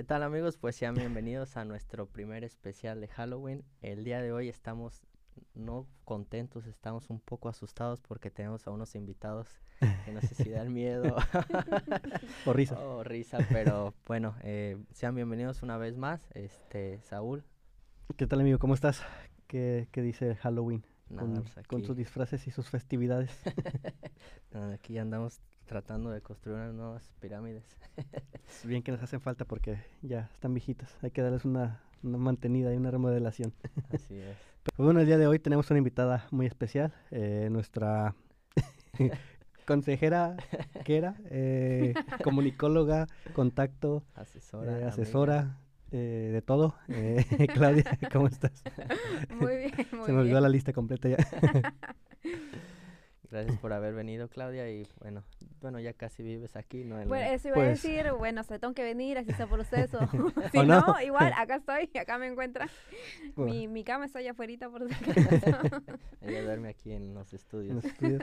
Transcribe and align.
¿Qué 0.00 0.04
tal 0.04 0.22
amigos? 0.22 0.56
Pues 0.56 0.76
sean 0.76 0.94
bienvenidos 0.94 1.58
a 1.58 1.66
nuestro 1.66 2.06
primer 2.06 2.42
especial 2.42 3.02
de 3.02 3.08
Halloween. 3.08 3.62
El 3.82 4.02
día 4.02 4.22
de 4.22 4.32
hoy 4.32 4.48
estamos 4.48 5.02
no 5.52 5.86
contentos, 6.06 6.64
estamos 6.64 7.10
un 7.10 7.20
poco 7.20 7.50
asustados 7.50 8.00
porque 8.00 8.30
tenemos 8.30 8.66
a 8.66 8.70
unos 8.70 8.94
invitados 8.94 9.60
que 10.06 10.12
no 10.12 10.22
sé 10.22 10.34
si 10.34 10.48
dan 10.48 10.72
miedo 10.72 11.02
o 12.46 12.52
risa. 12.54 12.80
O 12.80 13.04
risa, 13.04 13.46
pero 13.50 13.92
bueno, 14.06 14.36
eh, 14.42 14.78
sean 14.90 15.14
bienvenidos 15.14 15.62
una 15.62 15.76
vez 15.76 15.98
más. 15.98 16.26
Este, 16.32 17.02
Saúl. 17.02 17.44
¿Qué 18.16 18.26
tal 18.26 18.40
amigo? 18.40 18.58
¿Cómo 18.58 18.72
estás? 18.72 19.02
¿Qué, 19.48 19.86
qué 19.92 20.00
dice 20.00 20.34
Halloween? 20.36 20.82
Con, 21.16 21.34
pues 21.34 21.66
con, 21.66 21.84
sus 21.84 21.96
disfraces 21.96 22.46
y 22.46 22.50
sus 22.50 22.68
festividades. 22.68 23.30
aquí 24.74 24.98
andamos 24.98 25.40
tratando 25.66 26.10
de 26.10 26.20
construir 26.20 26.58
unas 26.58 26.74
nuevas 26.74 27.10
pirámides. 27.20 27.64
Bien 28.64 28.82
que 28.82 28.92
nos 28.92 29.02
hacen 29.02 29.20
falta 29.20 29.44
porque 29.44 29.78
ya 30.02 30.28
están 30.32 30.54
viejitas. 30.54 30.96
Hay 31.02 31.10
que 31.10 31.22
darles 31.22 31.44
una, 31.44 31.80
una 32.02 32.18
mantenida 32.18 32.72
y 32.74 32.76
una 32.76 32.90
remodelación. 32.90 33.52
Así 33.92 34.18
es. 34.18 34.36
Pero 34.62 34.84
bueno, 34.84 35.00
el 35.00 35.06
día 35.06 35.16
de 35.16 35.26
hoy 35.26 35.38
tenemos 35.38 35.70
una 35.70 35.78
invitada 35.78 36.26
muy 36.30 36.46
especial, 36.46 36.92
eh, 37.10 37.48
nuestra 37.50 38.14
consejera, 39.66 40.36
¿qué 40.84 40.98
era? 40.98 41.16
Eh, 41.30 41.94
comunicóloga, 42.22 43.06
contacto, 43.32 44.04
asesora, 44.14 44.80
eh, 44.80 44.84
asesora 44.84 45.59
eh, 45.92 46.30
de 46.32 46.42
todo. 46.42 46.74
Eh, 46.88 47.24
Claudia, 47.54 47.98
¿cómo 48.12 48.26
estás? 48.26 48.62
Muy 49.40 49.56
bien, 49.56 49.72
muy 49.92 50.06
Se 50.06 50.12
me 50.12 50.18
olvidó 50.20 50.34
bien. 50.34 50.42
la 50.42 50.48
lista 50.48 50.72
completa 50.72 51.08
ya. 51.08 51.16
Gracias 53.30 53.58
por 53.60 53.72
haber 53.72 53.94
venido, 53.94 54.26
Claudia, 54.28 54.68
y 54.68 54.88
bueno, 54.98 55.22
bueno, 55.60 55.78
ya 55.78 55.92
casi 55.92 56.20
vives 56.24 56.56
aquí, 56.56 56.82
¿no? 56.82 57.00
En 57.00 57.08
Bueno, 57.08 57.26
la- 57.26 57.32
eso 57.34 57.46
iba 57.46 57.54
Pues- 57.54 57.66
a 57.66 57.70
decir, 57.70 58.12
bueno, 58.18 58.42
se 58.42 58.58
tengo 58.58 58.74
que 58.74 58.82
venir, 58.82 59.18
así 59.18 59.30
está 59.30 59.44
el 59.44 59.48
proceso. 59.50 60.00
si 60.50 60.58
¿O 60.58 60.64
no? 60.64 60.80
no? 60.80 61.00
igual, 61.00 61.32
acá 61.36 61.56
estoy, 61.56 61.88
acá 61.96 62.18
me 62.18 62.26
encuentran. 62.26 62.68
Bueno, 63.36 63.52
Mi, 63.52 63.68
mi 63.68 63.84
cama 63.84 64.06
está 64.06 64.18
allá 64.18 64.32
afuera 64.32 64.68
por 64.68 64.82
si 64.88 65.10
acaso. 65.12 65.82
Ella 66.22 66.42
duerme 66.42 66.70
aquí 66.70 66.90
en 66.90 67.14
los 67.14 67.32
en 67.32 67.36
estudios. 67.36 67.74
los 67.76 67.84
estudios. 67.84 68.22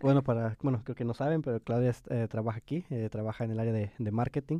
Bueno, 0.00 0.22
para, 0.24 0.56
bueno, 0.60 0.80
creo 0.82 0.96
que 0.96 1.04
no 1.04 1.14
saben, 1.14 1.40
pero 1.42 1.60
Claudia 1.60 1.92
eh, 2.10 2.26
trabaja 2.28 2.58
aquí, 2.58 2.84
eh, 2.90 3.08
trabaja 3.12 3.44
en 3.44 3.52
el 3.52 3.60
área 3.60 3.72
de, 3.72 3.92
de 3.96 4.10
marketing 4.10 4.58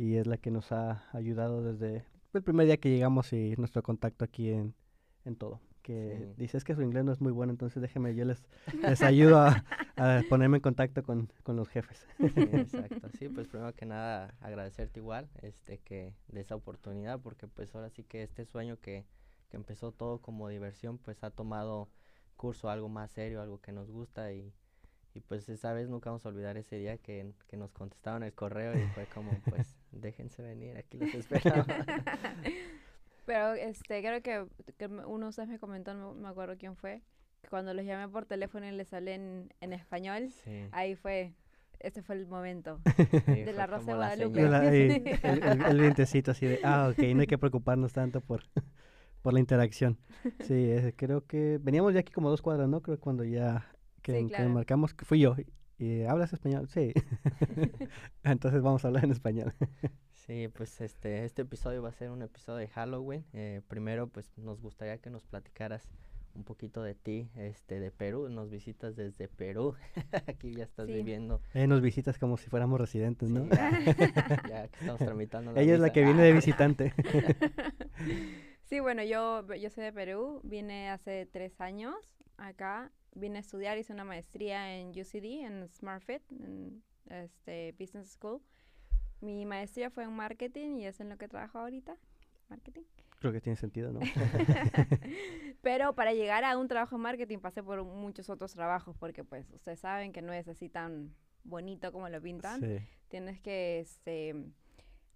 y 0.00 0.16
es 0.16 0.26
la 0.26 0.38
que 0.38 0.50
nos 0.50 0.72
ha 0.72 1.04
ayudado 1.12 1.62
desde 1.62 2.04
el 2.32 2.42
primer 2.42 2.66
día 2.66 2.78
que 2.78 2.88
llegamos 2.90 3.32
y 3.32 3.54
nuestro 3.58 3.82
contacto 3.82 4.24
aquí 4.24 4.48
en, 4.50 4.74
en 5.24 5.36
todo. 5.36 5.60
Que 5.82 6.16
Sí. 6.18 6.34
dices 6.36 6.64
que 6.64 6.74
su 6.74 6.82
inglés 6.82 7.04
no 7.04 7.12
es 7.12 7.20
muy 7.20 7.32
bueno, 7.32 7.52
entonces 7.52 7.80
déjeme, 7.82 8.14
yo 8.14 8.24
les, 8.24 8.42
les 8.82 9.02
ayudo 9.02 9.38
a, 9.40 9.64
a 9.96 10.22
ponerme 10.28 10.58
en 10.58 10.62
contacto 10.62 11.02
con, 11.02 11.30
con 11.42 11.56
los 11.56 11.68
jefes. 11.68 12.06
Sí, 12.18 12.26
exacto. 12.36 13.08
Sí, 13.18 13.28
pues 13.28 13.48
primero 13.48 13.74
que 13.74 13.86
nada 13.86 14.34
agradecerte 14.40 15.00
igual, 15.00 15.28
este, 15.42 15.78
que 15.78 16.14
de 16.28 16.40
esa 16.40 16.54
oportunidad, 16.54 17.20
porque 17.20 17.46
pues 17.48 17.74
ahora 17.74 17.90
sí 17.90 18.04
que 18.04 18.22
este 18.22 18.44
sueño 18.46 18.78
que, 18.80 19.04
que 19.50 19.56
empezó 19.56 19.92
todo 19.92 20.20
como 20.20 20.48
diversión, 20.48 20.98
pues 20.98 21.22
ha 21.24 21.30
tomado 21.30 21.88
curso 22.36 22.70
algo 22.70 22.88
más 22.88 23.10
serio, 23.10 23.42
algo 23.42 23.60
que 23.60 23.72
nos 23.72 23.90
gusta 23.90 24.32
y, 24.32 24.52
y 25.14 25.20
pues 25.20 25.48
esa 25.48 25.72
vez 25.72 25.88
nunca 25.88 26.10
vamos 26.10 26.24
a 26.24 26.28
olvidar 26.28 26.56
ese 26.58 26.76
día 26.76 26.96
que, 26.98 27.32
que 27.48 27.56
nos 27.56 27.72
contestaron 27.72 28.22
el 28.22 28.32
correo 28.34 28.72
y 28.78 28.86
fue 28.94 29.06
como 29.06 29.30
pues 29.48 29.76
déjense 29.92 30.42
venir, 30.42 30.76
aquí 30.76 30.98
los 30.98 31.12
esperamos. 31.14 31.66
Pero 33.26 33.52
este, 33.54 34.00
creo 34.00 34.22
que, 34.22 34.46
que 34.78 34.86
uno 34.86 35.26
de 35.26 35.28
ustedes 35.30 35.48
me 35.48 35.58
comentó, 35.58 35.94
no 35.94 36.14
me 36.14 36.28
acuerdo 36.28 36.56
quién 36.58 36.76
fue, 36.76 37.02
que 37.42 37.48
cuando 37.48 37.72
los 37.74 37.84
llamé 37.84 38.08
por 38.10 38.24
teléfono 38.26 38.66
y 38.66 38.72
les 38.72 38.88
sale 38.88 39.14
en, 39.14 39.52
en 39.60 39.72
español, 39.72 40.30
Sí, 40.44 40.66
ahí 40.72 40.96
fue, 40.96 41.32
ese 41.78 42.02
fue 42.02 42.16
el 42.16 42.26
momento. 42.26 42.80
sí, 43.26 43.42
de 43.42 43.52
la 43.52 43.66
Rosa 43.66 43.86
de 43.86 43.94
Guadalupe. 43.94 44.42
La- 44.48 44.74
y 44.74 44.78
el, 45.22 45.42
el- 45.44 45.62
el 45.64 45.80
vientecito 45.80 46.32
así 46.32 46.46
de, 46.46 46.60
ah, 46.64 46.88
ok, 46.92 47.02
no 47.14 47.20
hay 47.20 47.26
que 47.28 47.38
preocuparnos 47.38 47.92
tanto 47.92 48.20
por, 48.20 48.42
por 49.22 49.32
la 49.32 49.38
interacción. 49.40 49.96
Sí, 50.40 50.54
eh, 50.54 50.92
creo 50.96 51.24
que 51.26 51.58
veníamos 51.62 51.94
ya 51.94 52.00
aquí 52.00 52.12
como 52.12 52.30
dos 52.30 52.42
cuadras, 52.42 52.68
¿no? 52.68 52.80
Creo 52.82 52.96
que 52.96 53.02
cuando 53.02 53.22
ya 53.24 53.70
que, 54.02 54.12
Sí, 54.12 54.22
que 54.26 54.28
claro. 54.34 54.50
marcamos, 54.50 54.92
que 54.92 55.04
fui 55.04 55.20
yo. 55.20 55.36
Y, 55.80 56.02
¿Hablas 56.04 56.32
español? 56.34 56.68
Sí. 56.68 56.92
Entonces 58.22 58.60
vamos 58.62 58.84
a 58.84 58.88
hablar 58.88 59.04
en 59.04 59.12
español. 59.12 59.54
Sí, 60.12 60.48
pues 60.48 60.78
este, 60.82 61.24
este 61.24 61.42
episodio 61.42 61.82
va 61.82 61.88
a 61.88 61.92
ser 61.92 62.10
un 62.10 62.20
episodio 62.20 62.58
de 62.58 62.68
Halloween. 62.68 63.24
Eh, 63.32 63.62
primero, 63.66 64.06
pues 64.06 64.30
nos 64.36 64.60
gustaría 64.60 64.98
que 64.98 65.08
nos 65.08 65.24
platicaras 65.24 65.88
un 66.34 66.44
poquito 66.44 66.82
de 66.82 66.94
ti, 66.94 67.30
este, 67.34 67.80
de 67.80 67.90
Perú. 67.90 68.28
Nos 68.28 68.50
visitas 68.50 68.94
desde 68.94 69.26
Perú. 69.26 69.74
Aquí 70.28 70.52
ya 70.52 70.64
estás 70.64 70.86
Sí. 70.86 70.92
viviendo. 70.92 71.40
Eh, 71.54 71.66
nos 71.66 71.80
visitas 71.80 72.18
como 72.18 72.36
si 72.36 72.50
fuéramos 72.50 72.78
residentes, 72.78 73.30
¿no? 73.30 73.44
Sí, 73.44 73.50
ya, 73.50 74.42
ya 74.48 74.68
que 74.68 74.78
estamos 74.80 74.98
tramitando 74.98 75.52
la 75.52 75.60
Ella 75.62 75.74
es 75.74 75.80
la 75.80 75.92
que 75.92 76.04
viene 76.04 76.22
de 76.22 76.32
visitante. 76.34 76.92
Sí, 78.64 78.78
bueno, 78.80 79.02
yo, 79.02 79.46
yo 79.54 79.70
soy 79.70 79.84
de 79.84 79.92
Perú, 79.92 80.40
vine 80.44 80.90
hace 80.90 81.26
tres 81.26 81.60
años 81.60 81.96
acá, 82.40 82.90
vine 83.14 83.38
a 83.38 83.40
estudiar, 83.40 83.78
hice 83.78 83.92
una 83.92 84.04
maestría 84.04 84.76
en 84.76 84.88
UCD, 84.90 85.44
en 85.44 85.68
SmartFit, 85.68 86.22
en 86.32 86.82
este, 87.08 87.74
Business 87.78 88.12
School. 88.12 88.40
Mi 89.20 89.44
maestría 89.44 89.90
fue 89.90 90.04
en 90.04 90.12
marketing 90.12 90.76
y 90.76 90.86
es 90.86 91.00
en 91.00 91.10
lo 91.10 91.18
que 91.18 91.28
trabajo 91.28 91.58
ahorita, 91.58 91.96
marketing. 92.48 92.82
Creo 93.18 93.32
que 93.32 93.40
tiene 93.42 93.56
sentido, 93.56 93.92
¿no? 93.92 94.00
Pero 95.62 95.94
para 95.94 96.14
llegar 96.14 96.42
a 96.42 96.56
un 96.56 96.68
trabajo 96.68 96.96
en 96.96 97.02
marketing 97.02 97.38
pasé 97.38 97.62
por 97.62 97.84
muchos 97.84 98.30
otros 98.30 98.52
trabajos, 98.54 98.96
porque 98.96 99.24
pues 99.24 99.50
ustedes 99.50 99.80
saben 99.80 100.12
que 100.12 100.22
no 100.22 100.32
es 100.32 100.48
así 100.48 100.70
tan 100.70 101.14
bonito 101.44 101.92
como 101.92 102.08
lo 102.08 102.20
pintan. 102.22 102.60
Sí. 102.60 102.78
Tienes 103.08 103.38
que 103.40 103.80
este, 103.80 104.34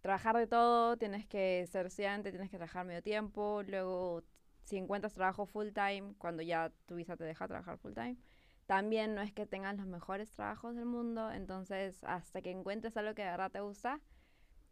trabajar 0.02 0.36
de 0.36 0.46
todo, 0.46 0.98
tienes 0.98 1.26
que 1.26 1.66
ser 1.66 1.86
estudiante, 1.86 2.30
tienes 2.30 2.50
que 2.50 2.58
trabajar 2.58 2.84
medio 2.84 3.02
tiempo, 3.02 3.62
luego 3.66 4.22
si 4.64 4.76
encuentras 4.76 5.14
trabajo 5.14 5.46
full 5.46 5.68
time, 5.68 6.14
cuando 6.18 6.42
ya 6.42 6.72
tu 6.86 6.96
visa 6.96 7.16
te 7.16 7.24
deja 7.24 7.46
trabajar 7.46 7.78
full 7.78 7.92
time, 7.92 8.16
también 8.66 9.14
no 9.14 9.20
es 9.20 9.32
que 9.32 9.46
tengas 9.46 9.76
los 9.76 9.86
mejores 9.86 10.30
trabajos 10.30 10.74
del 10.74 10.86
mundo, 10.86 11.30
entonces 11.30 12.02
hasta 12.04 12.40
que 12.42 12.50
encuentres 12.50 12.96
algo 12.96 13.14
que 13.14 13.22
de 13.22 13.30
verdad 13.30 13.50
te 13.50 13.60
gusta, 13.60 14.00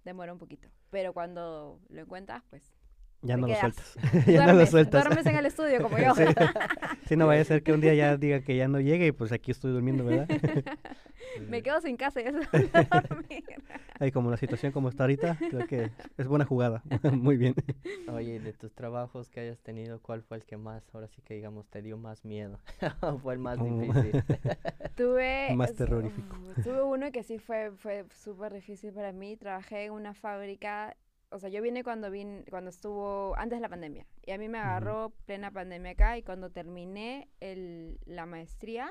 demora 0.05 0.33
un 0.33 0.39
poquito. 0.39 0.69
Pero 0.91 1.13
cuando 1.13 1.81
lo 1.89 2.01
encuentras, 2.01 2.43
pues 2.49 2.75
Ya 3.29 3.37
no 3.37 3.47
lo 3.47 3.55
sueltas. 3.55 3.95
ya 4.27 4.47
no 4.47 4.53
lo 4.55 4.67
sueltas. 4.67 5.05
duermes 5.05 5.27
en 5.27 5.37
el 5.37 5.47
estudio 5.47 5.81
como 5.83 5.97
yo. 6.05 6.15
Sí. 6.15 6.25
Sí, 7.07 7.17
no 7.17 7.27
vaya 7.27 7.43
a 7.43 7.45
ser 7.45 7.63
que 7.63 7.73
un 7.73 7.81
día 7.81 7.95
ya 7.95 8.17
diga 8.17 8.41
que 8.41 8.57
ya 8.57 8.67
no 8.69 8.81
llegue 8.81 9.07
y 9.07 9.13
pues 9.13 9.31
aquí 9.33 9.51
estoy 9.53 9.73
durmiendo, 9.73 10.05
¿verdad? 10.05 10.27
Me 11.49 11.63
quedo 11.63 11.81
sin 11.81 11.97
casa 11.97 12.21
y 12.21 12.25
eso. 12.25 12.39
Ahí 14.01 14.11
como 14.11 14.31
la 14.31 14.37
situación 14.37 14.73
como 14.73 14.89
está 14.89 15.05
ahorita, 15.05 15.37
creo 15.39 15.67
que 15.67 15.91
es 16.19 16.27
buena 16.27 16.45
jugada. 16.45 16.83
Muy 17.13 17.37
bien. 17.37 17.55
Oye, 18.09 18.41
de 18.41 18.53
tus 18.53 18.73
trabajos 18.75 19.31
que 19.31 19.41
hayas 19.41 19.61
tenido, 19.61 20.01
¿cuál 20.01 20.23
fue 20.23 20.39
el 20.39 20.45
que 20.45 20.57
más, 20.57 20.83
ahora 20.95 21.07
sí 21.09 21.23
que 21.23 21.35
digamos, 21.35 21.69
te 21.69 21.81
dio 21.83 21.97
más 21.97 22.25
miedo? 22.25 22.59
¿O 23.01 23.19
fue 23.19 23.35
el 23.35 23.39
más 23.39 23.59
Oh. 23.61 23.65
difícil? 23.65 24.25
Tuve... 24.97 25.55
Más 25.55 25.75
terrorífico. 25.75 26.37
uf, 26.57 26.65
tuve 26.65 26.83
uno 26.83 27.13
que 27.13 27.23
sí 27.23 27.39
fue, 27.39 27.71
fue 27.77 28.05
súper 28.15 28.53
difícil 28.53 28.93
para 28.93 29.13
mí. 29.13 29.37
Trabajé 29.37 29.85
en 29.85 29.93
una 29.93 30.15
fábrica... 30.15 30.97
O 31.33 31.39
sea, 31.39 31.49
yo 31.49 31.63
vine 31.63 31.83
cuando 31.83 32.11
vine, 32.11 32.45
cuando 32.51 32.71
estuvo 32.71 33.35
antes 33.39 33.57
de 33.59 33.63
la 33.63 33.69
pandemia. 33.69 34.07
Y 34.25 34.33
a 34.33 34.39
mí 34.39 34.49
me 34.49 34.59
agarró 34.59 35.15
plena 35.25 35.51
pandemia 35.51 35.93
acá. 35.93 36.19
Y 36.19 36.23
cuando 36.23 36.51
terminé 36.51 37.29
el, 37.41 37.99
la 38.05 38.27
maestría, 38.27 38.91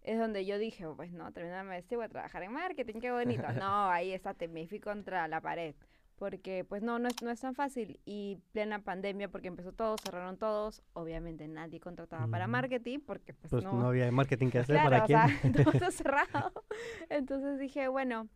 es 0.00 0.18
donde 0.18 0.46
yo 0.46 0.58
dije, 0.58 0.86
pues 0.96 1.12
no, 1.12 1.30
terminé 1.32 1.54
la 1.56 1.64
maestría, 1.64 1.98
voy 1.98 2.06
a 2.06 2.08
trabajar 2.08 2.42
en 2.42 2.52
marketing, 2.52 3.00
qué 3.00 3.12
bonito. 3.12 3.42
no, 3.62 3.90
ahí 3.90 4.12
está, 4.12 4.32
te 4.34 4.48
me 4.48 4.66
fui 4.66 4.80
contra 4.80 5.28
la 5.28 5.40
pared. 5.40 5.74
Porque 6.16 6.64
pues 6.64 6.82
no, 6.82 6.98
no 6.98 7.08
es, 7.08 7.22
no 7.22 7.30
es 7.30 7.40
tan 7.40 7.54
fácil. 7.54 8.00
Y 8.04 8.38
plena 8.52 8.80
pandemia, 8.82 9.28
porque 9.28 9.46
empezó 9.48 9.72
todo, 9.72 9.96
cerraron 9.98 10.36
todos. 10.36 10.82
Obviamente 10.94 11.46
nadie 11.46 11.78
contrataba 11.80 12.26
para 12.26 12.46
Ujú. 12.46 12.52
marketing, 12.52 12.98
porque 13.06 13.34
pues, 13.34 13.50
Pues 13.50 13.62
no, 13.62 13.74
no 13.74 13.86
había 13.86 14.10
marketing 14.10 14.48
que 14.50 14.58
hacer 14.58 14.76
Claro, 14.76 14.90
para 14.90 15.04
o 15.04 15.06
quién. 15.06 15.18
sea, 15.54 15.64
todo 15.80 15.90
cerrado. 15.92 16.64
Entonces 17.08 17.60
dije, 17.60 17.86
bueno, 17.88 18.28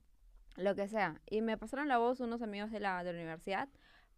lo 0.56 0.74
que 0.74 0.88
sea. 0.88 1.20
Y 1.28 1.40
me 1.42 1.56
pasaron 1.58 1.88
la 1.88 1.98
voz 1.98 2.20
unos 2.20 2.42
amigos 2.42 2.70
de 2.70 2.80
la, 2.80 3.02
de 3.04 3.12
la 3.12 3.18
universidad 3.18 3.68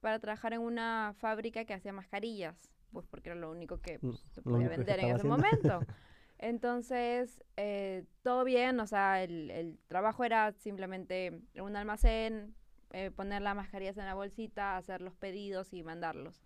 para 0.01 0.19
trabajar 0.19 0.53
en 0.53 0.61
una 0.61 1.15
fábrica 1.19 1.65
que 1.65 1.75
hacía 1.75 1.93
mascarillas, 1.93 2.71
pues 2.93 3.07
porque 3.07 3.31
era 3.31 3.39
lo 3.39 3.51
único 3.51 3.81
que 3.81 3.99
Mm, 3.99 4.01
pues, 4.01 4.21
se 4.31 4.43
podía 4.43 4.69
vender 4.69 4.99
en 5.01 5.07
ese 5.07 5.15
haciendo. 5.17 5.37
momento. 5.37 5.81
Entonces, 6.39 7.43
eh, 7.57 8.05
todo 8.23 8.45
bien, 8.45 8.79
o 8.81 8.87
sea, 8.87 9.23
el, 9.23 9.51
el 9.51 9.79
trabajo 9.89 10.25
era 10.25 10.53
simplemente 10.53 11.27
en 11.55 11.65
un 11.65 11.77
almacén, 11.77 12.55
eh, 12.93 13.11
poner 13.11 13.41
las 13.43 13.57
mascarillas 13.57 13.97
en 13.97 14.05
la 14.07 14.15
bolsita, 14.15 14.77
hacer 14.77 15.01
los 15.01 15.15
pedidos 15.17 15.73
y 15.73 15.83
mandarlos. 15.83 16.43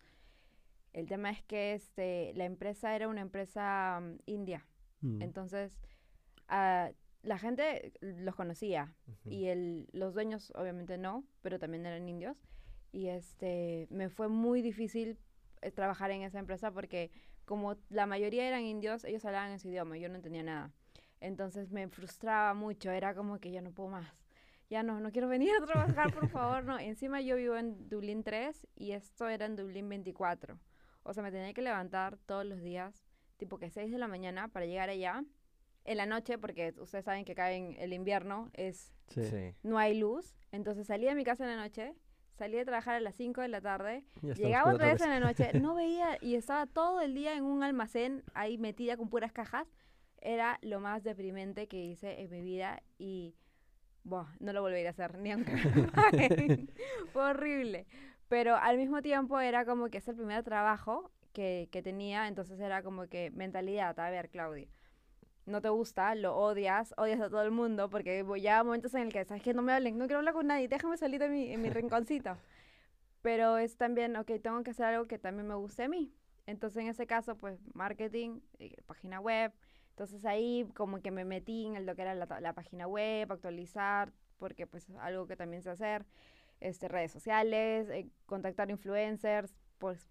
El 0.93 1.06
tema 1.06 1.31
es 1.31 1.43
que 1.43 1.75
este, 1.75 2.32
la 2.34 2.44
empresa 2.44 2.94
era 2.94 3.08
una 3.08 3.20
empresa 3.23 3.99
mm, 4.00 4.19
india. 4.26 4.67
Mm. 5.00 5.23
Entonces, 5.23 5.79
ah, 6.49 6.91
la 7.23 7.38
gente 7.38 7.93
los 8.00 8.35
conocía 8.35 8.94
y 9.25 9.47
el, 9.47 9.88
los 9.93 10.15
dueños 10.15 10.53
obviamente 10.55 10.99
no, 10.99 11.25
pero 11.43 11.59
también 11.59 11.87
eran 11.87 12.09
indios. 12.09 12.37
Y 12.93 13.09
este, 13.09 13.87
me 13.91 14.09
fue 14.09 14.29
muy 14.29 14.62
difícil 14.62 15.19
eh, 15.61 15.70
trabajar 15.70 16.11
en 16.11 16.23
esa 16.23 16.38
empresa 16.38 16.70
porque 16.70 17.11
como 17.44 17.76
la 17.88 18.06
mayoría 18.06 18.47
eran 18.47 18.62
indios, 18.62 19.05
ellos 19.05 19.25
hablaban 19.25 19.53
en 19.53 19.59
su 19.59 19.69
idioma, 19.69 19.97
yo 19.97 20.09
no 20.09 20.17
entendía 20.17 20.43
nada. 20.43 20.73
Entonces 21.20 21.70
me 21.70 21.88
frustraba 21.88 22.55
mucho, 22.55 22.91
era 22.91 23.15
como 23.15 23.41
que 23.41 23.50
yo 23.50 23.61
no 23.62 23.73
puedo 23.73 23.91
más. 23.91 24.06
ya 24.70 24.82
no, 24.82 25.00
no 25.00 25.11
quiero 25.11 25.29
venir 25.29 25.50
a 25.61 25.65
trabajar, 25.65 26.12
por 26.15 26.29
favor, 26.29 26.65
no. 26.65 26.79
Encima 26.79 27.20
yo 27.20 27.37
vivo 27.37 27.56
en 27.56 27.88
Dublín 27.88 28.23
3 28.23 28.67
y 28.76 28.93
esto 28.93 29.29
era 29.29 29.47
en 29.47 29.56
Dublín 29.56 29.88
24. 29.88 30.59
O 31.03 31.15
sea, 31.15 31.23
me 31.23 31.32
tenía 31.32 31.55
que 31.55 31.62
levantar 31.62 32.19
todos 32.26 32.44
los 32.44 32.61
días, 32.61 33.06
tipo 33.38 33.59
que 33.59 33.70
6 33.70 33.91
de 33.91 33.99
la 33.99 34.09
mañana 34.09 34.49
para 34.49 34.67
llegar 34.67 34.91
allá. 34.91 35.25
En 35.88 35.96
la 35.96 36.05
noche, 36.05 36.37
porque 36.37 36.75
ustedes 36.79 37.06
saben 37.06 37.25
que 37.25 37.32
acá 37.32 37.50
en 37.52 37.75
el 37.79 37.94
invierno 37.94 38.50
es 38.52 38.93
Sí. 39.06 39.25
Sí. 39.25 39.55
no 39.62 39.79
hay 39.79 39.99
luz. 39.99 40.37
Entonces 40.52 40.87
salí 40.87 41.06
de 41.06 41.14
mi 41.14 41.25
casa 41.25 41.44
en 41.44 41.56
la 41.56 41.62
noche, 41.62 41.94
salí 42.35 42.58
de 42.58 42.67
trabajar 42.67 42.96
a 42.96 43.00
las 43.00 43.14
5 43.14 43.40
de 43.40 43.49
la 43.49 43.62
tarde, 43.62 44.05
llegaba 44.20 44.75
otra 44.75 44.93
vez 44.93 45.00
en 45.00 45.08
la 45.08 45.20
noche, 45.20 45.50
no 45.58 45.75
veía 45.75 46.19
y 46.20 46.35
estaba 46.35 46.67
todo 46.67 47.00
el 47.00 47.14
día 47.14 47.37
en 47.37 47.44
un 47.44 47.62
almacén 47.62 48.23
ahí 48.35 48.58
metida 48.58 48.99
con 48.99 49.08
puras 49.08 49.32
cajas. 49.32 49.67
Era 50.20 50.58
lo 50.61 50.79
más 50.79 51.05
deprimente 51.05 51.69
que 51.69 51.82
hice 51.82 52.20
en 52.20 52.31
mi 52.31 52.43
vida 52.43 52.82
y 52.99 53.34
buah, 54.05 54.26
no 54.41 54.52
lo 54.52 54.61
volvería 54.61 54.88
a 54.88 54.91
hacer 54.91 55.17
ni 55.19 55.32
aunque. 55.32 55.52
Fue 57.14 57.23
horrible. 57.23 57.87
Pero 58.29 58.56
al 58.56 58.76
mismo 58.76 59.00
tiempo 59.00 59.41
era 59.41 59.64
como 59.64 59.88
que 59.88 59.99
es 59.99 60.08
el 60.08 60.17
primer 60.17 60.43
trabajo 60.44 61.11
que, 61.32 61.70
que 61.73 61.82
tenía, 61.82 62.29
entonces 62.29 62.61
era 62.61 62.82
como 62.82 63.06
que 63.06 63.31
mentalidad, 63.31 63.99
a 63.99 64.11
ver, 64.11 64.29
Claudia, 64.29 64.69
no 65.48 65.60
te 65.60 65.68
gusta, 65.68 66.14
lo 66.14 66.36
odias, 66.36 66.94
odias 66.96 67.20
a 67.20 67.28
todo 67.28 67.42
el 67.42 67.50
mundo, 67.50 67.90
porque 67.90 68.24
ya 68.40 68.62
momentos 68.62 68.94
en 68.94 69.02
el 69.02 69.12
que, 69.12 69.24
¿sabes 69.24 69.42
que 69.42 69.54
No 69.54 69.62
me 69.62 69.72
hablen, 69.72 69.98
no 69.98 70.06
quiero 70.06 70.18
hablar 70.18 70.34
con 70.34 70.46
nadie, 70.46 70.68
déjame 70.68 70.96
salir 70.96 71.20
de 71.20 71.28
mi, 71.28 71.52
en 71.52 71.62
mi 71.62 71.70
rinconcito. 71.70 72.36
Pero 73.22 73.58
es 73.58 73.76
también, 73.76 74.16
ok, 74.16 74.30
tengo 74.42 74.62
que 74.62 74.70
hacer 74.70 74.86
algo 74.86 75.06
que 75.06 75.18
también 75.18 75.48
me 75.48 75.54
guste 75.54 75.84
a 75.84 75.88
mí. 75.88 76.14
Entonces, 76.46 76.82
en 76.82 76.88
ese 76.88 77.06
caso, 77.06 77.36
pues, 77.36 77.58
marketing, 77.74 78.40
eh, 78.58 78.76
página 78.86 79.20
web. 79.20 79.52
Entonces, 79.90 80.24
ahí 80.24 80.66
como 80.74 81.00
que 81.02 81.10
me 81.10 81.24
metí 81.24 81.66
en 81.66 81.84
lo 81.84 81.94
que 81.94 82.02
era 82.02 82.14
la, 82.14 82.26
la 82.40 82.52
página 82.52 82.86
web, 82.86 83.30
actualizar, 83.32 84.12
porque 84.38 84.66
pues 84.66 84.88
es 84.88 84.96
algo 84.96 85.26
que 85.26 85.36
también 85.36 85.62
sé 85.62 85.70
hacer. 85.70 86.06
Este, 86.60 86.88
redes 86.88 87.12
sociales, 87.12 87.88
eh, 87.90 88.08
contactar 88.26 88.70
influencers, 88.70 89.54
pues 89.78 90.08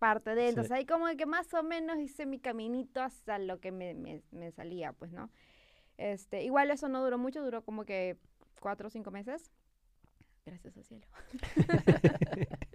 parte 0.00 0.34
de. 0.34 0.42
Sí. 0.42 0.48
Entonces, 0.48 0.72
ahí 0.72 0.86
como 0.86 1.06
que 1.16 1.26
más 1.26 1.54
o 1.54 1.62
menos 1.62 1.98
hice 2.00 2.26
mi 2.26 2.40
caminito 2.40 3.00
hasta 3.00 3.38
lo 3.38 3.60
que 3.60 3.70
me, 3.70 3.94
me, 3.94 4.22
me 4.32 4.50
salía, 4.50 4.92
pues, 4.92 5.12
¿no? 5.12 5.30
Este, 5.98 6.42
igual 6.42 6.70
eso 6.72 6.88
no 6.88 7.04
duró 7.04 7.18
mucho, 7.18 7.44
duró 7.44 7.62
como 7.62 7.84
que 7.84 8.16
cuatro 8.60 8.88
o 8.88 8.90
cinco 8.90 9.12
meses. 9.12 9.52
Gracias 10.46 10.76
al 10.76 10.84
cielo. 10.84 11.06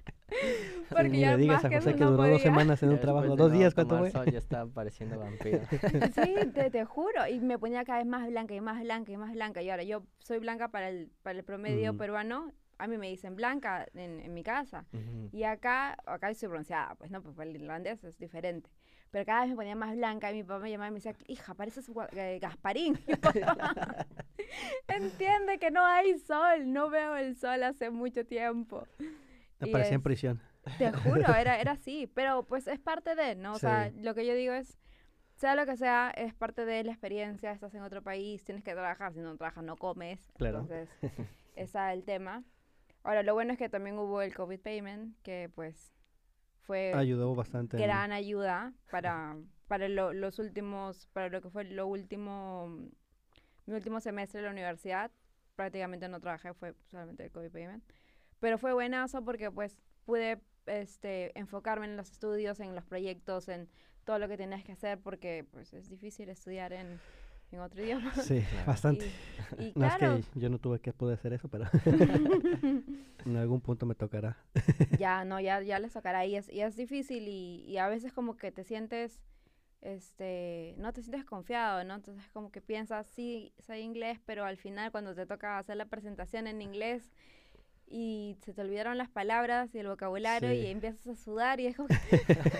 Porque 0.89 1.09
Ni 1.09 1.21
ya 1.21 1.31
le 1.31 1.37
digas 1.37 1.63
más 1.63 1.65
a 1.65 1.69
que 1.69 1.77
José 1.77 1.95
que 1.95 1.99
no 2.03 2.11
duró 2.11 2.27
dos 2.27 2.41
semanas 2.41 2.83
en 2.83 2.89
un 2.89 2.99
trabajo. 2.99 3.29
de 3.29 3.35
¿Dos 3.35 3.51
no 3.51 3.57
días 3.57 3.73
cuánto 3.73 3.97
fue? 4.05 4.31
ya 4.31 4.37
estaba 4.37 4.69
pareciendo 4.71 5.19
vampiro. 5.19 5.59
Sí, 6.13 6.35
te, 6.53 6.69
te 6.69 6.85
juro. 6.85 7.27
Y 7.27 7.39
me 7.39 7.57
ponía 7.57 7.83
cada 7.83 7.99
vez 7.99 8.07
más 8.07 8.27
blanca 8.27 8.53
y 8.53 8.61
más 8.61 8.81
blanca 8.81 9.11
y 9.11 9.17
más 9.17 9.31
blanca. 9.33 9.61
Y 9.61 9.69
ahora 9.69 9.83
yo 9.83 10.03
soy 10.19 10.39
blanca 10.39 10.67
para 10.69 10.89
el, 10.89 11.09
para 11.23 11.39
el 11.39 11.45
promedio 11.45 11.91
Ujú. 11.91 11.97
peruano. 11.97 12.51
A 12.77 12.87
mí 12.87 12.97
me 12.97 13.07
dicen 13.09 13.35
blanca 13.35 13.85
en, 13.93 14.19
en 14.19 14.33
mi 14.33 14.43
casa. 14.43 14.85
Ujú. 14.93 15.29
Y 15.31 15.43
acá, 15.43 15.97
acá 16.05 16.33
soy 16.33 16.49
bronceada, 16.49 16.95
pues 16.95 17.09
no, 17.11 17.21
pues 17.21 17.35
para 17.35 17.49
el 17.49 17.55
irlandés 17.55 18.03
es 18.03 18.17
diferente. 18.17 18.69
Pero 19.11 19.25
cada 19.25 19.41
vez 19.41 19.49
me 19.51 19.55
ponía 19.55 19.75
más 19.75 19.95
blanca 19.95 20.29
y 20.31 20.35
mi 20.35 20.43
papá 20.43 20.59
me 20.59 20.69
llamaba 20.71 20.89
y 20.89 20.91
me 20.91 20.95
decía, 20.99 21.15
hija, 21.27 21.53
pareces 21.53 21.89
eh, 22.13 22.39
Gasparín. 22.41 22.99
Entiende 24.87 25.57
que 25.59 25.71
no 25.71 25.83
hay 25.85 26.17
sol, 26.19 26.71
no 26.71 26.89
veo 26.89 27.15
el 27.15 27.35
sol 27.35 27.63
hace 27.63 27.89
mucho 27.89 28.25
tiempo. 28.25 28.85
Y 29.61 29.69
Aparecía 29.69 29.93
en 29.95 29.99
es- 30.01 30.03
prisión. 30.03 30.41
Te 30.77 30.91
juro, 30.91 31.33
era, 31.35 31.59
era 31.61 31.73
así, 31.73 32.07
pero 32.13 32.43
pues 32.43 32.67
es 32.67 32.79
parte 32.79 33.15
de, 33.15 33.35
¿no? 33.35 33.53
O 33.53 33.59
sea, 33.59 33.89
Sí. 33.91 34.01
lo 34.01 34.15
que 34.15 34.25
yo 34.25 34.33
digo 34.33 34.53
es, 34.53 34.77
sea 35.35 35.55
lo 35.55 35.65
que 35.65 35.77
sea, 35.77 36.11
es 36.15 36.33
parte 36.33 36.65
de 36.65 36.83
la 36.83 36.91
experiencia, 36.91 37.51
estás 37.51 37.73
en 37.75 37.83
otro 37.83 38.01
país, 38.01 38.43
tienes 38.43 38.63
que 38.63 38.71
trabajar, 38.71 39.13
si 39.13 39.19
no 39.19 39.35
trabajas 39.37 39.63
no 39.63 39.77
comes, 39.77 40.27
Claro. 40.37 40.61
entonces 40.61 40.89
ese 41.55 41.77
es 41.77 41.93
el 41.93 42.03
tema. 42.03 42.43
Ahora, 43.05 43.21
lo 43.21 43.35
bueno 43.35 43.53
es 43.53 43.59
que 43.59 43.69
también 43.69 43.99
hubo 43.99 44.23
el 44.23 44.33
COVID 44.33 44.59
payment, 44.59 45.15
que 45.21 45.47
pues 45.53 45.93
fue 46.61 46.91
Ayudó 46.95 47.35
bastante. 47.35 47.77
en- 47.77 47.83
gran 47.83 48.11
ayuda 48.11 48.73
para, 48.89 49.37
para 49.67 49.87
lo- 49.87 50.11
los 50.11 50.39
últimos, 50.39 51.05
para 51.13 51.29
lo 51.29 51.39
que 51.39 51.51
fue 51.51 51.65
lo 51.65 51.85
último, 51.85 52.67
mi 53.67 53.73
último 53.75 53.99
semestre 54.01 54.39
de 54.41 54.45
la 54.47 54.51
universidad, 54.51 55.11
prácticamente 55.55 56.07
no 56.09 56.19
trabajé, 56.19 56.55
fue 56.55 56.73
solamente 56.89 57.25
el 57.25 57.31
COVID 57.31 57.51
payment, 57.51 57.83
pero 58.39 58.57
fue 58.57 58.73
buenazo 58.73 59.23
porque 59.23 59.51
pues 59.51 59.77
pude 60.03 60.41
este, 60.65 61.31
enfocarme 61.37 61.85
en 61.85 61.97
los 61.97 62.09
estudios, 62.09 62.59
en 62.59 62.73
los 62.73 62.85
proyectos, 62.85 63.49
en 63.49 63.69
todo 64.03 64.17
lo 64.17 64.27
que 64.27 64.35
tenías 64.37 64.63
que 64.63 64.71
hacer, 64.71 64.99
porque 64.99 65.45
pues 65.51 65.73
es 65.75 65.89
difícil 65.89 66.29
estudiar 66.29 66.73
en, 66.73 66.99
en 67.51 67.59
otro 67.59 67.81
idioma. 67.83 68.13
Sí, 68.15 68.41
Claro. 68.49 68.65
bastante. 68.67 69.05
Y, 69.59 69.63
y 69.65 69.71
No 69.75 69.87
claro, 69.87 70.15
es 70.17 70.25
que 70.27 70.39
yo 70.39 70.49
no 70.49 70.59
tuve 70.59 70.79
que 70.79 70.93
poder 70.93 71.17
hacer 71.17 71.33
eso, 71.33 71.47
pero 71.47 71.65
en 73.25 73.37
algún 73.37 73.61
punto 73.61 73.85
me 73.85 73.95
tocará. 73.95 74.37
ya, 74.99 75.25
no, 75.25 75.39
ya, 75.39 75.61
ya 75.61 75.79
les 75.79 75.93
tocará 75.93 76.25
y 76.25 76.35
es, 76.35 76.49
y 76.51 76.61
es 76.61 76.75
difícil 76.75 77.27
y, 77.27 77.63
y 77.67 77.77
a 77.77 77.87
veces 77.87 78.13
como 78.13 78.35
que 78.37 78.51
te 78.51 78.63
sientes, 78.63 79.19
este, 79.81 80.75
no 80.77 80.93
te 80.93 81.01
sientes 81.01 81.25
confiado, 81.25 81.83
¿no? 81.83 81.95
Entonces 81.95 82.27
como 82.33 82.51
que 82.51 82.61
piensas, 82.61 83.07
sí, 83.07 83.53
sé 83.59 83.79
inglés, 83.81 84.19
pero 84.25 84.45
al 84.45 84.57
final 84.57 84.91
cuando 84.91 85.13
te 85.15 85.25
toca 85.25 85.57
hacer 85.57 85.77
la 85.77 85.85
presentación 85.85 86.47
en 86.47 86.61
inglés 86.61 87.11
y 87.87 88.35
se 88.41 88.53
te 88.53 88.61
olvidaron 88.61 88.97
las 88.97 89.09
palabras 89.09 89.73
y 89.75 89.79
el 89.79 89.87
vocabulario 89.87 90.51
y 90.53 90.61
Sí. 90.61 90.67
empiezas 90.67 91.05
a 91.07 91.15
sudar 91.15 91.59
y 91.59 91.67
es 91.67 91.75
como, 91.75 91.87
que, 91.89 91.95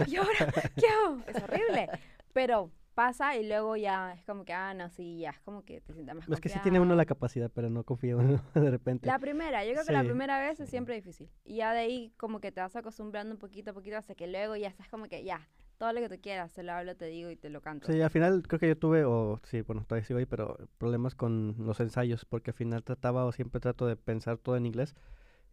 ¿y 0.07 0.15
ahora 0.17 0.53
qué 0.75 0.85
hago? 0.87 1.17
Es 1.27 1.41
horrible, 1.41 1.89
pero 2.33 2.69
pasa 2.95 3.35
y 3.37 3.47
luego 3.47 3.75
ya 3.75 4.13
es 4.13 4.23
como 4.23 4.45
que, 4.45 4.53
ah, 4.53 4.73
no, 4.73 4.89
sí, 4.89 5.19
ya, 5.19 5.31
es 5.31 5.39
como 5.41 5.63
que 5.63 5.81
te 5.81 5.93
sientes 5.93 6.15
más 6.15 6.27
Es 6.29 6.39
que 6.41 6.49
sí 6.49 6.59
tiene 6.63 6.79
uno 6.79 6.95
la 6.95 7.05
capacidad, 7.05 7.51
pero 7.53 7.69
no 7.69 7.83
confía 7.83 8.15
uno 8.17 8.41
de 8.55 8.71
repente. 8.71 9.05
La 9.05 9.19
primera, 9.19 9.63
yo 9.65 9.73
creo 9.73 9.85
que 9.85 9.91
la 9.91 10.01
Sí. 10.01 10.07
primera 10.07 10.39
vez 10.39 10.59
es 10.59 10.67
Sí. 10.67 10.71
siempre 10.71 10.95
difícil. 10.95 11.29
Y 11.43 11.57
ya 11.57 11.73
de 11.73 11.79
ahí 11.79 12.13
como 12.17 12.39
que 12.39 12.51
te 12.51 12.61
vas 12.61 12.75
acostumbrando 12.75 13.33
un 13.33 13.39
poquito 13.39 13.71
a 13.71 13.73
poquito 13.73 13.97
hasta 13.97 14.15
que 14.15 14.25
luego 14.27 14.55
ya 14.55 14.69
estás 14.69 14.87
como 14.89 15.05
que 15.07 15.23
ya, 15.23 15.47
todo 15.77 15.91
lo 15.93 15.99
que 15.99 16.09
tú 16.09 16.21
quieras, 16.21 16.53
te 16.53 16.63
lo 16.63 16.71
hablo, 16.71 16.95
te 16.95 17.05
digo 17.05 17.29
y 17.29 17.35
te 17.35 17.49
lo 17.49 17.61
canto. 17.61 17.91
Sí, 17.91 18.01
al 18.01 18.09
final 18.09 18.43
creo 18.47 18.59
que 18.59 18.69
yo 18.69 18.77
tuve, 18.77 19.03
o 19.03 19.39
sí, 19.43 19.61
bueno, 19.61 19.83
todavía 19.85 20.05
sigo 20.05 20.19
ahí, 20.19 20.25
pero 20.25 20.57
problemas 20.77 21.13
con 21.15 21.55
los 21.59 21.79
ensayos, 21.81 22.23
porque 22.25 22.51
al 22.51 22.55
final 22.55 22.83
trataba 22.83 23.25
o 23.25 23.31
siempre 23.33 23.59
trato 23.59 23.85
de 23.85 23.97
pensar 23.97 24.37
todo 24.37 24.55
en 24.55 24.65
inglés. 24.65 24.95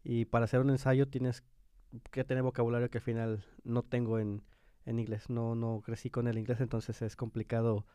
Y 0.04 0.24
para 0.26 0.44
hacer 0.44 0.60
un 0.60 0.70
ensayo 0.70 1.08
tienes 1.08 1.42
que 2.10 2.24
tener 2.24 2.42
vocabulario 2.42 2.88
que 2.88 2.98
al 2.98 3.04
final 3.04 3.44
no 3.64 3.82
tengo 3.82 4.18
en, 4.18 4.42
en 4.86 4.98
inglés. 4.98 5.30
No, 5.30 5.54
no 5.54 5.82
crecí 5.84 6.10
con 6.10 6.28
el 6.28 6.38
inglés, 6.38 6.60
entonces 6.60 7.00
es 7.02 7.16
complicado 7.16 7.86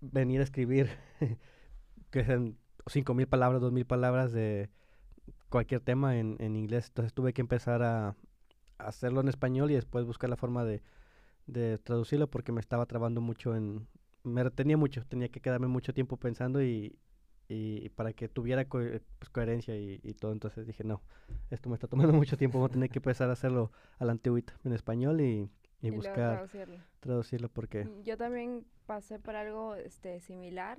venir 0.00 0.40
a 0.40 0.44
escribir 0.44 0.88
que 2.10 2.24
sean 2.24 2.56
5.000 2.86 3.26
palabras, 3.26 3.62
2.000 3.62 3.86
palabras 3.86 4.32
de 4.32 4.70
cualquier 5.48 5.80
tema 5.80 6.18
en, 6.18 6.36
en 6.40 6.56
inglés. 6.56 6.88
Entonces 6.88 7.14
tuve 7.14 7.32
que 7.32 7.40
empezar 7.40 7.82
a, 7.82 8.16
hacerlo 8.78 9.20
en 9.20 9.28
español 9.28 9.70
y 9.70 9.74
después 9.74 10.04
buscar 10.04 10.30
la 10.30 10.36
forma 10.36 10.64
de, 10.64 10.82
de 11.46 11.78
traducirlo 11.78 12.28
porque 12.28 12.52
me 12.52 12.60
estaba 12.60 12.86
trabando 12.86 13.20
mucho 13.20 13.54
en... 13.54 13.86
Me 14.24 14.42
retenía 14.42 14.76
mucho, 14.76 15.04
tenía 15.06 15.28
que 15.28 15.40
quedarme 15.40 15.66
mucho 15.66 15.92
tiempo 15.92 16.16
pensando 16.16 16.62
y, 16.62 16.98
y 17.48 17.90
para 17.90 18.14
que 18.14 18.28
tuviera 18.28 18.62
eh, 18.62 18.66
pues, 19.18 19.30
coherencia 19.30 19.76
y, 19.76 20.00
y 20.02 20.14
todo. 20.14 20.32
Entonces 20.32 20.66
dije, 20.66 20.82
no, 20.82 21.02
esto 21.50 21.68
me 21.68 21.74
está 21.74 21.88
tomando 21.88 22.12
mucho 22.14 22.36
tiempo, 22.36 22.58
voy 22.58 22.66
a 22.66 22.72
tener 22.72 22.90
que 22.90 23.00
empezar 23.00 23.28
a 23.28 23.34
hacerlo 23.34 23.70
a 23.98 24.04
la 24.04 24.12
antigüita, 24.12 24.54
en 24.64 24.72
español 24.72 25.20
y, 25.20 25.50
y 25.88 25.90
buscar 25.90 26.14
traducirlo. 26.14 26.78
traducirlo 27.00 27.48
porque... 27.48 27.84
Mm, 27.84 28.02
Yo 28.02 28.16
también 28.16 28.66
pasé 28.86 29.18
por 29.18 29.36
algo 29.36 29.74
este, 29.74 30.20
similar, 30.20 30.78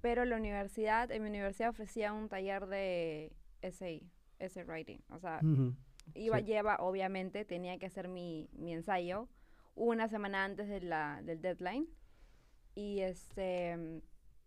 pero 0.00 0.24
la 0.24 0.36
universidad, 0.36 1.10
en 1.10 1.22
mi 1.22 1.28
universidad 1.28 1.70
ofrecía 1.70 2.12
un 2.12 2.28
taller 2.28 2.66
de 2.66 3.32
essay, 3.62 4.10
essay 4.38 4.64
writing. 4.64 4.98
O 5.10 5.18
sea, 5.18 5.40
iba, 6.14 6.38
sí. 6.38 6.44
lleva, 6.44 6.76
obviamente, 6.80 7.44
tenía 7.44 7.78
que 7.78 7.86
hacer 7.86 8.08
mi, 8.08 8.48
mi 8.52 8.72
ensayo 8.72 9.28
una 9.74 10.08
semana 10.08 10.44
antes 10.44 10.68
de 10.68 10.80
la, 10.80 11.20
del 11.22 11.40
deadline. 11.40 11.88
Y 12.74 13.00
este 13.00 14.02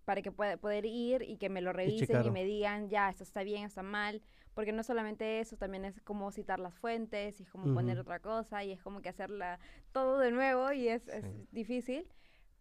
para 0.05 0.21
que 0.21 0.31
pueda 0.31 0.55
poder 0.57 0.85
ir 0.85 1.23
y 1.23 1.37
que 1.37 1.49
me 1.49 1.61
lo 1.61 1.73
revisen 1.73 2.23
y, 2.23 2.29
me 2.29 2.45
digan, 2.45 2.89
ya, 2.89 3.09
esto 3.09 3.23
está 3.23 3.43
bien, 3.43 3.65
está 3.65 3.81
mal. 3.83 4.21
Porque 4.53 4.71
no 4.71 4.83
solamente 4.83 5.41
eso, 5.41 5.57
también 5.57 5.83
es 5.83 5.99
como 6.01 6.31
citar 6.31 6.59
las 6.59 6.73
fuentes 6.73 7.39
y 7.39 7.43
es 7.43 7.49
como 7.49 7.73
poner 7.73 7.99
otra 7.99 8.19
cosa 8.19 8.63
y 8.63 8.71
es 8.71 8.81
como 8.81 9.01
que 9.01 9.09
hacerla 9.09 9.59
todo 9.91 10.19
de 10.19 10.31
nuevo 10.31 10.71
y 10.71 10.87
es, 10.87 11.03
difícil. 11.51 12.07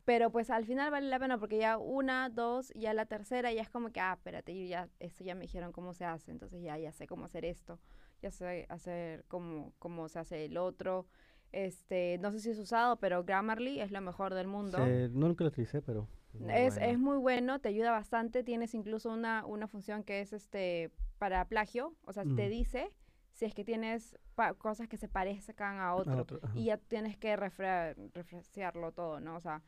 Pero 0.05 0.31
pues 0.31 0.51
al 0.51 0.67
final 0.67 0.91
vale 0.91 1.09
la 1.09 1.19
pena 1.19 1.39
porque 1.39 1.57
ya 1.57 1.79
una, 1.79 2.29
dos, 2.31 2.73
ya 2.75 2.93
la 2.95 3.07
tercera 3.07 3.53
ya 3.53 3.63
es 3.63 3.71
como 3.71 3.91
que, 3.91 4.01
ah, 4.01 4.15
espérate, 4.15 4.59
yo 4.59 4.67
ya, 4.67 4.89
esto 4.99 5.23
ya 5.23 5.35
me 5.35 5.43
dijeron 5.43 5.73
cómo 5.73 5.95
se 5.95 6.05
hace, 6.05 6.31
entonces 6.31 6.63
ya, 6.63 6.77
ya 6.79 6.93
sé 6.93 7.07
cómo 7.07 7.27
hacer 7.27 7.45
esto, 7.45 7.79
ya 8.21 8.31
sé 8.31 8.67
hacer 8.69 9.25
cómo, 9.29 9.73
cómo 9.79 10.09
se 10.09 10.19
hace 10.19 10.47
el 10.47 10.57
otro. 10.57 11.07
Este, 11.53 12.19
no 12.19 12.33
sé 12.33 12.41
si 12.41 12.51
es 12.51 12.59
usado, 12.59 12.97
pero 12.97 13.23
Grammarly 13.23 13.81
es 13.81 13.93
lo 13.93 14.01
mejor 14.01 14.35
del 14.35 14.49
mundo. 14.49 14.79
Se- 14.79 15.09
no 15.11 15.29
nunca 15.29 15.45
lo 15.45 15.49
utilicé, 15.49 15.81
pero... 15.81 16.09
Muy 16.39 16.53
Es, 16.53 16.75
bueno. 16.75 16.91
es 16.93 16.99
muy 16.99 17.17
bueno, 17.19 17.61
te 17.61 17.69
ayuda 17.69 17.91
bastante. 17.91 18.43
Tienes 18.45 18.75
incluso 18.75 19.11
una, 19.11 19.45
una 19.47 19.67
función 19.67 20.03
que 20.05 20.21
es 20.21 20.33
este 20.33 20.91
para 21.19 21.45
plagio. 21.47 21.95
O 22.05 22.13
sea, 22.13 22.25
te 22.25 22.49
dice 22.49 22.91
si 23.33 23.45
es 23.47 23.55
que 23.55 23.65
tienes 23.65 24.17
cosas 24.59 24.89
que 24.89 24.97
se 24.97 25.09
parezcan 25.09 25.79
a 25.79 25.89
a 25.89 25.95
otro. 25.95 26.41
y 26.55 26.67
ya 26.67 26.77
tienes 26.77 27.17
que 27.17 27.37
refre 27.37 27.95
refrescarlo 28.15 28.93
todo, 28.93 29.21
¿no? 29.21 29.37
O 29.37 29.41
sea, 29.41 29.63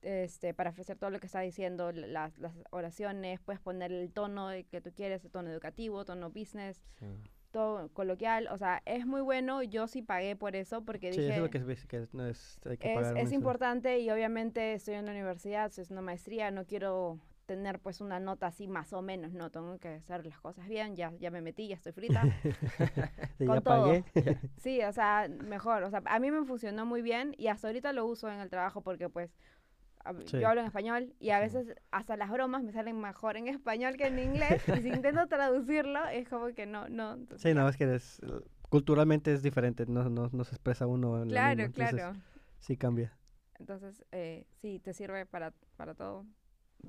este, 0.00 0.54
para 0.54 0.70
ofrecer 0.70 0.98
todo 0.98 1.10
lo 1.10 1.20
que 1.20 1.26
está 1.26 1.40
diciendo, 1.40 1.92
las, 1.92 2.36
las 2.38 2.52
oraciones, 2.70 3.40
puedes 3.40 3.60
poner 3.60 3.92
el 3.92 4.12
tono 4.12 4.48
que 4.70 4.80
tú 4.80 4.92
quieres, 4.92 5.24
el 5.24 5.30
tono 5.30 5.50
educativo, 5.50 6.04
tono 6.04 6.30
business, 6.30 6.82
Sí. 6.98 7.06
Todo 7.52 7.88
coloquial, 7.90 8.48
o 8.50 8.58
sea, 8.58 8.82
es 8.86 9.06
muy 9.06 9.20
bueno, 9.20 9.62
yo 9.62 9.86
sí 9.86 10.02
pagué 10.02 10.34
por 10.36 10.56
eso 10.56 10.84
porque 10.84 11.12
Sí, 11.12 11.20
dije, 11.20 11.28
eso 11.28 11.32
es 11.32 11.38
lo 11.38 11.50
que 11.50 11.58
que 11.86 12.08
no 12.12 12.26
es, 12.26 12.58
hay 12.64 12.78
que 12.78 12.94
es, 12.94 13.12
es 13.16 13.32
importante 13.32 13.98
y 14.00 14.10
obviamente 14.10 14.74
estoy 14.74 14.94
en 14.94 15.06
la 15.06 15.12
universidad, 15.12 15.70
es 15.76 15.90
una 15.90 16.00
maestría, 16.00 16.50
no 16.50 16.64
quiero 16.66 17.18
tener 17.46 17.80
pues 17.80 18.00
una 18.00 18.18
nota 18.20 18.46
así 18.46 18.66
más 18.68 18.92
o 18.92 19.02
menos, 19.02 19.32
no, 19.32 19.50
tengo 19.50 19.78
que 19.78 19.88
hacer 19.88 20.24
las 20.26 20.40
cosas 20.40 20.68
bien, 20.68 20.96
ya, 20.96 21.12
ya 21.20 21.30
me 21.30 21.40
metí, 21.42 21.68
ya 21.68 21.74
estoy 21.74 21.92
frita. 21.92 22.30
Sí, 23.38 23.44
con 23.46 23.56
ya 23.56 23.60
todo. 23.60 23.98
pagué. 23.98 24.04
Sí, 24.56 24.82
o 24.82 24.92
sea, 24.92 25.28
mejor. 25.28 25.82
O 25.82 25.90
sea, 25.90 26.02
a 26.06 26.18
mí 26.20 26.30
me 26.30 26.44
funcionó 26.44 26.86
muy 26.86 27.02
bien 27.02 27.34
y 27.38 27.48
hasta 27.48 27.66
ahorita 27.68 27.92
lo 27.92 28.06
uso 28.06 28.30
en 28.30 28.38
el 28.40 28.48
trabajo 28.50 28.82
porque, 28.82 29.08
pues, 29.08 29.34
Sí. 30.26 30.38
yo 30.38 30.48
hablo 30.48 30.60
en 30.60 30.66
español 30.66 31.14
y 31.20 31.30
a 31.30 31.38
Sí. 31.40 31.46
veces 31.46 31.74
hasta 31.90 32.16
las 32.16 32.30
bromas 32.30 32.62
me 32.62 32.72
salen 32.72 33.00
mejor 33.00 33.36
en 33.36 33.48
español 33.48 33.96
que 33.96 34.06
en 34.06 34.18
inglés. 34.18 34.62
y 34.74 34.82
si 34.82 34.88
intento 34.88 35.26
traducirlo, 35.28 36.06
es 36.08 36.28
como 36.28 36.48
que 36.54 36.66
no, 36.66 36.88
no. 36.88 37.12
entonces 37.14 37.42
Sí, 37.42 37.54
nada 37.54 37.66
más 37.66 37.76
que 37.76 37.94
es, 37.94 38.20
culturalmente 38.68 39.32
es 39.32 39.42
diferente, 39.42 39.86
no, 39.86 40.08
no, 40.08 40.28
no 40.32 40.44
se 40.44 40.54
expresa 40.54 40.86
uno 40.86 41.22
en 41.22 41.28
la 41.28 41.34
Claro, 41.34 41.50
misma, 41.50 41.66
entonces 41.66 41.96
claro. 41.96 42.16
Sí 42.60 42.76
cambia, 42.76 43.12
Entonces, 43.58 44.04
eh, 44.12 44.44
sí, 44.60 44.78
te 44.80 44.92
sirve 44.92 45.26
para, 45.26 45.52
para 45.76 45.94
todo. 45.94 46.26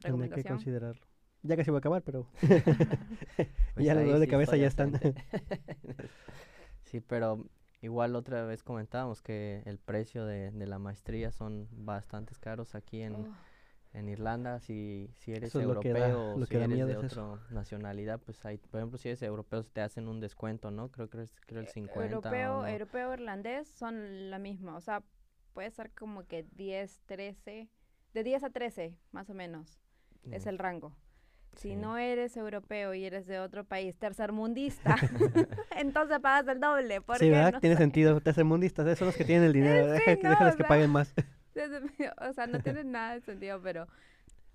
tendría 0.02 0.30
que 0.30 0.44
Recomendación. 0.44 0.58
considerarlo. 0.58 1.06
Ya 1.44 1.58
casi 1.58 1.72
voy 1.72 1.78
a 1.78 1.80
acabar, 1.80 2.02
pero 2.04 2.26
Pues 3.74 3.86
ya 3.86 3.94
los 3.96 4.04
dolores 4.04 4.22
de 4.22 4.28
sí 4.28 4.32
cabeza 4.32 4.56
ya 4.58 4.68
están. 4.68 4.94
sí, 6.84 7.02
pero 7.02 7.46
igual 7.84 8.16
otra 8.16 8.44
vez 8.46 8.64
comentábamos 8.64 9.22
que 9.22 9.62
el 9.66 9.78
precio 9.78 10.26
de, 10.26 10.52
de 10.52 10.66
la 10.68 10.80
maestría 10.80 11.32
son 11.32 11.68
bastante 11.72 12.34
caros 12.40 12.74
aquí 12.76 13.02
en, 13.02 13.14
Oh, 13.14 13.28
en 13.94 14.10
Irlanda. 14.10 14.60
Si, 14.60 15.10
si 15.18 15.32
eres 15.34 15.50
Eso 15.50 15.60
da- 15.60 15.66
europeo 15.66 16.34
o 16.34 16.46
si 16.46 16.56
eres 16.56 16.70
de 16.88 16.98
otra 16.98 17.40
nacionalidad, 17.52 18.20
pues 18.20 18.44
hay, 18.46 18.58
por 18.58 18.80
ejemplo, 18.80 18.98
si 18.98 19.10
eres 19.10 19.22
europeo 19.22 19.64
te 19.64 19.82
hacen 19.82 20.08
un 20.08 20.20
descuento, 20.20 20.72
¿no? 20.72 20.90
Creo 20.92 21.10
que 21.10 21.22
es 21.24 21.32
creo 21.46 21.62
el 21.62 21.68
50 21.68 22.00
o 22.00 22.02
Eh, 22.02 22.16
europeo, 22.16 22.62
no. 22.62 22.68
europeo, 22.68 23.14
irlandés 23.14 23.68
son 23.68 24.30
la 24.32 24.40
misma. 24.40 24.76
O 24.78 24.82
sea, 24.82 25.04
puede 25.54 25.70
ser 25.72 25.92
como 25.92 26.26
que 26.26 26.44
10, 26.56 27.02
13, 27.06 27.70
de 28.14 28.24
10 28.24 28.44
a 28.44 28.50
13, 28.50 28.98
más 29.12 29.30
o 29.30 29.34
menos. 29.34 29.80
es 30.32 30.48
el 30.48 30.58
rango. 30.58 30.96
Si 31.56 31.70
sí. 31.70 31.76
no 31.76 31.98
eres 31.98 32.36
europeo 32.36 32.94
y 32.94 33.06
eres 33.06 33.26
de 33.28 33.40
otro 33.40 33.64
país 33.64 33.96
tercermundista, 33.98 34.96
entonces 35.78 36.20
pagas 36.20 36.48
el 36.48 36.60
doble. 36.60 37.02
¿Por 37.02 37.18
sí, 37.18 37.26
qué 37.26 37.32
¿verdad? 37.32 37.54
no 37.54 37.60
Tiene 37.62 37.76
sé? 37.76 37.82
sentido, 37.82 38.20
tercermundistas, 38.22 38.86
esos 38.88 39.00
son 39.00 39.08
los 39.08 39.18
que 39.18 39.26
tienen 39.26 39.46
el 39.46 39.54
dinero, 39.54 39.86
Sí, 39.96 40.00
deja- 40.06 40.24
no, 40.24 40.30
déjales 40.30 40.56
que 40.56 40.64
paguen 40.64 40.90
más. 40.90 41.14
o 42.28 42.34
sea, 42.34 42.48
no 42.48 42.60
tiene 42.60 42.84
nada 42.84 43.14
de 43.14 43.22
sentido, 43.22 43.60
pero 43.62 43.88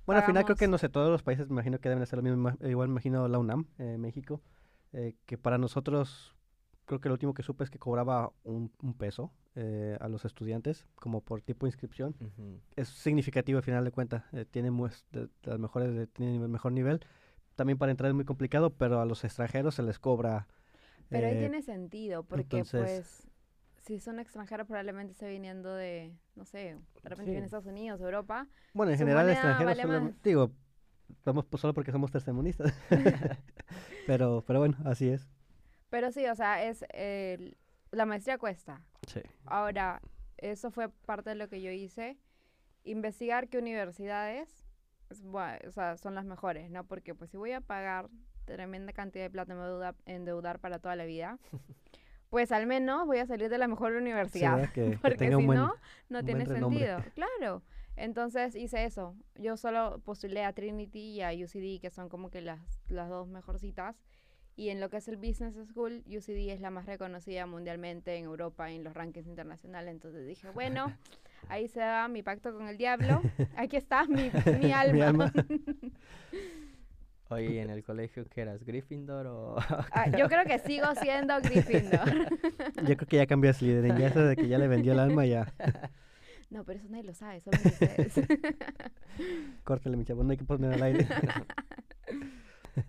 Bueno, 0.06 0.20
al 0.20 0.26
final 0.26 0.44
creo 0.44 0.56
que 0.56 0.66
pagamos- 0.66 0.70
no 0.72 0.78
sé, 0.78 0.88
todos 0.88 1.10
los 1.10 1.22
países 1.22 1.48
me 1.48 1.54
imagino 1.54 1.78
que 1.78 1.88
deben 1.88 2.02
hacer 2.02 2.18
lo 2.18 2.22
mismo. 2.24 2.50
Igual 2.66 2.88
me 2.88 2.92
imagino 2.92 3.28
la 3.28 3.38
UNAM, 3.38 3.66
eh, 3.78 3.96
México, 3.98 4.40
eh, 4.92 5.14
que 5.26 5.38
para 5.38 5.58
nosotros, 5.58 6.34
creo 6.88 7.00
que 7.00 7.08
lo 7.08 7.14
último 7.14 7.34
que 7.34 7.42
supe 7.44 7.62
es 7.62 7.70
que 7.70 7.78
cobraba 7.78 8.32
un, 8.44 8.72
un 8.82 8.94
peso 8.94 9.30
eh, 9.54 9.96
a 10.00 10.08
los 10.08 10.24
estudiantes, 10.24 10.86
como 10.96 11.20
por 11.20 11.42
tipo 11.42 11.66
de 11.66 11.68
inscripción. 11.68 12.16
Ujú. 12.18 12.58
Es 12.76 12.88
significativo 12.88 13.58
al 13.58 13.62
final 13.62 13.84
de 13.84 13.92
cuentas, 13.92 14.24
eh, 14.32 14.44
tiene 14.50 14.70
de, 15.12 15.20
de 15.20 15.28
las 15.44 15.58
mejores, 15.58 15.94
de- 15.94 16.06
tiene 16.06 16.36
el 16.42 16.48
mejor 16.48 16.72
nivel. 16.72 17.00
También 17.56 17.76
para 17.78 17.90
entrar 17.92 18.08
es 18.08 18.14
muy 18.14 18.24
complicado, 18.24 18.70
pero 18.70 19.00
a 19.00 19.04
los 19.04 19.22
extranjeros 19.24 19.74
se 19.74 19.82
les 19.82 19.98
cobra. 19.98 20.48
pero 21.08 21.26
ahí 21.26 21.34
eh, 21.34 21.40
tiene 21.40 21.62
sentido, 21.62 22.22
porque 22.24 22.42
entonces- 22.42 22.80
pues 22.80 23.28
si 23.84 24.00
son 24.00 24.18
extranjeros 24.18 24.66
probablemente 24.66 25.12
esté 25.12 25.28
viniendo 25.28 25.74
de, 25.74 26.12
no 26.36 26.44
sé, 26.44 26.58
de 26.58 27.08
repente 27.08 27.24
Sí. 27.24 27.30
viene 27.30 27.40
de 27.40 27.44
Estados 27.46 27.66
Unidos, 27.66 28.00
Europa. 28.00 28.46
Bueno, 28.74 28.92
en 28.92 28.98
su 28.98 29.04
general 29.04 29.28
extranjeros 29.30 29.76
vale 29.76 30.00
más. 30.00 30.22
digo, 30.22 30.50
vamos 31.24 31.44
pues 31.46 31.60
solo 31.60 31.74
porque 31.74 31.92
somos 31.92 32.10
tercermundistas. 32.10 32.72
pero, 34.06 34.42
pero 34.46 34.58
bueno, 34.58 34.76
así 34.84 35.08
es. 35.08 35.28
Pero 35.90 36.10
sí, 36.12 36.26
o 36.26 36.34
sea, 36.34 36.62
es 36.64 36.84
el- 36.90 37.56
la 37.90 38.04
maestría 38.06 38.38
cuesta. 38.38 38.82
Sí. 39.06 39.20
Ahora, 39.46 40.00
eso 40.36 40.70
fue 40.70 40.88
parte 40.88 41.30
de 41.30 41.36
lo 41.36 41.48
que 41.48 41.60
yo 41.62 41.70
hice. 41.70 42.18
Investigar 42.84 43.48
qué 43.48 43.58
universidades 43.58 44.64
es 45.10 45.24
bua- 45.24 45.58
o 45.66 45.72
sea, 45.72 45.96
son 45.96 46.14
las 46.14 46.24
mejores, 46.24 46.70
¿no? 46.70 46.84
Porque 46.84 47.14
pues 47.14 47.30
si 47.30 47.36
voy 47.36 47.52
a 47.52 47.60
pagar 47.60 48.08
tremenda 48.44 48.92
cantidad 48.92 49.24
de 49.24 49.30
plata, 49.30 49.54
me 49.54 49.60
voy 49.70 49.84
a 49.84 49.94
endeudar, 50.06 50.58
para 50.58 50.78
toda 50.78 50.96
la 50.96 51.04
vida, 51.04 51.38
pues 52.30 52.52
al 52.52 52.66
menos 52.66 53.06
voy 53.06 53.18
a 53.18 53.26
salir 53.26 53.48
de 53.48 53.58
la 53.58 53.68
mejor 53.68 53.92
universidad. 53.92 54.58
porque 55.02 55.16
si 55.40 55.46
buen, 55.46 55.58
no, 55.58 55.74
no 56.08 56.24
tiene 56.24 56.44
sentido. 56.46 56.98
Claro. 57.14 57.62
Entonces 57.96 58.54
hice 58.54 58.84
eso. 58.84 59.16
Yo 59.34 59.56
solo 59.56 59.98
postulé 60.04 60.44
a 60.44 60.52
Trinity 60.52 61.00
y 61.00 61.22
a 61.22 61.30
UCD, 61.32 61.80
que 61.80 61.90
son 61.90 62.08
como 62.08 62.30
que 62.30 62.40
las, 62.42 62.60
las 62.88 63.08
dos 63.08 63.26
mejorcitas. 63.28 63.96
Y 64.58 64.70
en 64.70 64.80
lo 64.80 64.90
que 64.90 64.96
es 64.96 65.06
el 65.06 65.16
Business 65.18 65.54
School, 65.68 66.02
UCD 66.08 66.50
es 66.50 66.60
la 66.60 66.70
más 66.70 66.84
reconocida 66.86 67.46
mundialmente 67.46 68.16
en 68.16 68.24
Europa 68.24 68.68
en 68.68 68.82
los 68.82 68.92
rankings 68.92 69.28
internacionales. 69.28 69.92
Entonces 69.92 70.26
dije, 70.26 70.50
bueno, 70.54 70.92
ahí 71.48 71.68
se 71.68 71.78
va 71.78 72.08
mi 72.08 72.24
pacto 72.24 72.52
con 72.52 72.66
el 72.66 72.76
diablo. 72.76 73.22
Aquí 73.56 73.76
está 73.76 74.04
mi, 74.06 74.32
mi 74.60 74.72
alma. 74.72 74.92
Mi 74.92 75.00
alma. 75.00 75.32
Oye, 77.30 77.52
¿y 77.52 77.58
en 77.58 77.70
el 77.70 77.84
colegio 77.84 78.26
qué 78.28 78.40
eras? 78.40 78.64
¿Gryffindor 78.64 79.28
o...? 79.28 79.56
Ah, 79.92 80.08
yo 80.10 80.28
creo 80.28 80.44
que 80.44 80.58
sigo 80.58 80.86
siendo 81.00 81.40
Gryffindor. 81.40 82.08
Yo 82.84 82.96
creo 82.96 83.06
que 83.08 83.16
ya 83.16 83.26
cambió 83.26 83.50
a 83.50 83.52
Slytherin, 83.52 83.96
ya 83.96 84.08
eso 84.08 84.24
de 84.24 84.34
que 84.34 84.48
ya 84.48 84.58
le 84.58 84.66
vendió 84.66 84.92
el 84.92 84.98
alma, 84.98 85.24
ya. 85.24 85.52
No, 86.50 86.64
pero 86.64 86.80
eso 86.80 86.88
nadie 86.88 87.04
lo 87.04 87.14
sabe, 87.14 87.40
solo 87.40 87.58
ustedes. 87.64 88.14
Córtale, 89.62 89.96
mi 89.96 90.04
chavo, 90.04 90.24
no 90.24 90.30
hay 90.32 90.38
que 90.38 90.44
poner 90.44 90.72
al 90.72 90.82
aire. 90.82 91.06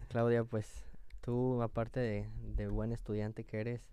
Claudia, 0.08 0.46
pues 0.46 0.89
tú, 1.30 1.62
aparte 1.62 2.00
de, 2.00 2.28
de 2.56 2.68
buen 2.70 2.92
estudiante 2.92 3.44
que 3.44 3.60
eres, 3.60 3.88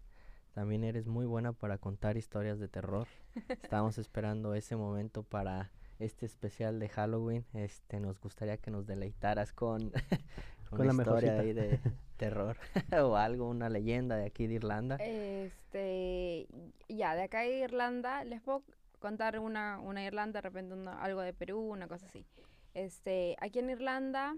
también 0.54 0.84
eres 0.84 1.06
muy 1.06 1.26
buena 1.26 1.52
para 1.52 1.76
contar 1.76 2.16
historias 2.16 2.58
de 2.58 2.66
terror. 2.66 3.06
Estamos 3.62 3.98
esperando 3.98 4.54
ese 4.54 4.74
momento 4.74 5.22
para 5.22 5.70
este 5.98 6.24
especial 6.24 6.78
de 6.78 6.88
Halloween. 6.88 7.44
Este, 7.52 8.00
nos 8.00 8.18
gustaría 8.20 8.56
que 8.56 8.70
nos 8.70 8.86
deleitaras 8.86 9.52
con, 9.52 9.90
con 10.70 10.78
Con 10.78 10.86
la 10.86 10.94
una 10.94 11.02
historia 11.02 11.38
ahí 11.40 11.52
de 11.52 11.78
terror 12.16 12.56
o 13.04 13.16
algo, 13.16 13.50
una 13.50 13.68
leyenda 13.68 14.16
de 14.16 14.24
aquí 14.24 14.46
de 14.46 14.54
Irlanda. 14.54 14.96
Este, 14.98 16.46
ya, 16.88 17.14
de 17.16 17.24
acá 17.24 17.40
de 17.40 17.58
Irlanda, 17.58 18.24
les 18.24 18.40
puedo 18.40 18.62
contar 18.98 19.38
una, 19.40 19.78
una 19.78 20.02
Irlanda, 20.02 20.38
de 20.38 20.48
repente 20.48 20.72
una- 20.72 21.02
algo 21.02 21.20
de 21.20 21.34
Perú, 21.34 21.60
una 21.60 21.86
cosa 21.86 22.06
así. 22.06 22.24
Este, 22.72 23.36
aquí 23.40 23.58
en 23.58 23.68
Irlanda 23.68 24.34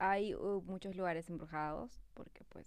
hay 0.00 0.34
uh, 0.34 0.62
muchos 0.66 0.96
lugares 0.96 1.28
embrujados, 1.30 2.02
porque 2.14 2.42
pues 2.48 2.66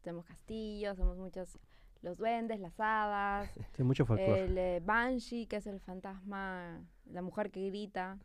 tenemos 0.00 0.24
castillos, 0.24 0.96
tenemos 0.96 1.18
muchos, 1.18 1.58
los 2.00 2.16
duendes, 2.16 2.58
las 2.60 2.78
hadas, 2.80 3.50
Sí, 3.76 3.82
mucho 3.82 4.06
folclore. 4.06 4.44
el 4.44 4.56
eh, 4.56 4.80
Banshee, 4.82 5.46
que 5.46 5.56
es 5.56 5.66
el 5.66 5.80
fantasma, 5.80 6.80
la 7.04 7.20
mujer 7.22 7.50
que 7.50 7.66
grita. 7.66 8.18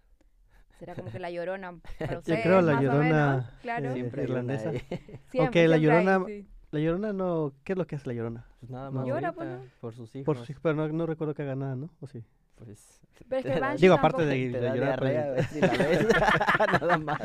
Será 0.79 0.93
como 0.93 1.09
que 1.09 1.19
la 1.19 1.31
llorona 1.31 1.77
para 1.99 2.19
ustedes, 2.19 2.43
creo 2.43 2.61
la 2.61 2.73
más 2.73 2.81
o 2.81 2.83
Llorona, 2.83 3.03
menos, 3.03 3.49
claro. 3.61 3.93
Siempre 3.93 4.23
irlandesa. 4.23 4.71
Siempre, 4.89 5.19
Aunque 5.39 5.67
la 5.67 5.77
siempre 5.77 5.97
hay, 5.97 6.05
Llorona- 6.05 6.25
sí. 6.25 6.47
La 6.71 6.79
llorona 6.81 7.13
no. 7.13 7.53
¿Qué 7.63 7.71
es 7.71 7.77
lo 7.77 7.87
que 7.87 7.95
hace 7.95 8.07
la 8.07 8.13
llorona? 8.13 8.45
Pues 8.59 8.69
nada 8.69 8.91
más 8.91 9.07
Llora, 9.07 9.31
pues, 9.31 9.47
¿no? 9.47 9.61
por 9.79 9.93
sus 9.95 10.13
hijos. 10.13 10.25
Por 10.25 10.37
sus 10.37 10.49
hijos, 10.49 10.61
pero 10.61 10.75
no, 10.75 10.87
no 10.89 11.05
recuerdo 11.05 11.33
que 11.33 11.43
haga 11.43 11.55
nada, 11.55 11.77
¿no? 11.77 11.89
¿O 12.01 12.07
sí? 12.07 12.25
Pues, 12.55 12.99
Pero 13.29 13.49
es 13.49 13.77
que 13.77 13.77
Digo, 13.81 13.93
aparte 13.93 14.25
de 14.25 14.49
da 14.51 14.75
llorona, 14.75 14.97
pues, 14.97 15.47
si 15.47 15.61
la 15.61 15.67
ves. 15.69 16.07
nada 16.81 16.97
más. 16.97 17.19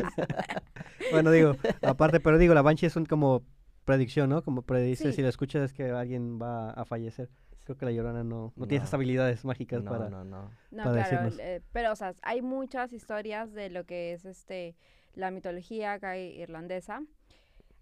Bueno, 1.10 1.30
digo, 1.30 1.56
aparte, 1.82 2.20
pero 2.20 2.38
digo, 2.38 2.54
la 2.54 2.62
Banshee 2.62 2.86
es 2.86 2.96
un 2.96 3.06
como 3.06 3.42
predicción, 3.84 4.30
¿no? 4.30 4.42
Como 4.42 4.62
predice, 4.62 5.10
Sí. 5.10 5.16
si 5.16 5.22
la 5.22 5.28
escuchas 5.28 5.62
es 5.62 5.72
que 5.72 5.90
alguien 5.90 6.40
va 6.40 6.70
a 6.70 6.84
fallecer. 6.84 7.28
Creo 7.64 7.76
que 7.76 7.84
la 7.84 7.92
llorona 7.92 8.24
no, 8.24 8.52
no, 8.56 8.66
tiene 8.66 8.82
esas 8.82 8.94
habilidades 8.94 9.44
mágicas 9.44 9.82
No, 9.84 9.90
para... 9.90 10.10
no, 10.10 10.24
no. 10.24 10.50
No, 10.70 10.84
para 10.84 11.08
claro, 11.08 11.30
eh, 11.38 11.60
pero 11.72 11.92
o 11.92 11.96
sea, 11.96 12.14
hay 12.22 12.42
muchas 12.42 12.92
historias 12.92 13.52
de 13.52 13.70
lo 13.70 13.84
que 13.84 14.12
es 14.12 14.24
este 14.24 14.76
la 15.14 15.30
mitología 15.30 15.94
acá 15.94 16.16
irlandesa. 16.16 17.02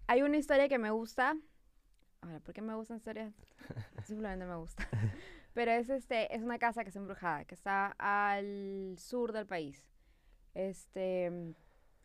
Hay 0.07 0.21
una 0.21 0.37
historia 0.37 0.67
que 0.67 0.79
me 0.79 0.91
gusta. 0.91 1.35
Ahora, 2.21 2.39
¿por 2.39 2.53
qué 2.53 2.61
me 2.61 2.75
gustan 2.75 2.97
historias? 2.97 3.33
Simplemente 4.03 4.45
me 4.45 4.55
gusta. 4.55 4.87
Pero 5.53 5.71
es 5.71 5.89
este, 5.89 6.35
es 6.35 6.43
una 6.43 6.59
casa 6.59 6.83
que 6.83 6.89
es 6.89 6.95
embrujada, 6.95 7.45
que 7.45 7.55
está 7.55 7.95
al 7.97 8.95
sur 8.97 9.31
del 9.31 9.45
país. 9.45 9.89
Este 10.53 11.53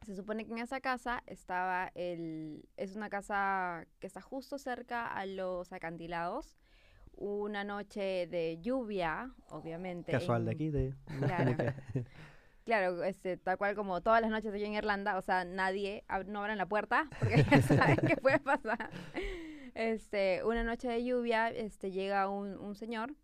se 0.04 0.14
supone 0.14 0.44
que 0.46 0.52
en 0.52 0.58
esa 0.58 0.80
casa 0.80 1.23
estaba 1.26 1.90
el 1.94 2.68
es 2.76 2.94
una 2.96 3.08
casa 3.11 3.87
que 4.00 4.06
está 4.06 4.20
justo 4.20 4.58
cerca 4.58 5.06
a 5.06 5.26
los 5.26 5.73
acantilados. 5.73 6.56
Una 7.16 7.62
noche 7.62 8.26
de 8.26 8.58
lluvia, 8.61 9.30
obviamente. 9.50 10.11
Casual 10.11 10.44
de 10.46 10.50
aquí, 10.50 10.70
de... 10.70 10.94
Claro. 11.20 11.56
Claro, 12.64 13.04
este, 13.04 13.37
tal 13.37 13.58
cual 13.58 13.75
como 13.75 14.00
todas 14.00 14.23
las 14.23 14.30
noches 14.30 14.50
aquí 14.54 14.64
en 14.64 14.73
Irlanda, 14.73 15.18
o 15.18 15.20
sea, 15.20 15.44
nadie, 15.44 16.02
ab- 16.08 16.25
no 16.25 16.40
abran 16.40 16.56
la 16.56 16.64
puerta, 16.64 17.04
porque 17.18 17.44
ya 17.44 17.61
saben 17.62 17.96
qué 18.06 18.16
puede 18.16 18.38
pasar. 18.38 18.88
Este, 19.75 20.42
una 20.44 20.64
noche 20.64 20.88
de 20.88 21.04
lluvia, 21.04 21.50
este, 21.50 21.90
llega 21.90 22.26
un, 22.30 22.56
un 22.56 22.75
señor 22.75 23.14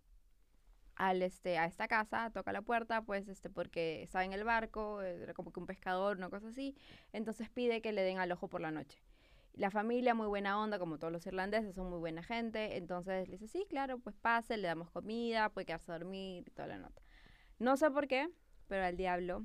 al 0.96 1.22
este 1.22 1.58
a 1.58 1.64
esta 1.66 1.88
casa, 1.88 2.30
toca 2.30 2.52
la 2.52 2.62
puerta, 2.62 3.02
pues 3.02 3.28
este 3.28 3.48
porque 3.50 4.02
estaba 4.02 4.24
en 4.24 4.32
el 4.32 4.44
barco, 4.44 5.00
era 5.02 5.32
como 5.34 5.52
que 5.52 5.60
un 5.60 5.66
pescador, 5.66 6.16
una 6.16 6.28
cosa 6.30 6.48
así, 6.48 6.76
entonces 7.12 7.48
pide 7.50 7.80
que 7.80 7.92
le 7.92 8.02
den 8.02 8.18
al 8.18 8.30
ojo 8.32 8.48
por 8.48 8.60
la 8.60 8.70
noche. 8.70 8.98
La 9.54 9.70
familia, 9.70 10.14
muy 10.14 10.28
buena 10.28 10.60
onda, 10.60 10.78
como 10.78 10.98
todos 10.98 11.12
los 11.12 11.26
irlandeses, 11.26 11.74
son 11.74 11.90
muy 11.90 11.98
buena 11.98 12.22
gente, 12.22 12.76
entonces 12.76 13.28
le 13.28 13.36
dice, 13.38 13.48
sí, 13.48 13.66
claro, 13.68 13.98
pues 13.98 14.14
pase, 14.16 14.56
le 14.56 14.68
damos 14.68 14.90
comida, 14.90 15.48
puede 15.50 15.66
quedarse 15.66 15.90
a 15.90 15.98
dormir 15.98 16.44
y 16.46 16.50
toda 16.52 16.68
la 16.68 16.78
nota. 16.78 17.02
No 17.58 17.76
sé 17.76 17.90
por 17.90 18.06
qué, 18.06 18.28
pero 18.68 18.84
al 18.84 18.96
diablo, 18.96 19.44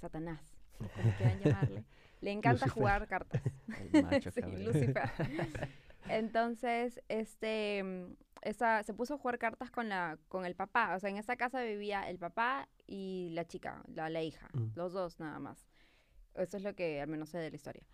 Satanás, 0.00 0.54
como 0.94 1.14
quieran 1.14 1.38
llamarle, 1.40 1.84
le 2.20 2.30
encanta 2.30 2.66
Lucifer. 2.66 2.72
jugar 2.72 3.08
cartas. 3.08 3.42
El 3.68 3.94
macho 4.02 4.30
Sí. 4.34 4.42
Lucifer. 4.42 5.10
Entonces, 6.08 7.00
este, 7.08 8.06
esa, 8.42 8.82
se 8.82 8.92
puso 8.94 9.14
a 9.14 9.18
jugar 9.18 9.38
cartas 9.38 9.70
con 9.70 9.88
la, 9.88 10.18
con 10.28 10.44
el 10.44 10.54
papá. 10.54 10.94
O 10.94 11.00
sea, 11.00 11.10
en 11.10 11.16
esa 11.16 11.36
casa 11.36 11.62
vivía 11.62 12.08
el 12.08 12.18
papá 12.18 12.68
y 12.86 13.30
la 13.32 13.44
chica, 13.46 13.82
la, 13.86 14.08
la 14.10 14.22
hija, 14.22 14.48
Mm. 14.52 14.72
los 14.74 14.92
dos 14.92 15.18
nada 15.20 15.38
más. 15.38 15.66
Eso 16.34 16.56
es 16.56 16.62
lo 16.62 16.74
que 16.74 17.00
al 17.00 17.08
menos 17.08 17.30
sé 17.30 17.38
de 17.38 17.50
la 17.50 17.56
historia. 17.56 17.86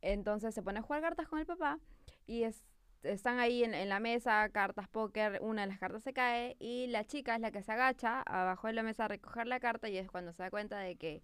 Entonces 0.00 0.54
se 0.54 0.62
pone 0.62 0.78
a 0.78 0.82
jugar 0.82 1.02
cartas 1.02 1.26
con 1.28 1.38
el 1.38 1.46
papá 1.46 1.78
y 2.26 2.44
es- 2.44 2.64
están 3.02 3.38
ahí 3.38 3.64
en, 3.64 3.74
en 3.74 3.88
la 3.88 4.00
mesa, 4.00 4.48
cartas 4.50 4.88
póker, 4.88 5.38
una 5.42 5.62
de 5.62 5.68
las 5.68 5.78
cartas 5.78 6.02
se 6.02 6.12
cae 6.12 6.56
y 6.58 6.86
la 6.88 7.04
chica 7.04 7.34
es 7.34 7.40
la 7.40 7.50
que 7.50 7.62
se 7.62 7.72
agacha 7.72 8.22
abajo 8.22 8.66
de 8.66 8.72
la 8.74 8.82
mesa 8.82 9.04
a 9.04 9.08
recoger 9.08 9.46
la 9.46 9.60
carta 9.60 9.88
y 9.88 9.96
es 9.98 10.10
cuando 10.10 10.32
se 10.32 10.42
da 10.42 10.50
cuenta 10.50 10.78
de 10.78 10.96
que 10.96 11.22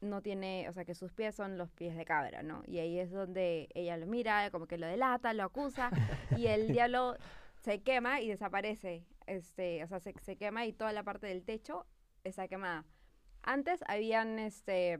no 0.00 0.22
tiene, 0.22 0.68
o 0.68 0.72
sea, 0.72 0.84
que 0.84 0.94
sus 0.94 1.12
pies 1.12 1.34
son 1.34 1.58
los 1.58 1.72
pies 1.72 1.96
de 1.96 2.04
cabra, 2.04 2.42
¿no? 2.42 2.62
Y 2.66 2.78
ahí 2.78 2.98
es 3.00 3.10
donde 3.10 3.68
ella 3.74 3.96
lo 3.96 4.06
mira, 4.06 4.48
como 4.52 4.66
que 4.66 4.78
lo 4.78 4.86
delata, 4.86 5.32
lo 5.32 5.42
acusa, 5.42 5.90
y 6.38 6.46
el 6.46 6.68
diablo 6.68 7.16
se 7.68 7.82
quema 7.82 8.22
y 8.22 8.28
desaparece, 8.28 9.04
este, 9.26 9.84
o 9.84 9.88
sea, 9.88 10.00
se, 10.00 10.14
se 10.22 10.36
quema 10.36 10.64
y 10.64 10.72
toda 10.72 10.90
la 10.94 11.02
parte 11.02 11.26
del 11.26 11.44
techo 11.44 11.84
está 12.24 12.48
quemada. 12.48 12.86
Antes 13.42 13.84
habían, 13.86 14.38
este, 14.38 14.98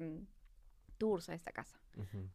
tours 0.99 1.31
a 1.31 1.35
esta 1.35 1.51
casa, 1.51 1.81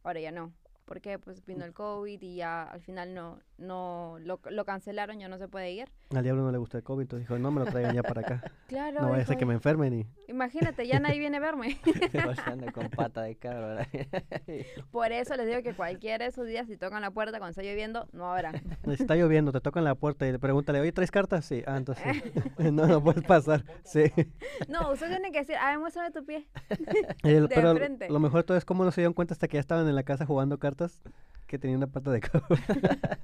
ahora 0.02 0.18
ya 0.18 0.32
no. 0.32 0.52
Porque 0.86 1.20
pues 1.20 1.44
vino 1.46 1.64
el 1.64 1.72
COVID 1.72 2.20
y 2.20 2.34
ya 2.34 2.64
al 2.64 2.80
final 2.80 3.14
no, 3.14 3.38
no, 3.58 4.16
lo, 4.20 4.40
lo 4.50 4.64
cancelaron, 4.64 5.18
ya 5.18 5.28
no 5.28 5.38
se 5.38 5.46
puede 5.48 5.70
ir. 5.72 5.88
Al 6.14 6.22
diablo 6.22 6.42
no 6.42 6.50
le 6.52 6.58
gusta 6.58 6.78
el 6.78 6.84
COVID, 6.84 7.02
entonces 7.02 7.28
dijo, 7.28 7.38
no 7.38 7.50
me 7.50 7.60
lo 7.60 7.66
traigan 7.66 7.94
ya 7.94 8.02
para 8.02 8.20
acá. 8.22 8.42
Claro. 8.66 9.02
No 9.02 9.10
vaya 9.10 9.22
a 9.22 9.26
ser 9.26 9.36
que 9.36 9.44
me 9.46 9.54
enfermen 9.54 9.92
y... 9.92 10.06
Imagínate, 10.26 10.86
ya 10.88 10.98
nadie 10.98 11.18
viene 11.20 11.36
a 11.36 11.40
verme. 11.40 11.78
Con 12.74 12.88
pata 12.88 13.22
de 13.22 13.36
cabra. 13.36 13.86
Por 14.90 15.12
eso 15.12 15.36
les 15.36 15.46
digo 15.46 15.62
que 15.62 15.74
cualquiera 15.74 16.24
de 16.24 16.30
esos 16.30 16.46
días, 16.46 16.66
si 16.66 16.76
tocan 16.76 17.02
la 17.02 17.10
puerta 17.12 17.38
cuando 17.38 17.50
está 17.50 17.62
lloviendo, 17.62 18.08
no 18.12 18.32
abran. 18.32 18.54
Si 18.84 18.92
está 19.02 19.14
lloviendo, 19.16 19.52
te 19.52 19.60
tocan 19.60 19.84
la 19.84 19.94
puerta 19.94 20.26
y 20.26 20.32
le 20.32 20.38
pregúntale, 20.38 20.80
oye, 20.80 20.90
¿traes 20.92 21.10
cartas? 21.10 21.44
Sí. 21.44 21.62
Ah, 21.66 21.76
entonces 21.76 22.04
no, 22.58 22.86
no 22.86 23.02
puedes 23.04 23.22
pasar. 23.22 23.64
Sí. 23.84 24.04
No, 24.68 24.90
usted 24.92 25.08
tiene 25.08 25.30
que 25.30 25.40
decir, 25.40 25.56
a 25.56 25.70
ver, 25.70 25.78
muéstrame 25.78 26.10
tu 26.10 26.24
pie. 26.24 26.48
El- 27.22 27.46
De 27.48 27.54
pero 27.54 27.74
frente. 27.76 28.08
lo 28.08 28.18
mejor 28.18 28.40
de 28.40 28.44
todo 28.44 28.56
es 28.56 28.64
cómo 28.64 28.84
no 28.84 28.90
se 28.90 29.02
dieron 29.02 29.12
cuenta 29.14 29.34
hasta 29.34 29.46
que 29.46 29.58
ya 29.58 29.60
estaban 29.60 29.86
en 29.86 29.94
la 29.94 30.02
casa 30.02 30.26
jugando 30.26 30.58
cartas 30.58 30.98
que 31.54 31.58
tenía 31.60 31.76
una 31.76 31.86
pata 31.86 32.10
de 32.10 32.20
cabra. 32.20 32.48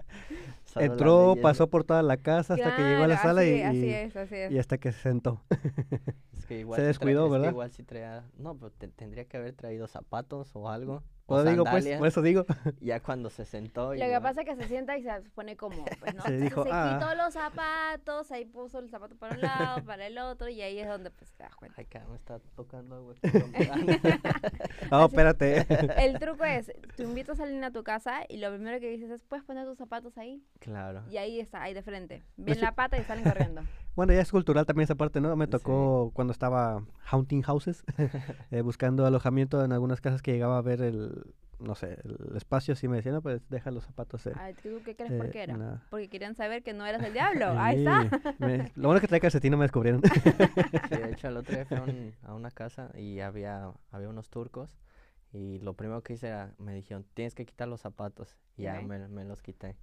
Entró, 0.76 1.34
pasó 1.42 1.68
por 1.68 1.82
toda 1.82 2.00
la 2.02 2.16
casa 2.16 2.54
hasta 2.54 2.76
que 2.76 2.82
llegó 2.82 3.02
a 3.02 3.08
la 3.08 3.18
sala 3.18 3.40
así, 3.40 3.50
y, 3.56 3.62
así 3.62 3.88
es, 3.90 4.16
así 4.16 4.34
es. 4.36 4.52
y 4.52 4.58
hasta 4.58 4.78
que 4.78 4.92
se 4.92 5.00
sentó. 5.00 5.42
Es 6.38 6.46
que 6.46 6.60
igual 6.60 6.80
Se 6.80 6.86
descuidó, 6.86 7.24
es 7.26 7.28
que 7.28 7.32
¿verdad? 7.32 7.50
igual 7.50 7.70
sí 7.72 7.82
traía. 7.82 8.24
No, 8.38 8.56
pero 8.56 8.70
te- 8.70 8.88
tendría 8.88 9.24
que 9.24 9.36
haber 9.36 9.52
traído 9.52 9.86
zapatos 9.88 10.50
o 10.54 10.68
algo. 10.68 11.02
O 11.32 11.36
Por, 11.36 11.48
digo, 11.48 11.62
pues, 11.62 11.74
sandalias. 11.84 11.98
por 12.00 12.08
eso 12.08 12.22
digo. 12.22 12.44
Ya 12.80 12.98
cuando 13.00 13.30
se 13.30 13.44
sentó. 13.44 13.94
Lo 13.94 14.00
que 14.00 14.20
pasa 14.20 14.40
es 14.42 14.48
que 14.48 14.56
se 14.56 14.66
sienta 14.66 14.96
y 14.98 15.02
se 15.04 15.10
pone 15.34 15.56
cómodo, 15.56 15.84
pues, 16.00 16.14
¿no? 16.14 16.22
Se 16.26 16.36
dijo, 16.38 16.64
se 16.64 16.70
"Ah". 16.72 16.98
quitó 16.98 17.14
los 17.14 17.32
zapatos, 17.32 18.32
ahí 18.32 18.44
puso 18.46 18.80
el 18.80 18.90
zapato 18.90 19.14
para 19.16 19.36
un 19.36 19.40
lado, 19.42 19.84
para 19.86 20.06
el 20.08 20.18
otro, 20.18 20.48
y 20.48 20.60
ahí 20.60 20.78
es 20.80 20.88
donde 20.88 21.10
pues 21.10 21.32
te 21.32 21.44
das 21.44 21.54
cuenta. 21.54 21.76
Ay, 21.78 21.86
cara, 21.86 22.06
me 22.08 22.16
está 22.16 22.40
tocando 22.56 22.96
agua. 22.96 23.14
Así- 24.90 25.04
espérate. 25.06 25.66
El 26.04 26.18
truco 26.18 26.44
es, 26.44 26.72
te 26.96 27.02
invitas 27.02 27.40
a 27.40 27.44
alguien 27.44 27.62
a 27.64 27.70
tu 27.70 27.82
casa 27.84 28.22
y 28.28 28.38
lo 28.38 28.50
primero 28.52 28.80
que 28.80 28.90
dices 28.90 29.10
es, 29.10 29.22
¿puedes 29.24 29.44
poner 29.44 29.66
tus 29.66 29.78
zapatos 29.78 30.18
ahí? 30.18 30.42
claro. 30.58 31.02
Y 31.10 31.16
ahí 31.16 31.40
está, 31.40 31.62
ahí 31.62 31.74
de 31.74 31.82
frente. 31.82 32.22
Ven 32.36 32.54
sí. 32.56 32.60
la 32.60 32.72
pata 32.72 32.98
y 32.98 33.04
salen 33.04 33.24
corriendo. 33.24 33.62
Bueno, 33.96 34.12
ya 34.12 34.20
es 34.20 34.30
cultural 34.30 34.66
también 34.66 34.84
esa 34.84 34.94
parte, 34.94 35.20
¿no? 35.20 35.34
Me 35.36 35.46
Sí. 35.46 35.50
tocó 35.50 36.10
cuando 36.14 36.32
estaba 36.32 36.82
haunting 37.10 37.42
houses, 37.42 37.82
eh, 38.50 38.60
buscando 38.62 39.04
alojamiento 39.04 39.64
en 39.64 39.72
algunas 39.72 40.00
casas 40.00 40.22
que 40.22 40.32
llegaba 40.32 40.58
a 40.58 40.62
ver 40.62 40.80
el, 40.80 41.19
no 41.58 41.74
sé, 41.74 41.98
el 42.04 42.36
espacio, 42.36 42.72
así 42.72 42.88
me 42.88 42.96
decían, 42.96 43.14
no, 43.16 43.20
pues 43.22 43.42
deja 43.50 43.70
los 43.70 43.84
zapatos. 43.84 44.26
eh, 44.26 44.32
Ay, 44.36 44.54
¿tú 44.62 44.80
qué 44.84 44.96
crees 44.96 45.12
por 45.12 45.26
eh, 45.26 45.30
qué 45.30 45.42
era? 45.42 45.56
la- 45.58 45.82
Porque 45.90 46.08
querían 46.08 46.34
saber 46.34 46.62
que 46.62 46.72
no 46.72 46.86
eras 46.86 47.02
el 47.02 47.12
diablo. 47.12 47.46
Ahí 47.58 47.78
está. 47.84 48.08
Sí, 48.08 48.34
me- 48.38 48.72
lo 48.76 48.88
bueno 48.88 48.94
es 48.96 49.00
que 49.02 49.08
trae 49.08 49.20
calcetín, 49.20 49.50
no 49.50 49.58
me 49.58 49.64
descubrieron. 49.64 50.00
Sí, 50.88 50.96
de 50.96 51.12
hecho, 51.12 51.28
el 51.28 51.36
otro 51.36 51.54
día 51.54 51.64
fui 51.66 51.76
a, 51.76 51.82
un- 51.82 52.14
a 52.22 52.34
una 52.34 52.50
casa 52.50 52.90
y 52.94 53.20
había, 53.20 53.70
había 53.90 54.08
unos 54.08 54.30
turcos. 54.30 54.74
Y 55.32 55.58
lo 55.60 55.74
primero 55.74 56.02
que 56.02 56.14
hice 56.14 56.28
era, 56.28 56.54
me 56.58 56.74
dijeron, 56.74 57.04
tienes 57.14 57.34
que 57.34 57.44
quitar 57.46 57.68
los 57.68 57.80
zapatos. 57.82 58.36
Y 58.56 58.62
ya 58.62 58.80
me, 58.80 59.06
me 59.08 59.24
los 59.24 59.42
quité. 59.42 59.76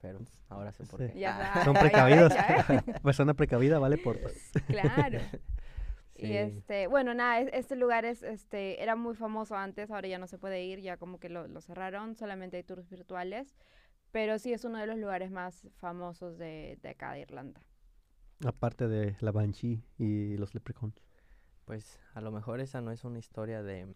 Pero 0.00 0.18
ahora 0.48 0.72
sé 0.72 0.84
por 0.84 1.00
Sí. 1.00 1.08
qué. 1.12 1.20
Ya 1.20 1.52
Ah, 1.54 1.64
Son 1.64 1.74
ya- 1.74 1.80
ya 1.80 1.80
precavidos. 1.88 2.32
¿eh? 2.34 2.82
Persona 3.02 3.34
precavida 3.34 3.78
vale 3.78 3.96
por 3.98 4.20
dos. 4.20 4.32
Claro. 4.66 5.20
Sí. 6.22 6.28
Y 6.28 6.34
este, 6.36 6.86
bueno, 6.86 7.14
nada, 7.14 7.40
es- 7.40 7.50
este 7.52 7.76
lugar 7.76 8.04
es, 8.04 8.22
este, 8.22 8.82
era 8.82 8.96
muy 8.96 9.14
famoso 9.14 9.56
antes, 9.56 9.90
ahora 9.90 10.08
ya 10.08 10.18
no 10.18 10.26
se 10.26 10.38
puede 10.38 10.62
ir, 10.64 10.80
ya 10.80 10.96
como 10.96 11.18
que 11.18 11.28
lo, 11.28 11.48
lo 11.48 11.60
cerraron, 11.60 12.14
solamente 12.16 12.56
hay 12.58 12.62
tours 12.64 12.88
virtuales, 12.88 13.54
pero 14.12 14.38
sí 14.38 14.52
es 14.52 14.64
uno 14.64 14.78
de 14.78 14.86
los 14.86 14.98
lugares 14.98 15.30
más 15.30 15.68
famosos 15.80 16.38
de, 16.38 16.78
de 16.82 16.90
acá 16.90 17.12
de 17.14 17.20
Irlanda. 17.22 17.62
Aparte 18.44 18.88
de 18.88 19.16
la 19.20 19.30
Banshee 19.30 19.84
y 19.98 20.36
los 20.36 20.54
leprechauns. 20.54 20.94
Pues 21.66 22.00
a 22.14 22.20
lo 22.22 22.32
mejor 22.32 22.60
esa 22.60 22.80
no 22.82 22.92
es 22.92 23.04
una 23.04 23.18
historia 23.20 23.62
de, 23.62 23.94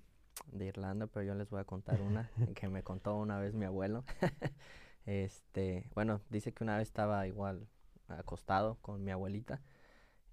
de 0.52 0.66
Irlanda, 0.66 1.06
pero 1.08 1.24
yo 1.26 1.34
les 1.34 1.50
voy 1.50 1.60
a 1.60 1.64
contar 1.64 2.02
una 2.02 2.30
que 2.54 2.68
me 2.68 2.82
contó 2.84 3.16
una 3.16 3.38
vez 3.40 3.54
mi 3.54 3.66
abuelo. 3.66 4.04
este, 5.06 5.90
bueno, 5.94 6.22
dice 6.30 6.52
que 6.52 6.64
una 6.64 6.78
vez 6.78 6.88
estaba 6.88 7.26
igual 7.26 7.68
acostado 8.08 8.76
con 8.82 9.04
mi 9.04 9.12
abuelita 9.12 9.62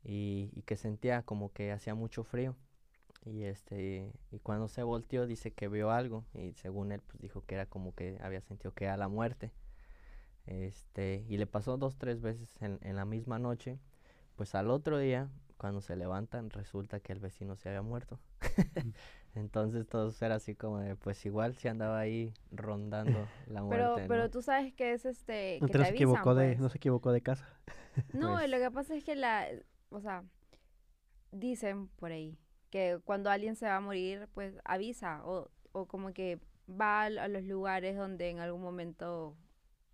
y, 0.04 0.50
y 0.54 0.62
que 0.63 0.76
sentía 0.76 1.24
como 1.24 1.52
que 1.54 1.72
hacía 1.72 1.96
mucho 1.96 2.24
frío. 2.24 2.56
Y 3.26 3.44
este, 3.44 4.12
y 4.32 4.39
cuando 4.39 4.68
se 4.68 4.84
volteó 4.84 5.26
dice 5.28 5.52
que 5.52 5.70
vio 5.70 5.92
algo 5.92 6.26
y 6.34 6.52
según 6.56 6.92
él 6.92 7.02
pues 7.08 7.22
dijo 7.22 7.42
que 7.46 7.56
era 7.56 7.66
como 7.66 7.96
que 7.96 8.18
había 8.22 8.42
sentido 8.42 8.74
que 8.74 8.84
era 8.86 8.98
la 8.98 9.08
muerte. 9.08 9.52
Este, 10.46 11.24
y 11.30 11.38
le 11.38 11.48
pasó 11.48 11.78
dos, 11.78 11.98
tres 11.98 12.22
veces 12.22 12.50
en, 12.60 12.80
en 12.82 12.96
la 12.96 13.06
misma 13.06 13.39
noche. 13.39 13.80
Pues 14.36 14.56
al 14.56 14.70
otro 14.72 14.98
día, 14.98 15.30
cuando 15.58 15.80
se 15.80 15.96
levantan, 15.96 16.50
resulta 16.50 17.00
que 17.00 17.13
el 17.13 17.20
vecino 17.20 17.56
se 17.56 17.70
había 17.70 17.82
muerto. 17.82 18.20
Entonces 19.36 19.88
todos 19.88 20.22
era 20.22 20.36
así 20.36 20.54
como 20.56 20.80
de, 20.80 20.96
pues 20.96 21.26
igual 21.26 21.56
se 21.56 21.70
andaba 21.70 22.00
ahí 22.00 22.34
rondando 22.52 23.28
la 23.48 23.63
muerte. 23.63 23.86
Pero, 23.96 24.08
pero 24.08 24.24
¿no? 24.24 24.30
tú 24.30 24.42
sabes 24.42 24.74
que 24.74 24.94
es 24.94 25.06
este, 25.06 25.60
No, 25.62 25.68
que 25.68 25.72
te 25.74 25.78
no 25.80 25.84
se 25.86 25.89
avisan, 25.89 25.96
equivocó 26.10 26.36
de, 26.36 26.48
pues. 26.50 26.60
no 26.60 26.70
se 26.70 26.78
equivocó 26.78 27.12
de 27.12 27.22
casa. 27.22 27.48
No, 28.13 28.34
Pues- 28.34 28.50
lo 28.50 28.58
que 28.58 28.72
pasa 28.72 28.96
es 28.96 29.04
que 29.04 29.16
la, 29.16 29.46
o 29.93 30.01
sea, 30.01 30.23
dicen 31.32 31.88
por 31.89 32.12
ahí 32.12 32.38
que 32.69 32.99
cuando 33.06 33.29
alguien 33.29 33.56
se 33.56 33.67
va 33.67 33.77
a 33.77 33.82
morir, 33.82 34.27
pues 34.34 34.56
avisa 34.65 35.21
o, 35.25 35.51
o 35.71 35.86
como 35.88 36.13
que 36.13 36.39
va 36.69 37.03
a 37.03 37.27
los 37.27 37.43
lugares 37.43 37.95
donde 37.95 38.29
en 38.29 38.39
algún 38.39 38.62
momento 38.62 39.38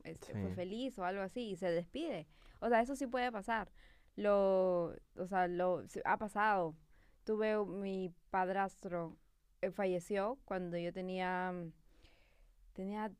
este, 0.03 0.33
fue 0.33 0.53
feliz 0.53 0.97
o 0.97 1.03
algo 1.03 1.21
así 1.21 1.51
y 1.51 1.55
se 1.57 1.71
despide. 1.71 2.27
O 2.59 2.69
sea, 2.69 2.81
eso 2.81 2.95
sí 2.95 3.07
puede 3.07 3.31
pasar. 3.31 3.71
Lo, 4.15 4.95
o 5.15 5.27
sea, 5.27 5.47
lo 5.47 5.83
ha 6.05 6.17
pasado. 6.17 6.75
Tuve 7.23 7.63
mi 7.65 8.13
padrastro 8.29 9.17
eh, 9.61 9.71
falleció 9.71 10.39
cuando 10.45 10.77
yo 10.77 10.93
tenía 10.93 11.51
mm, 11.51 11.71
tenía 12.73 13.11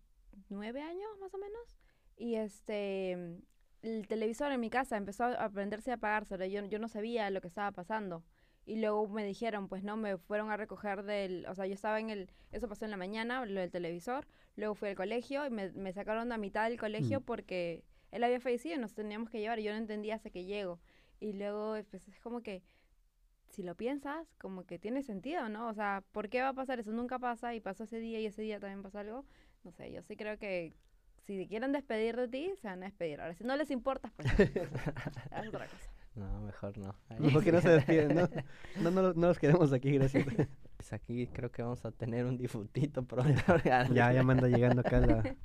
nueve 0.48 0.82
años 0.82 1.10
más 1.20 1.34
o 1.34 1.38
menos 1.38 1.78
y 2.16 2.36
este 2.36 3.42
el 3.82 4.08
televisor 4.08 4.52
en 4.52 4.60
mi 4.60 4.70
casa 4.70 4.98
empezó 4.98 5.26
a 5.26 5.50
prenderse 5.50 5.92
y 5.92 5.94
a 5.94 5.96
apagarse, 5.96 6.50
yo, 6.52 6.66
yo 6.66 6.80
no 6.80 6.88
sabía 6.88 7.30
lo 7.30 7.42
que 7.42 7.48
estaba 7.48 7.72
pasando. 7.72 8.24
Y 8.66 8.80
luego 8.80 9.08
me 9.08 9.26
dijeron, 9.26 9.68
pues 9.68 9.84
no, 9.84 9.98
me 9.98 10.18
fueron 10.18 10.52
a 10.52 10.58
recoger 10.58 11.04
del, 11.04 11.46
o 11.48 11.56
sea, 11.56 11.66
yo 11.66 11.74
estaba 11.74 12.00
en 12.00 12.10
el, 12.12 12.30
eso 12.52 12.68
pasó 12.68 12.86
en 12.86 12.92
la 12.92 12.98
mañana, 12.98 13.44
lo 13.46 13.60
del 13.60 13.72
televisor, 13.72 14.28
luego 14.56 14.76
fui 14.76 14.90
al 14.90 14.96
colegio 14.96 15.46
y 15.46 15.50
me, 15.50 15.72
me 15.72 15.92
sacaron 15.94 16.32
a 16.32 16.38
mitad 16.38 16.70
del 16.70 16.80
colegio 16.80 17.22
Mm. 17.22 17.24
porque 17.24 17.84
él 18.12 18.24
había 18.24 18.40
fallecido 18.40 18.76
y 18.76 18.80
nos 18.80 18.94
teníamos 18.94 19.30
que 19.30 19.40
llevar 19.40 19.60
y 19.60 19.64
yo 19.64 19.72
no 19.72 19.78
entendía 19.78 20.16
hasta 20.16 20.30
que 20.30 20.46
llego. 20.46 20.80
Y 21.20 21.34
luego, 21.34 21.76
pues 21.90 22.08
es 22.08 22.20
como 22.20 22.42
que, 22.42 22.62
si 23.50 23.64
lo 23.64 23.76
piensas, 23.76 24.28
como 24.38 24.66
que 24.66 24.78
tiene 24.80 25.02
sentido, 25.04 25.50
¿no? 25.50 25.68
O 25.70 25.74
sea, 25.74 26.04
¿por 26.12 26.30
qué 26.30 26.42
va 26.42 26.50
a 26.50 26.54
pasar 26.54 26.80
eso? 26.80 26.92
Nunca 26.92 27.18
pasa 27.20 27.56
y 27.56 27.60
pasó 27.62 27.84
ese 27.86 28.00
día 28.00 28.20
y 28.20 28.26
ese 28.28 28.42
día 28.44 28.60
también 28.60 28.84
pasó 28.84 29.00
algo. 29.00 29.26
No 29.64 29.72
sé, 29.72 29.92
yo 29.92 30.02
sí 30.04 30.16
creo 30.16 30.38
que 30.38 30.74
si 31.38 31.48
quieren 31.48 31.72
despedir 31.72 32.16
de 32.16 32.28
ti, 32.28 32.52
se 32.62 32.68
van 32.68 32.84
a 32.84 32.86
despedir. 32.88 33.20
Ahora, 33.22 33.34
si 33.34 33.44
no 33.44 33.56
les 33.56 33.70
importas, 33.72 34.12
pues 34.14 34.28
es 34.40 35.48
otra 35.48 35.68
cosa. 35.68 35.92
No, 36.16 36.42
mejor 36.42 36.78
no. 36.78 36.96
Ahí 37.10 37.20
Mejor 37.20 37.44
que 37.44 37.52
no 37.52 37.62
se 37.62 37.70
despiden, 37.70 38.16
¿no? 38.16 38.28
No, 38.82 38.92
no, 38.92 39.14
no 39.14 39.28
los 39.28 39.40
queremos 39.40 39.72
aquí, 39.74 39.92
gracias. 39.94 40.26
Pues 40.78 40.94
aquí 40.94 41.28
creo 41.28 41.52
que 41.52 41.62
vamos 41.62 41.84
a 41.86 41.92
tener 41.92 42.26
un 42.26 42.38
difutito 42.38 43.04
pronto. 43.04 43.42
ya, 43.64 44.12
ya 44.14 44.24
me 44.24 44.34
anda 44.34 44.48
llegando 44.48 44.82
acá 44.82 45.00
la, 45.00 45.36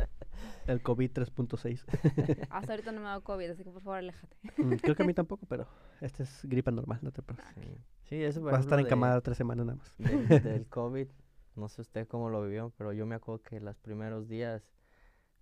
el 0.66 0.80
COVID 0.82 1.10
3.6. 1.12 2.46
Hasta 2.50 2.72
ahorita 2.72 2.92
no 2.92 3.00
me 3.00 3.06
ha 3.06 3.10
dado 3.10 3.24
COVID, 3.24 3.50
así 3.50 3.64
que 3.64 3.70
por 3.70 3.82
favor 3.82 3.98
aléjate. 3.98 4.36
Mm, 4.56 4.74
creo 4.76 4.94
que 4.96 5.02
a 5.02 5.06
mí 5.06 5.14
tampoco, 5.14 5.44
pero 5.46 5.66
este 6.00 6.22
es 6.22 6.40
gripa 6.44 6.70
normal, 6.70 6.98
no 7.02 7.10
te 7.12 7.22
preocupes. 7.22 7.52
Sí, 7.54 7.78
sí 8.04 8.22
eso 8.22 8.40
por 8.40 8.52
Vas 8.52 8.60
a 8.60 8.62
estar 8.62 8.78
de- 8.78 8.84
encamada 8.84 9.20
tres 9.20 9.36
semanas 9.36 9.66
nada 9.66 9.78
más. 9.78 9.94
del, 9.98 10.42
del 10.42 10.66
COVID, 10.66 11.08
no 11.56 11.68
sé 11.68 11.82
usted 11.82 12.06
cómo 12.08 12.30
lo 12.30 12.42
vivió, 12.42 12.72
pero 12.78 12.92
yo 12.92 13.04
me 13.06 13.14
acuerdo 13.16 13.42
que 13.42 13.60
los 13.60 13.76
primeros 13.78 14.28
días 14.28 14.62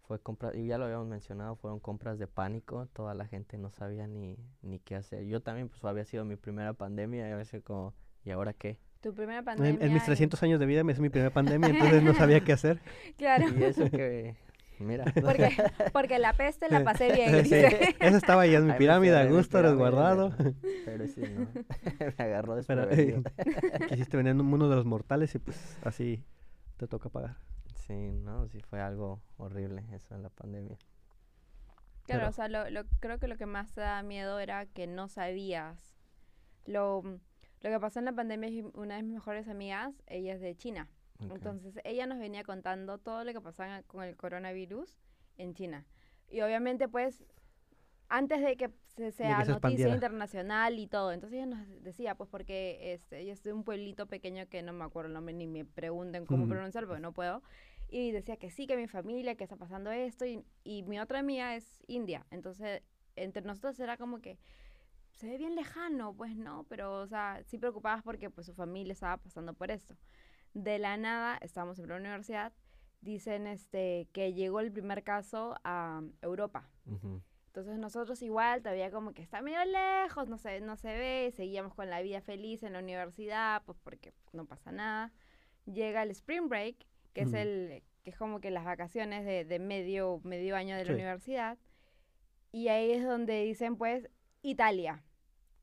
fue 0.07 0.21
compra, 0.21 0.51
y 0.55 0.67
ya 0.67 0.79
lo 0.79 0.85
habíamos 0.85 1.07
mencionado, 1.07 1.57
fueron 1.57 1.79
compras 1.81 2.19
de 2.19 2.27
pánico, 2.27 2.87
toda 2.93 3.15
la 3.15 3.27
gente 3.27 3.57
no 3.59 3.71
sabía 3.71 4.07
ni, 4.07 4.37
ni 4.63 4.79
qué 4.81 4.97
hacer. 4.97 5.25
Yo 5.25 5.41
también, 5.43 5.69
pues 5.69 5.83
había 5.85 6.05
sido 6.05 6.25
mi 6.25 6.37
primera 6.37 6.73
pandemia 6.75 7.29
y 7.29 7.33
a 7.33 7.37
veces 7.37 7.63
como, 7.63 7.95
¿y 8.25 8.31
ahora 8.31 8.53
qué? 8.53 8.79
Tu 9.01 9.15
primera 9.15 9.39
En, 9.41 9.45
pandemia. 9.45 9.85
en 9.87 9.93
mis 9.93 10.05
300 10.05 10.41
años 10.43 10.61
de 10.61 10.67
vida 10.67 10.85
me 10.85 10.93
es 10.93 11.01
mi 11.01 11.09
primera 11.09 11.33
pandemia, 11.33 11.69
entonces 11.71 12.03
no 12.03 12.15
sabía 12.15 12.41
qué 12.41 12.53
hacer. 12.53 12.81
Claro. 13.17 13.47
Y 13.57 13.63
eso 13.65 13.91
que, 13.91 14.37
mira, 14.79 15.05
Porque, 15.23 15.51
porque 15.93 16.19
la 16.19 16.33
peste 16.35 16.69
la 16.69 16.83
pasé 16.85 17.13
bien. 17.13 17.45
Sí. 17.47 17.55
Eso 18.01 18.17
estaba 18.17 18.43
ahí 18.43 18.55
en 18.55 18.67
mi 18.67 18.73
pirámide, 18.75 19.17
a 19.17 19.23
en 19.25 19.31
gusto, 19.33 19.59
pirámide, 19.59 19.71
resguardado. 19.71 20.35
pero 20.85 21.07
sí, 21.09 21.21
no, 21.23 21.47
me 22.19 22.25
agarró 22.25 22.57
Pero 22.67 22.87
desprevenido. 22.87 23.23
quisiste 23.89 24.17
venir 24.17 24.33
en 24.33 24.41
un 24.41 24.47
mundo 24.47 24.69
de 24.69 24.77
los 24.77 24.85
mortales 24.85 25.35
y 25.35 25.39
pues 25.39 25.79
así 25.85 26.25
te 26.77 26.87
toca 26.89 27.09
pagar. 27.09 27.37
Sí, 27.87 27.95
no, 28.13 28.47
sí 28.49 28.61
fue 28.61 28.81
algo 28.81 29.21
horrible 29.39 29.85
eso 29.93 30.15
en 30.15 30.23
la 30.23 30.31
pandemia. 30.31 30.77
Claro, 32.05 32.21
Pero- 32.21 32.29
o 32.29 32.33
sea, 32.33 32.49
lo, 32.49 32.69
lo- 32.71 32.85
creo 33.01 33.19
que 33.19 33.29
lo 33.29 33.37
que 33.37 33.47
más 33.47 33.73
te 33.73 33.81
da 33.81 34.03
miedo 34.03 34.39
era 34.41 34.67
que 34.67 34.87
no 34.87 35.09
sabías. 35.09 35.97
Lo, 36.67 37.03
lo 37.03 37.71
que 37.71 37.81
pasó 37.81 37.99
en 37.99 38.05
la 38.07 38.13
pandemia 38.13 38.49
es 38.49 38.65
una 38.75 38.97
de 38.97 39.03
mis 39.03 39.15
mejores 39.15 39.49
amigas, 39.49 39.95
ella 40.07 40.35
es 40.35 40.41
de 40.41 40.57
China. 40.57 40.89
Entonces, 41.21 41.79
ella 41.85 42.07
nos 42.07 42.19
venía 42.19 42.43
contando 42.43 42.99
todo 42.99 43.23
lo 43.23 43.33
que 43.33 43.41
pasaba 43.41 43.83
con 43.85 44.03
el 44.03 44.17
coronavirus 44.17 44.99
en 45.39 45.55
China. 45.55 45.85
Y 46.29 46.41
obviamente, 46.41 46.89
pues, 46.89 47.23
antes 48.09 48.41
de 48.43 48.57
que 48.57 48.71
se 48.97 49.13
sea 49.13 49.39
que 49.39 49.45
se 49.47 49.53
noticia 49.53 49.85
internacional 49.95 50.79
y 50.81 50.87
todo. 50.89 51.13
Entonces 51.13 51.37
ella 51.39 51.47
nos 51.47 51.67
decía, 51.83 52.15
pues, 52.17 52.29
porque 52.29 52.93
este, 52.93 53.21
ella 53.21 53.33
es 53.33 53.43
de 53.45 53.53
un 53.53 53.63
pueblito 53.63 54.07
pequeño 54.07 54.49
que 54.49 54.63
no 54.63 54.73
me 54.73 54.85
acuerdo 54.85 55.09
el 55.09 55.15
nombre 55.15 55.33
ni 55.33 55.47
me 55.47 55.65
pregunten 55.65 56.27
cómo 56.27 56.47
pronunciarlo 56.49 56.89
porque 56.89 57.01
no 57.03 57.13
puedo. 57.13 57.43
Y 57.93 58.11
decía 58.11 58.39
que 58.39 58.51
sí, 58.51 58.67
que 58.67 58.75
mi 58.75 58.89
familia, 58.89 59.35
que 59.35 59.45
está 59.45 59.57
pasando 59.57 59.93
esto. 59.93 60.25
Y, 60.25 60.43
y 60.65 60.83
mi 60.85 60.99
otra 60.99 61.19
amiga 61.19 61.55
es 61.55 61.85
india. 61.87 62.27
Entonces, 62.31 62.83
entre 63.17 63.43
nosotros 63.43 63.79
era 63.81 63.99
como 63.99 64.21
que 64.23 64.39
se 65.13 65.29
ve 65.29 65.37
bien 65.37 65.55
lejano, 65.55 66.15
pues 66.15 66.35
no, 66.35 66.65
pero, 66.71 67.01
o 67.01 67.07
sea, 67.07 67.43
sí 67.45 67.59
preocupadas 67.59 68.03
porque 68.03 68.31
pues 68.31 68.47
su 68.47 68.55
familia 68.55 68.95
estaba 68.95 69.19
pasando 69.19 69.53
por 69.53 69.71
esto. 69.71 69.95
De 70.55 70.79
la 70.79 70.97
nada, 70.97 71.37
estábamos 71.43 71.79
en 71.79 71.89
la 71.89 71.97
universidad, 71.97 72.55
dicen 73.03 73.47
este 73.47 74.09
que 74.13 74.33
llegó 74.33 74.61
el 74.61 74.73
primer 74.73 75.05
caso 75.05 75.55
a 75.63 76.03
Europa. 76.23 76.71
Ujú. 76.87 77.21
Entonces 77.49 77.79
nosotros 77.79 78.23
igual 78.23 78.63
todavía 78.63 78.91
como 78.91 79.13
que 79.13 79.21
está 79.21 79.43
medio 79.43 79.63
lejos, 79.67 80.27
no 80.29 80.39
se, 80.39 80.63
no 80.63 80.77
se 80.77 80.89
ve, 80.89 81.31
seguíamos 81.37 81.75
con 81.75 81.91
la 81.91 82.01
vida 82.01 82.23
feliz 82.23 82.63
en 82.63 82.73
la 82.73 82.79
universidad, 82.79 83.63
pues 83.67 83.77
porque 83.85 84.15
no 84.33 84.47
pasa 84.47 84.73
nada. 84.73 85.13
Llega 85.67 86.03
el 86.03 86.11
spring 86.13 86.49
break, 86.49 86.87
que 87.13 87.23
es 87.23 87.33
el 87.35 87.83
que 88.05 88.11
es 88.11 88.17
como 88.17 88.41
que 88.41 88.51
las 88.51 88.65
vacaciones 88.65 89.25
de, 89.25 89.45
de 89.45 89.59
medio, 89.61 90.21
medio 90.25 90.57
año 90.57 90.75
de 90.77 90.85
la 90.85 90.89
Sí. 90.89 90.95
universidad. 90.95 91.59
Y 92.51 92.69
ahí 92.69 92.91
es 92.93 93.05
donde 93.05 93.45
dicen 93.45 93.77
pues 93.77 94.09
Italia. 94.43 95.03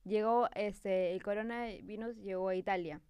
Llegó 0.06 0.48
este 0.56 1.12
el 1.12 1.22
coronavirus 1.22 2.18
llegó 2.18 2.48
a 2.50 2.56
Italia. 2.56 3.02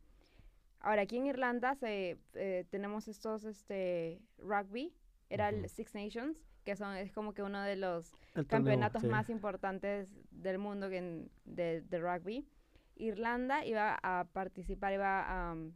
Ahora 0.80 1.04
aquí 1.04 1.18
en 1.18 1.28
Irlanda 1.28 1.76
se, 1.76 2.18
eh, 2.34 2.66
tenemos 2.72 3.08
estos 3.08 3.44
este 3.44 4.20
rugby, 4.38 4.94
era 5.30 5.50
el. 5.50 5.70
Six 5.70 5.94
Nations, 5.94 6.38
que 6.64 6.76
son 6.76 6.96
es 6.96 7.12
como 7.12 7.34
que 7.34 7.44
uno 7.44 7.62
de 7.62 7.76
los 7.76 8.12
El 8.34 8.46
torneo, 8.46 8.48
campeonatos 8.48 9.02
sí. 9.04 9.08
más 9.10 9.30
importantes 9.30 10.10
del 10.32 10.58
mundo 10.58 10.90
que 10.90 10.98
en- 10.98 11.32
de, 11.46 11.82
de 11.82 12.00
rugby. 12.00 12.48
Irlanda 12.96 13.64
iba 13.66 13.98
a 14.02 14.26
participar, 14.34 14.94
iba 14.94 15.22
a... 15.50 15.54
um, 15.54 15.72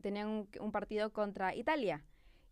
tenían 0.00 0.28
un, 0.28 0.48
un 0.60 0.72
partido 0.72 1.12
contra 1.12 1.54
Italia. 1.54 2.04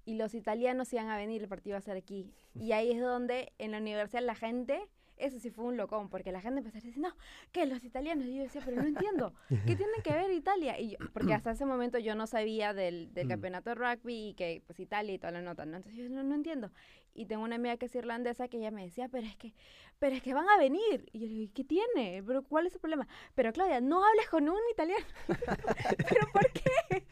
Y 0.04 0.14
los 0.14 0.34
italianos 0.34 0.92
iban 0.92 1.08
a 1.08 1.16
venir, 1.16 1.42
el 1.42 1.48
partido 1.48 1.72
iba 1.72 1.78
a 1.78 1.82
ser 1.82 1.96
aquí. 1.96 2.30
Y 2.54 2.72
ahí 2.72 2.92
es 2.92 3.00
donde 3.00 3.52
en 3.58 3.72
la 3.72 3.78
universidad 3.78 4.22
la 4.22 4.36
gente, 4.36 4.80
eso 5.16 5.40
sí 5.40 5.50
fue 5.50 5.64
un 5.64 5.76
locón, 5.76 6.08
porque 6.10 6.30
la 6.30 6.40
gente 6.40 6.58
empezó 6.60 6.78
a 6.78 6.80
decir, 6.80 6.96
no, 6.98 7.08
que 7.50 7.66
los 7.66 7.82
italianos. 7.82 8.26
Y 8.26 8.36
yo 8.36 8.42
decía, 8.44 8.62
pero 8.64 8.76
no 8.80 8.86
entiendo, 8.86 9.34
¿qué 9.48 9.74
tienen 9.76 10.02
que 10.04 10.12
ver 10.12 10.30
Italia? 10.30 10.78
Y 10.78 10.90
yo- 10.90 10.98
porque 11.12 11.34
hasta 11.34 11.50
ese 11.50 11.66
momento 11.66 11.98
yo 11.98 12.14
no 12.14 12.26
sabía 12.28 12.72
del, 12.72 13.12
del 13.14 13.26
Mm. 13.26 13.30
campeonato 13.30 13.70
de 13.70 13.74
rugby 13.74 14.28
y 14.28 14.34
que 14.34 14.62
pues 14.66 14.78
Italia 14.78 15.12
y 15.14 15.18
toda 15.18 15.32
la 15.32 15.42
nota, 15.42 15.66
¿no? 15.66 15.76
Entonces 15.76 15.98
yo 16.00 16.08
no, 16.08 16.22
no 16.22 16.34
entiendo. 16.36 16.70
Y 17.16 17.26
tengo 17.26 17.42
una 17.44 17.56
amiga 17.56 17.76
que 17.76 17.86
es 17.86 17.94
irlandesa 17.94 18.48
que 18.48 18.58
ella 18.58 18.70
me 18.70 18.84
decía, 18.84 19.08
pero 19.08 19.26
es 19.26 19.34
que, 19.36 19.54
pero 19.98 20.14
es 20.14 20.22
que 20.22 20.34
van 20.34 20.48
a 20.48 20.58
venir. 20.58 21.08
Y 21.12 21.20
yo 21.20 21.26
le 21.26 21.32
digo, 21.32 21.42
¿y 21.44 21.48
qué 21.48 21.64
tiene? 21.64 22.22
¿Pero 22.26 22.42
cuál 22.42 22.66
es 22.66 22.74
el 22.74 22.80
problema? 22.80 23.08
Pero 23.34 23.52
Claudia, 23.52 23.80
no 23.80 24.04
hables 24.06 24.28
con 24.28 24.48
un 24.48 24.58
italiano. 24.70 25.04
¿Pero 26.08 26.30
por 26.32 26.50
qué? 26.52 27.04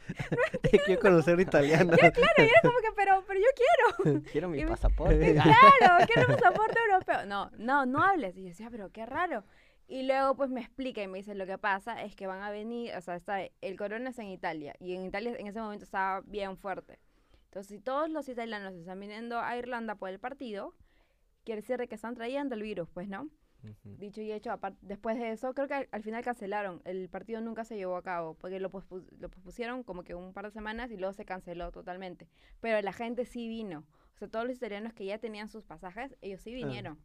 Quiero 0.84 1.00
conocer 1.00 1.40
italiano. 1.40 1.92
Claro, 1.96 2.12
y 2.38 2.42
era 2.42 2.60
como 2.62 2.78
que, 2.78 2.92
pero, 2.94 3.24
pero 3.26 3.40
yo 3.40 3.46
quiero. 3.56 4.22
Quiero 4.32 4.48
mi 4.48 4.58
Y 4.60 4.64
me- 4.64 4.70
pasaporte. 4.70 5.32
Claro, 5.34 6.06
quiero 6.06 6.28
un 6.28 6.34
pasaporte 6.36 6.78
europeo. 6.90 7.26
No, 7.26 7.50
no, 7.58 7.86
no 7.86 8.02
hables. 8.02 8.36
Y 8.36 8.42
yo 8.42 8.48
decía, 8.48 8.68
pero 8.70 8.90
qué 8.92 9.06
raro. 9.06 9.44
Y 9.86 10.04
luego 10.04 10.34
pues 10.34 10.50
me 10.50 10.60
explica 10.60 11.02
y 11.02 11.08
me 11.08 11.18
dice, 11.18 11.34
lo 11.34 11.46
que 11.46 11.58
pasa 11.58 12.02
es 12.02 12.14
que 12.16 12.26
van 12.26 12.42
a 12.42 12.50
venir, 12.50 12.94
o 12.96 13.00
sea, 13.02 13.16
está, 13.16 13.40
el 13.60 13.76
corona 13.76 14.10
es 14.10 14.18
en 14.18 14.28
Italia. 14.28 14.74
Y 14.80 14.94
en 14.94 15.04
Italia 15.04 15.34
en 15.38 15.46
ese 15.46 15.60
momento 15.60 15.84
estaba 15.84 16.22
bien 16.22 16.56
fuerte. 16.56 16.98
Entonces, 17.54 17.76
si 17.76 17.80
todos 17.80 18.10
los 18.10 18.28
italianos 18.28 18.74
están 18.74 18.98
viniendo 18.98 19.38
a 19.38 19.56
Irlanda 19.56 19.94
por 19.94 20.08
el 20.10 20.18
partido, 20.18 20.74
quiere 21.44 21.60
decir 21.60 21.78
de 21.78 21.86
que 21.86 21.94
están 21.94 22.16
trayendo 22.16 22.56
el 22.56 22.62
virus, 22.62 22.88
pues, 22.92 23.08
¿no? 23.08 23.28
Dicho 24.00 24.20
y 24.20 24.32
hecho, 24.32 24.50
después 24.80 25.16
de 25.16 25.30
eso, 25.30 25.54
creo 25.54 25.68
que 25.68 25.74
al, 25.74 25.88
al 25.92 26.02
final 26.02 26.24
cancelaron. 26.24 26.82
El 26.84 27.08
partido 27.08 27.40
nunca 27.40 27.64
se 27.64 27.76
llevó 27.76 27.94
a 27.96 28.02
cabo, 28.02 28.34
porque 28.34 28.58
lo, 28.58 28.70
pospus- 28.72 29.08
lo 29.20 29.28
pospusieron 29.30 29.84
como 29.84 30.02
que 30.02 30.16
un 30.16 30.32
par 30.32 30.46
de 30.46 30.50
semanas 30.50 30.90
y 30.90 30.96
luego 30.96 31.12
se 31.12 31.24
canceló 31.24 31.70
totalmente. 31.70 32.26
Pero 32.60 32.82
la 32.82 32.92
gente 32.92 33.24
sí 33.24 33.46
vino. 33.46 33.84
O 34.16 34.18
sea, 34.18 34.26
todos 34.26 34.46
los 34.48 34.56
italianos 34.56 34.92
que 34.92 35.04
ya 35.04 35.18
tenían 35.18 35.48
sus 35.48 35.64
pasajes, 35.64 36.16
ellos 36.22 36.40
sí 36.40 36.52
vinieron. 36.54 36.98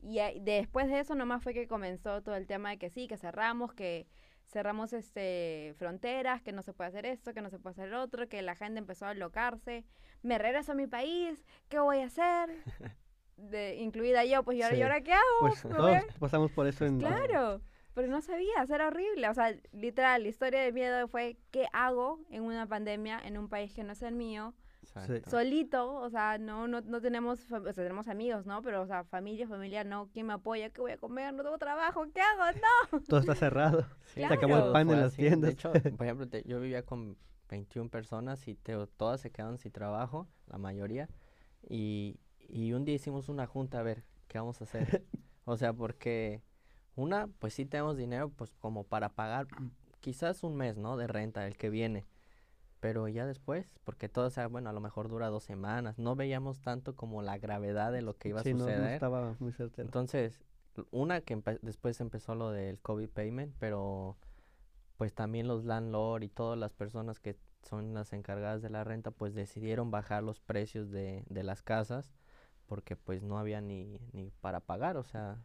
Y 0.00 0.20
después 0.40 0.86
de 0.86 1.00
eso 1.00 1.16
nomás 1.16 1.42
fue 1.42 1.52
que 1.52 1.66
comenzó 1.66 2.22
todo 2.22 2.36
el 2.36 2.46
tema 2.46 2.70
de 2.70 2.78
que 2.78 2.90
sí, 2.90 3.08
que 3.08 3.16
cerramos, 3.16 3.72
que 3.74 4.06
cerramos 4.46 4.92
este 4.92 5.74
fronteras, 5.76 6.42
que 6.42 6.52
no 6.52 6.62
se 6.62 6.72
puede 6.72 6.88
hacer 6.88 7.06
esto, 7.06 7.34
que 7.34 7.42
no 7.42 7.50
se 7.50 7.58
puede 7.58 7.72
hacer 7.72 7.94
otro, 7.94 8.28
que 8.28 8.42
la 8.42 8.54
gente 8.54 8.78
empezó 8.78 9.06
a 9.06 9.10
alocarse. 9.10 9.84
Me 10.22 10.38
regreso 10.38 10.72
a 10.72 10.74
mi 10.74 10.86
país, 10.86 11.44
¿qué 11.68 11.78
voy 11.78 12.00
a 12.00 12.06
hacer? 12.06 12.50
De, 13.36 13.76
incluida 13.76 14.24
yo, 14.24 14.42
pues 14.44 14.56
¿y 14.56 14.62
ahora, 14.62 14.76
¿y 14.76 14.82
ahora 14.82 15.00
qué 15.02 15.12
hago? 15.12 15.40
Pues 15.40 15.60
todos 15.60 16.04
pasamos 16.18 16.50
por 16.52 16.66
eso 16.66 16.86
en... 16.86 16.98
Claro, 16.98 17.60
pero 17.92 18.08
no 18.08 18.22
sabías, 18.22 18.70
era 18.70 18.86
horrible. 18.86 19.28
O 19.28 19.34
sea, 19.34 19.54
literal, 19.72 20.22
la 20.22 20.28
historia 20.28 20.62
de 20.62 20.72
miedo 20.72 21.06
fue 21.06 21.36
qué 21.50 21.66
hago 21.74 22.20
en 22.30 22.44
una 22.44 22.66
pandemia 22.66 23.20
en 23.22 23.36
un 23.36 23.50
país 23.50 23.74
que 23.74 23.84
no 23.84 23.92
es 23.92 24.00
el 24.00 24.14
mío, 24.14 24.54
Exacto. 25.04 25.30
solito, 25.30 25.94
o 25.94 26.08
sea, 26.10 26.38
no 26.38 26.66
no, 26.68 26.80
no 26.80 27.00
tenemos, 27.00 27.40
o 27.52 27.60
sea, 27.62 27.72
tenemos 27.74 28.08
amigos, 28.08 28.46
¿no? 28.46 28.62
Pero, 28.62 28.82
o 28.82 28.86
sea, 28.86 29.04
familia, 29.04 29.46
familia, 29.46 29.84
no, 29.84 30.08
¿quién 30.12 30.26
me 30.26 30.32
apoya? 30.32 30.70
¿Qué 30.70 30.80
voy 30.80 30.92
a 30.92 30.96
comer? 30.98 31.34
No 31.34 31.42
tengo 31.42 31.58
trabajo, 31.58 32.04
¿qué 32.14 32.20
hago? 32.20 32.42
No. 32.92 33.00
Todo 33.00 33.20
está 33.20 33.34
cerrado. 33.34 33.82
Sí, 34.06 34.20
Se 34.20 34.24
acabó 34.26 34.56
el 34.58 34.72
pan 34.72 34.90
en 34.90 34.96
las 35.00 35.12
así. 35.12 35.22
tiendas. 35.22 35.48
De 35.48 35.52
hecho, 35.52 35.72
por 35.96 36.06
ejemplo, 36.06 36.28
te- 36.28 36.42
yo 36.44 36.60
vivía 36.60 36.84
con 36.84 37.16
21 37.48 37.90
personas 37.90 38.46
y 38.48 38.54
te- 38.54 38.86
todas 38.96 39.20
se 39.20 39.30
quedaron 39.30 39.58
sin 39.58 39.72
trabajo, 39.72 40.26
la 40.46 40.58
mayoría. 40.58 41.08
Y, 41.68 42.18
y 42.48 42.72
un 42.72 42.84
día 42.84 42.94
hicimos 42.94 43.28
una 43.28 43.46
junta 43.46 43.80
a 43.80 43.82
ver 43.82 44.04
qué 44.28 44.38
vamos 44.38 44.60
a 44.60 44.64
hacer. 44.64 45.04
O 45.48 45.56
sea, 45.56 45.72
porque 45.72 46.42
una, 46.96 47.28
pues 47.38 47.54
sí 47.54 47.66
tenemos 47.66 47.96
dinero, 47.96 48.30
pues 48.30 48.50
como 48.58 48.82
para 48.82 49.10
pagar 49.10 49.46
quizás 50.00 50.42
un 50.42 50.56
mes, 50.56 50.76
¿no? 50.76 50.96
De 50.96 51.06
renta, 51.06 51.46
el 51.46 51.56
que 51.56 51.70
viene. 51.70 52.04
Pero 52.86 53.08
ya 53.08 53.26
después, 53.26 53.68
porque 53.82 54.08
todo, 54.08 54.26
o 54.26 54.30
sea, 54.30 54.46
bueno, 54.46 54.70
a 54.70 54.72
lo 54.72 54.80
mejor 54.80 55.08
dura 55.08 55.26
dos 55.26 55.42
semanas, 55.42 55.98
no 55.98 56.14
veíamos 56.14 56.60
tanto 56.60 56.94
como 56.94 57.20
la 57.20 57.36
gravedad 57.36 57.90
de 57.90 58.00
lo 58.00 58.16
que 58.16 58.28
iba 58.28 58.44
Sí, 58.44 58.50
a 58.50 58.52
no, 58.52 58.58
no 58.58 58.64
suceder. 58.64 58.92
estaba 58.92 59.34
muy 59.40 59.52
certero. 59.52 59.82
Entonces, 59.88 60.40
una 60.92 61.20
que 61.20 61.36
empe- 61.36 61.58
después 61.62 62.00
empezó 62.00 62.36
lo 62.36 62.52
del 62.52 62.78
COVID 62.80 63.08
payment, 63.08 63.52
pero 63.58 64.16
pues 64.98 65.14
también 65.14 65.48
los 65.48 65.64
landlord 65.64 66.22
y 66.22 66.28
todas 66.28 66.58
las 66.58 66.72
personas 66.72 67.18
que 67.20 67.36
son 67.64 67.92
las 67.94 68.12
encargadas 68.12 68.62
de 68.62 68.70
la 68.70 68.84
renta, 68.84 69.10
pues 69.10 69.34
decidieron 69.34 69.90
bajar 69.90 70.22
los 70.22 70.40
precios 70.40 70.90
de, 70.92 71.24
de 71.28 71.42
las 71.42 71.62
casas 71.62 72.14
porque 72.66 72.96
pues 72.96 73.22
no 73.22 73.38
había 73.38 73.60
ni, 73.60 73.98
ni 74.12 74.30
para 74.40 74.60
pagar, 74.60 74.96
o 74.96 75.04
sea, 75.04 75.38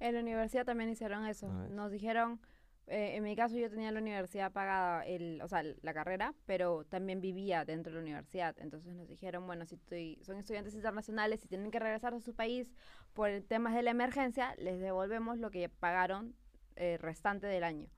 En 0.00 0.14
la 0.14 0.20
universidad 0.20 0.64
también 0.64 0.90
hicieron 0.90 1.24
eso. 1.26 1.46
A 1.50 1.62
ver. 1.62 1.70
Nos 1.70 1.90
dijeron, 1.92 2.40
eh, 2.88 3.16
en 3.16 3.22
mi 3.24 3.36
caso 3.36 3.56
yo 3.56 3.68
tenía 3.70 3.90
la 3.92 4.00
universidad 4.00 4.52
pagada, 4.52 5.04
el, 5.06 5.40
o 5.42 5.48
sea, 5.48 5.62
la 5.82 5.94
carrera, 5.94 6.34
pero 6.46 6.84
también 6.84 7.20
vivía 7.20 7.64
dentro 7.64 7.92
de 7.92 7.98
la 7.98 8.02
universidad. 8.02 8.56
Entonces 8.58 8.94
nos 8.94 9.08
dijeron, 9.08 9.46
bueno, 9.46 9.64
si 9.66 9.74
estoy- 9.76 10.18
son 10.22 10.36
estudiantes 10.38 10.74
internacionales 10.74 11.44
y 11.44 11.48
tienen 11.48 11.70
que 11.70 11.78
regresar 11.78 12.14
a 12.14 12.20
su 12.20 12.34
país 12.34 12.72
por 13.14 13.30
temas 13.42 13.74
de 13.74 13.82
la 13.82 13.90
emergencia, 13.90 14.54
les 14.58 14.80
devolvemos 14.80 15.38
lo 15.38 15.50
que 15.50 15.68
pagaron 15.68 16.34
eh, 16.76 16.96
restante 16.98 17.46
del 17.46 17.64
año. 17.64 17.88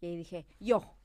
Y 0.00 0.06
ahí 0.06 0.16
dije, 0.16 0.46
yo. 0.60 0.96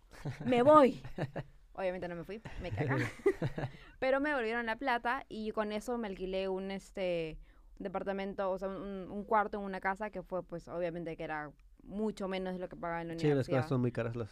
me 0.46 0.62
voy. 0.64 1.02
Obviamente 1.74 2.08
no 2.08 2.16
me 2.16 2.24
fui, 2.24 2.42
me 2.62 2.70
acá. 2.70 2.98
Pero 4.00 4.20
me 4.20 4.30
devolvieron 4.30 4.66
la 4.66 4.76
plata 4.78 5.26
y 5.30 5.52
con 5.52 5.72
eso 5.72 5.98
me 5.98 6.08
alquilé 6.08 6.48
un 6.50 6.72
este 6.72 7.38
departamento, 7.78 8.50
o 8.52 8.58
sea, 8.58 8.70
un, 8.70 9.10
un 9.12 9.24
cuarto 9.24 9.58
en 9.60 9.64
una 9.64 9.80
casa 9.80 10.10
que 10.10 10.24
fue 10.24 10.44
pues 10.44 10.68
obviamente 10.68 11.16
que 11.16 11.24
era 11.24 11.52
mucho 11.88 12.28
menos 12.28 12.54
de 12.54 12.60
lo 12.60 12.70
que 12.70 12.76
pagaba 12.76 13.02
en 13.02 13.08
la 13.10 13.14
Sí, 13.14 13.20
las 13.20 13.26
universidad. 13.26 13.58
cosas 13.58 13.70
son 13.70 13.82
muy 13.82 13.92
caras 13.92 14.16
las... 14.16 14.30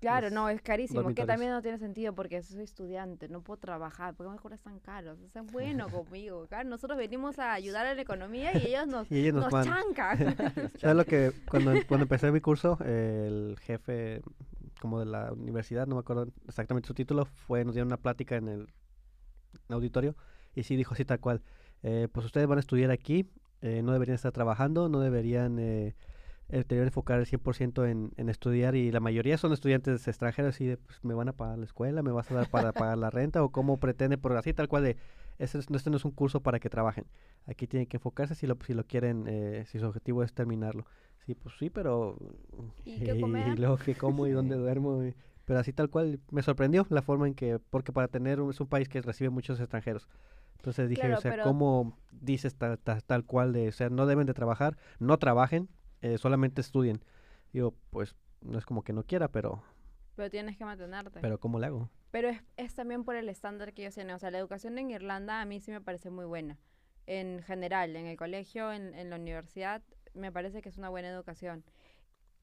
Claro, 0.00 0.28
no, 0.28 0.50
es 0.50 0.60
carísimo, 0.60 1.14
que 1.14 1.24
también 1.24 1.50
no 1.50 1.62
tiene 1.62 1.78
sentido 1.78 2.14
porque 2.14 2.42
soy 2.42 2.62
estudiante, 2.62 3.26
no 3.30 3.40
puedo 3.40 3.56
trabajar, 3.58 4.14
porque 4.14 4.30
me 4.30 4.36
cobras 4.38 4.60
tan 4.60 4.78
caros? 4.78 5.18
O 5.20 5.28
sea, 5.30 5.40
bueno 5.42 5.88
conmigo, 5.90 6.46
claro, 6.46 6.68
nosotros 6.68 6.98
venimos 6.98 7.38
a 7.38 7.54
ayudar 7.54 7.86
a 7.86 7.94
la 7.94 8.02
economía 8.02 8.50
y 8.54 8.66
ellos 8.66 8.86
nos, 8.86 9.10
Y 9.10 9.20
ellos 9.20 9.34
nos 9.34 9.50
nos 9.50 9.64
chancan. 9.64 10.18
¿Sabes 10.78 10.96
lo 10.96 11.04
que 11.06 11.32
cuando, 11.48 11.72
cuando 11.88 12.02
empecé 12.04 12.30
mi 12.32 12.40
curso, 12.42 12.76
el 12.84 13.56
jefe 13.60 14.20
como 14.78 15.00
de 15.00 15.06
la 15.06 15.32
universidad, 15.32 15.86
no 15.86 15.94
me 15.94 16.00
acuerdo 16.00 16.28
exactamente 16.46 16.86
su 16.86 16.92
título, 16.92 17.24
fue, 17.24 17.64
nos 17.64 17.74
dieron 17.74 17.86
una 17.86 17.96
plática 17.96 18.36
en 18.36 18.48
el 18.48 18.68
auditorio 19.70 20.14
y 20.54 20.64
sí 20.64 20.76
dijo 20.76 20.92
así 20.92 21.06
tal 21.06 21.20
cual, 21.20 21.40
eh, 21.82 22.08
pues 22.12 22.26
ustedes 22.26 22.46
van 22.46 22.58
a 22.58 22.60
estudiar 22.60 22.90
aquí, 22.90 23.30
eh, 23.62 23.80
no 23.82 23.92
deberían 23.92 24.16
estar 24.16 24.32
trabajando, 24.32 24.90
no 24.90 25.00
deberían 25.00 25.58
eh, 26.50 26.58
deberían 26.68 26.86
enfocar 26.88 27.18
el 27.20 27.26
100% 27.26 27.86
en, 27.86 28.12
en 28.16 28.28
estudiar 28.28 28.74
y 28.74 28.90
la 28.92 29.00
mayoría 29.00 29.38
son 29.38 29.52
estudiantes 29.52 30.06
extranjeros 30.08 30.60
y 30.60 30.66
de, 30.66 30.76
pues 30.76 31.02
me 31.04 31.14
van 31.14 31.28
a 31.28 31.32
pagar 31.32 31.58
la 31.58 31.64
escuela, 31.64 32.02
me 32.02 32.12
vas 32.12 32.30
a 32.30 32.34
dar 32.34 32.48
para 32.48 32.72
pagar 32.72 32.98
la 32.98 33.10
renta 33.10 33.42
o 33.42 33.50
cómo 33.50 33.78
pretende, 33.78 34.18
pero 34.18 34.38
así 34.38 34.52
tal 34.52 34.68
cual 34.68 34.84
de, 34.84 34.96
este, 35.38 35.58
es- 35.58 35.66
este 35.70 35.90
no 35.90 35.96
es 35.96 36.04
un 36.04 36.10
curso 36.12 36.40
para 36.40 36.60
que 36.60 36.68
trabajen, 36.70 37.06
aquí 37.46 37.66
tienen 37.66 37.86
que 37.86 37.96
enfocarse 37.96 38.34
si 38.34 38.46
lo, 38.46 38.56
si 38.66 38.74
lo 38.74 38.84
quieren, 38.84 39.24
eh, 39.26 39.64
si 39.66 39.78
su 39.78 39.86
objetivo 39.86 40.22
es 40.22 40.32
terminarlo. 40.34 40.86
Sí, 41.26 41.34
pues 41.34 41.54
sí, 41.58 41.70
pero... 41.70 42.18
¿Y 42.84 43.00
qué 43.04 43.20
comer? 43.20 43.48
Y 43.48 43.56
luego 43.56 43.76
qué 43.78 43.94
como 43.94 44.26
y 44.26 44.32
dónde 44.32 44.54
duermo. 44.56 45.02
y- 45.04 45.14
pero 45.46 45.58
así 45.60 45.72
tal 45.74 45.90
cual, 45.90 46.20
me 46.30 46.42
sorprendió 46.42 46.86
la 46.90 47.02
forma 47.02 47.26
en 47.26 47.34
que, 47.34 47.58
porque 47.58 47.92
para 47.92 48.08
tener, 48.08 48.40
un- 48.40 48.50
es 48.50 48.60
un 48.60 48.66
país 48.66 48.88
que 48.88 49.00
recibe 49.02 49.30
muchos 49.30 49.60
extranjeros. 49.60 50.08
Entonces 50.56 50.88
dije, 50.88 51.02
Claro, 51.02 51.18
o 51.18 51.20
sea, 51.20 51.42
¿cómo 51.42 51.98
dices 52.12 52.54
ta- 52.54 52.76
ta- 52.78 53.00
tal 53.02 53.24
cual 53.24 53.52
de, 53.52 53.68
o 53.68 53.72
sea, 53.72 53.90
no 53.90 54.06
deben 54.06 54.26
de 54.26 54.32
trabajar, 54.34 54.78
no 54.98 55.18
trabajen, 55.18 55.68
eh, 56.04 56.18
solamente 56.18 56.60
estudien? 56.60 57.02
Digo, 57.52 57.74
pues 57.90 58.14
no 58.42 58.58
es 58.58 58.66
como 58.66 58.82
que 58.82 58.92
no 58.92 59.04
quiera, 59.04 59.28
pero, 59.28 59.62
Pero 60.16 60.30
tienes 60.30 60.56
que 60.56 60.64
mantenerte. 60.64 61.20
pero 61.20 61.40
¿cómo 61.40 61.58
le 61.58 61.66
hago? 61.66 61.88
Pero 62.10 62.28
es, 62.28 62.42
es 62.56 62.74
también 62.74 63.04
por 63.04 63.16
el 63.16 63.28
estándar 63.28 63.72
que 63.72 63.82
ellos 63.82 63.94
tienen. 63.94 64.14
O 64.14 64.18
sea, 64.18 64.30
la 64.30 64.38
educación 64.38 64.78
en 64.78 64.90
Irlanda 64.90 65.40
a 65.40 65.44
mí 65.46 65.60
sí 65.60 65.70
me 65.72 65.80
parece 65.80 66.10
muy 66.10 66.26
buena. 66.26 66.58
En 67.06 67.42
general, 67.42 67.96
en 67.96 68.06
el 68.06 68.16
colegio, 68.16 68.72
en, 68.72 68.94
en 68.94 69.10
la 69.10 69.16
universidad, 69.16 69.82
me 70.14 70.30
parece 70.30 70.62
que 70.62 70.68
es 70.68 70.78
una 70.78 70.90
buena 70.90 71.08
educación. 71.08 71.64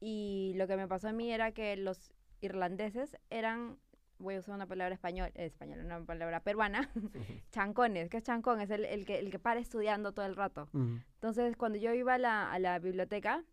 Y 0.00 0.52
lo 0.56 0.66
que 0.66 0.76
me 0.76 0.88
pasó 0.88 1.08
a 1.08 1.12
mí 1.12 1.30
era 1.32 1.52
que 1.52 1.76
los 1.76 2.12
irlandeses 2.40 3.16
eran, 3.30 3.78
voy 4.22 4.36
a 4.36 4.38
usar 4.38 4.54
una 4.54 4.66
palabra 4.66 4.94
español, 4.94 5.30
eh, 5.34 5.46
español, 5.46 5.80
una 5.84 6.04
palabra 6.04 6.40
peruana, 6.40 6.90
chancones. 7.50 8.08
¿Qué 8.08 8.18
es 8.18 8.22
chancón? 8.22 8.60
Es 8.60 8.70
el, 8.70 8.84
el, 8.84 9.04
que, 9.04 9.18
el 9.18 9.30
que 9.30 9.38
para 9.38 9.60
estudiando 9.60 10.12
todo 10.12 10.24
el 10.26 10.36
rato. 10.36 10.68
Ujú. 10.72 10.98
Entonces, 11.14 11.56
cuando 11.56 11.78
yo 11.78 11.92
iba 11.92 12.14
a 12.14 12.18
la, 12.18 12.52
a 12.52 12.58
la 12.58 12.78
biblioteca, 12.78 13.44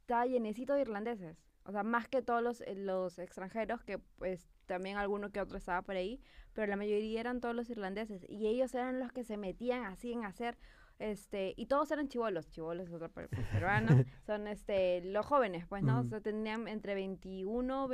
estaba 0.00 0.26
llenecito 0.26 0.74
de 0.74 0.82
irlandeses. 0.82 1.36
O 1.64 1.72
sea, 1.72 1.82
más 1.82 2.06
que 2.08 2.22
todos 2.22 2.42
los, 2.42 2.60
eh, 2.60 2.74
los 2.76 3.18
extranjeros, 3.18 3.82
que 3.82 3.98
pues 3.98 4.48
también 4.66 4.96
alguno 4.96 5.30
que 5.30 5.40
otro 5.40 5.58
estaba 5.58 5.82
por 5.82 5.96
ahí, 5.96 6.20
pero 6.52 6.66
la 6.68 6.76
mayoría 6.76 7.20
eran 7.20 7.40
todos 7.40 7.54
los 7.54 7.68
irlandeses. 7.70 8.24
Y 8.28 8.46
ellos 8.46 8.72
eran 8.74 9.00
los 9.00 9.12
que 9.12 9.24
se 9.24 9.36
metían 9.36 9.84
así 9.84 10.12
en 10.12 10.24
hacer, 10.24 10.56
este, 10.98 11.54
y 11.56 11.66
todos 11.66 11.90
eran 11.90 12.08
chivolos, 12.08 12.48
chivolos 12.50 12.86
es 12.88 12.94
otro 12.94 13.10
per- 13.10 13.28
peruano, 13.52 14.04
son 14.24 14.46
este, 14.46 15.02
los 15.04 15.26
jóvenes, 15.26 15.66
pues, 15.66 15.82
¿no? 15.82 15.98
O 15.98 16.00
Ujú. 16.00 16.08
sea, 16.10 16.20
tenían 16.20 16.68
entre 16.68 16.94
21, 16.94 17.88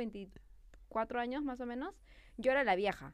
24 0.93 1.19
años 1.19 1.43
más 1.43 1.59
o 1.59 1.65
menos. 1.65 1.95
Yo 2.37 2.51
era 2.51 2.63
la 2.63 2.75
vieja 2.75 3.13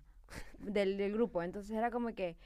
del, 0.59 0.97
del 0.97 1.13
grupo, 1.13 1.41
entonces 1.43 1.71
era 1.75 1.91
como 1.91 2.13
que 2.13 2.37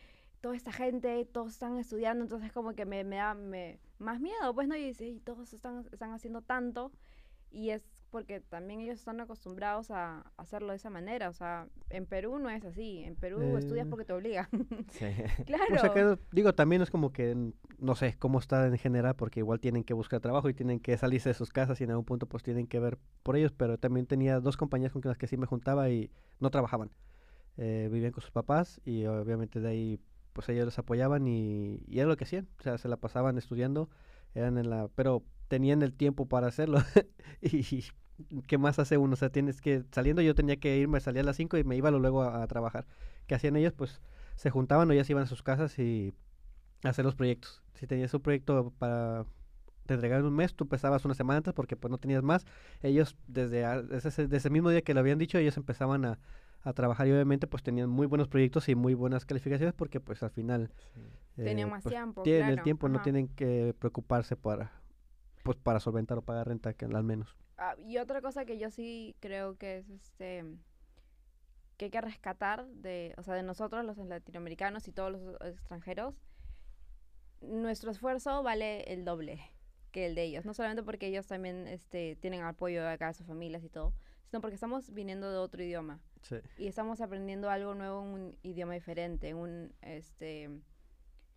toda 0.42 0.56
esta 0.56 0.72
gente, 0.72 1.26
todos 1.26 1.54
están 1.54 1.78
estudiando, 1.78 2.24
entonces 2.24 2.52
como 2.52 2.74
que 2.76 2.86
me, 2.86 3.04
me 3.04 3.18
da 3.18 3.34
me- 3.34 3.80
más 3.98 4.20
miedo, 4.20 4.54
pues 4.54 4.68
no, 4.68 4.76
y 4.76 4.94
"Y 5.00 5.20
todos 5.20 5.54
están, 5.54 5.86
están 5.92 6.12
haciendo 6.12 6.42
tanto, 6.42 6.92
y 7.52 7.70
es 7.72 7.84
porque 8.14 8.42
también 8.42 8.80
ellos 8.80 9.00
están 9.00 9.20
acostumbrados 9.22 9.90
a 9.90 10.32
hacerlo 10.38 10.70
de 10.70 10.76
esa 10.76 10.92
manera, 10.92 11.30
o 11.30 11.34
sea, 11.34 11.68
en 11.90 12.06
Perú 12.06 12.38
no 12.38 12.48
es 12.52 12.64
así, 12.64 13.00
en 13.04 13.16
Perú 13.16 13.58
estudias 13.58 13.88
Eh, 13.88 13.90
porque 13.90 14.06
te 14.06 14.14
obligan, 14.14 14.48
Sí. 14.92 15.08
claro. 15.48 15.64
O 15.74 15.78
sea, 15.80 15.90
que, 15.90 16.20
digo, 16.32 16.54
también 16.54 16.84
es 16.84 16.92
como 16.92 17.12
que, 17.12 17.36
no 17.80 17.96
sé 17.96 18.16
cómo 18.20 18.38
está 18.38 18.68
en 18.68 18.78
general, 18.78 19.16
porque 19.16 19.40
igual 19.40 19.60
tienen 19.60 19.84
que 19.84 19.96
buscar 19.96 20.20
trabajo 20.20 20.48
y 20.48 20.54
tienen 20.54 20.80
que 20.80 20.96
salirse 20.96 21.30
de 21.30 21.34
sus 21.34 21.50
casas 21.50 21.82
y 21.82 21.86
en 21.86 21.90
algún 21.90 22.06
punto 22.06 22.28
pues 22.28 22.44
tienen 22.44 22.68
que 22.68 22.80
ver 22.80 23.00
por 23.24 23.36
ellos, 23.36 23.52
pero 23.52 23.80
también 23.80 24.06
tenía 24.06 24.40
dos 24.40 24.58
compañías 24.58 24.92
con 24.92 25.02
las 25.04 25.18
que 25.18 25.26
sí 25.26 25.36
me 25.36 25.48
juntaba 25.48 25.90
y 25.90 26.12
no 26.40 26.52
trabajaban. 26.52 26.92
Eh, 27.58 27.90
vivían 27.92 28.12
con 28.12 28.22
sus 28.22 28.32
papás 28.32 28.80
y 28.86 29.06
obviamente 29.08 29.60
de 29.60 29.70
ahí 29.70 30.00
pues 30.34 30.50
ellos 30.50 30.66
les 30.66 30.78
apoyaban 30.80 31.28
y, 31.28 31.84
y 31.88 32.00
era 32.00 32.08
lo 32.08 32.16
que 32.18 32.26
hacían, 32.26 32.48
o 32.60 32.62
sea, 32.64 32.78
se 32.78 32.88
la 32.88 32.98
pasaban 32.98 33.38
estudiando, 33.40 33.90
eran 34.36 34.60
en 34.60 34.70
la, 34.70 34.88
pero 34.96 35.24
tenían 35.48 35.82
el 35.84 35.94
tiempo 35.94 36.28
para 36.28 36.48
hacerlo 36.48 36.80
y 37.42 37.64
¿qué 38.48 38.58
más 38.58 38.80
hace 38.80 38.98
uno? 38.98 39.14
O 39.14 39.16
sea, 39.18 39.30
tienes 39.30 39.62
que, 39.62 39.84
saliendo 39.92 40.22
yo 40.22 40.36
tenía 40.36 40.58
que 40.58 40.78
irme, 40.78 41.00
salía 41.00 41.22
a 41.22 41.26
las 41.26 41.38
5 41.38 41.58
y 41.58 41.64
me 41.64 41.76
iba 41.76 41.92
luego 41.92 42.24
a, 42.24 42.44
a 42.44 42.48
trabajar. 42.48 42.86
¿Qué 43.28 43.36
hacían 43.36 43.56
ellos? 43.56 43.74
Pues 43.74 44.02
se 44.36 44.50
juntaban 44.50 44.90
o 44.90 44.94
ya 44.94 45.04
se 45.04 45.14
iban 45.14 45.24
a 45.24 45.28
sus 45.28 45.44
casas 45.44 45.78
y 45.80 46.14
a 46.84 46.90
hacer 46.90 47.06
los 47.06 47.16
proyectos. 47.16 47.62
Si 47.76 47.88
tenías 47.88 48.14
un 48.14 48.22
proyecto 48.22 48.74
para 48.80 49.26
te 49.86 49.96
entregaban 49.96 50.26
un 50.26 50.34
mes, 50.36 50.54
tú 50.56 50.64
empezabas 50.66 51.04
una 51.06 51.14
semana 51.14 51.38
antes 51.38 51.54
porque 51.54 51.76
pues 51.76 51.92
no 51.92 51.98
tenías 51.98 52.24
más. 52.24 52.46
Ellos 52.82 53.18
desde, 53.28 53.66
a- 53.66 53.82
desde, 53.82 54.10
ese, 54.10 54.24
desde 54.24 54.38
ese 54.38 54.50
mismo 54.50 54.70
día 54.70 54.82
que 54.82 54.94
lo 54.94 55.02
habían 55.02 55.20
dicho, 55.20 55.38
ellos 55.38 55.58
empezaban 55.58 56.06
a, 56.06 56.20
a 56.62 56.74
trabajar 56.74 57.08
y 57.08 57.12
obviamente 57.12 57.48
pues 57.48 57.64
tenían 57.64 57.90
muy 57.90 58.08
buenos 58.08 58.28
proyectos 58.30 58.70
y 58.70 58.76
muy 58.76 58.94
buenas 58.94 59.26
calificaciones 59.26 59.74
porque 59.74 60.00
pues 60.00 60.24
al 60.24 60.32
final 60.32 60.72
Tenían 61.36 61.68
eh, 61.68 61.72
más 61.72 61.84
pues, 61.84 61.94
tiempo, 61.94 62.24
tienen 62.24 62.50
el 62.50 62.62
tiempo, 62.62 62.88
no 62.90 63.02
tienen 63.02 63.28
que 63.28 63.76
preocuparse 63.78 64.36
para 64.36 64.72
pues 65.44 65.58
para 65.58 65.80
solventar 65.80 66.18
o 66.18 66.22
pagar 66.22 66.48
renta 66.48 66.74
que 66.74 66.86
al 66.86 67.04
menos. 67.04 67.36
Ah, 67.58 67.76
y 67.86 67.98
otra 67.98 68.22
cosa 68.22 68.46
que 68.46 68.58
yo 68.58 68.70
sí 68.72 69.16
creo 69.20 69.58
que 69.58 69.78
es 69.78 69.90
este 69.90 70.44
que 71.78 71.86
hay 71.86 71.92
que 71.92 72.02
rescatar 72.02 72.68
de, 72.68 73.14
o 73.18 73.24
sea, 73.24 73.34
de 73.36 73.44
nosotros 73.44 73.84
los 73.84 73.98
latinoamericanos 73.98 74.88
y 74.88 74.92
todos 74.92 75.12
los 75.12 75.42
extranjeros, 75.42 76.16
nuestro 77.42 77.92
esfuerzo 77.92 78.44
vale 78.44 78.84
el 78.94 79.06
doble 79.06 79.40
que 79.92 80.06
el 80.08 80.16
de 80.16 80.24
ellos, 80.24 80.46
no 80.46 80.54
solamente 80.54 80.84
porque 80.84 81.08
ellos 81.08 81.28
también 81.28 81.68
este 81.68 82.16
tienen 82.16 82.42
apoyo 82.44 82.82
de 82.82 82.90
acá 82.90 83.08
de 83.08 83.14
sus 83.14 83.28
familias 83.28 83.64
y 83.64 83.70
todo, 83.70 83.94
sino 84.26 84.42
porque 84.42 84.56
estamos 84.56 84.92
viniendo 84.92 85.32
de 85.32 85.38
otro 85.38 85.62
idioma 85.64 86.00
Sí. 86.22 86.38
y 86.58 86.68
estamos 86.68 87.02
aprendiendo 87.02 87.50
algo 87.50 87.76
nuevo 87.76 88.02
en 88.02 88.08
un 88.08 88.38
idioma 88.44 88.74
diferente, 88.74 89.28
en 89.30 89.38
un 89.38 89.76
este 89.82 90.50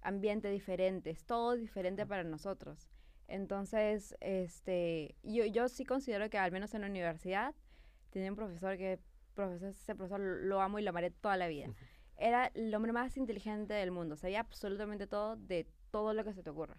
ambiente 0.00 0.48
diferente, 0.48 1.10
es 1.10 1.24
todo 1.24 1.56
diferente 1.56 2.06
para 2.06 2.22
nosotros. 2.24 2.88
Entonces, 3.28 4.16
este, 4.20 5.16
yo, 5.22 5.44
yo 5.44 5.68
sí 5.68 5.84
considero 5.84 6.30
que 6.30 6.38
al 6.38 6.52
menos 6.52 6.74
en 6.74 6.82
la 6.82 6.86
universidad 6.86 7.54
tenía 8.10 8.30
un 8.30 8.36
profesor 8.36 8.76
que 8.76 9.00
profesor, 9.34 9.68
ese 9.68 9.94
profesor 9.94 10.20
lo 10.20 10.60
amo 10.60 10.78
y 10.78 10.82
lo 10.82 10.90
amaré 10.90 11.10
toda 11.10 11.36
la 11.36 11.48
vida. 11.48 11.66
Era 12.16 12.46
el 12.54 12.74
hombre 12.74 12.92
más 12.92 13.16
inteligente 13.16 13.74
del 13.74 13.90
mundo, 13.90 14.16
sabía 14.16 14.40
absolutamente 14.40 15.06
todo 15.06 15.36
de 15.36 15.66
todo 15.90 16.14
lo 16.14 16.24
que 16.24 16.32
se 16.32 16.42
te 16.42 16.50
ocurra. 16.50 16.78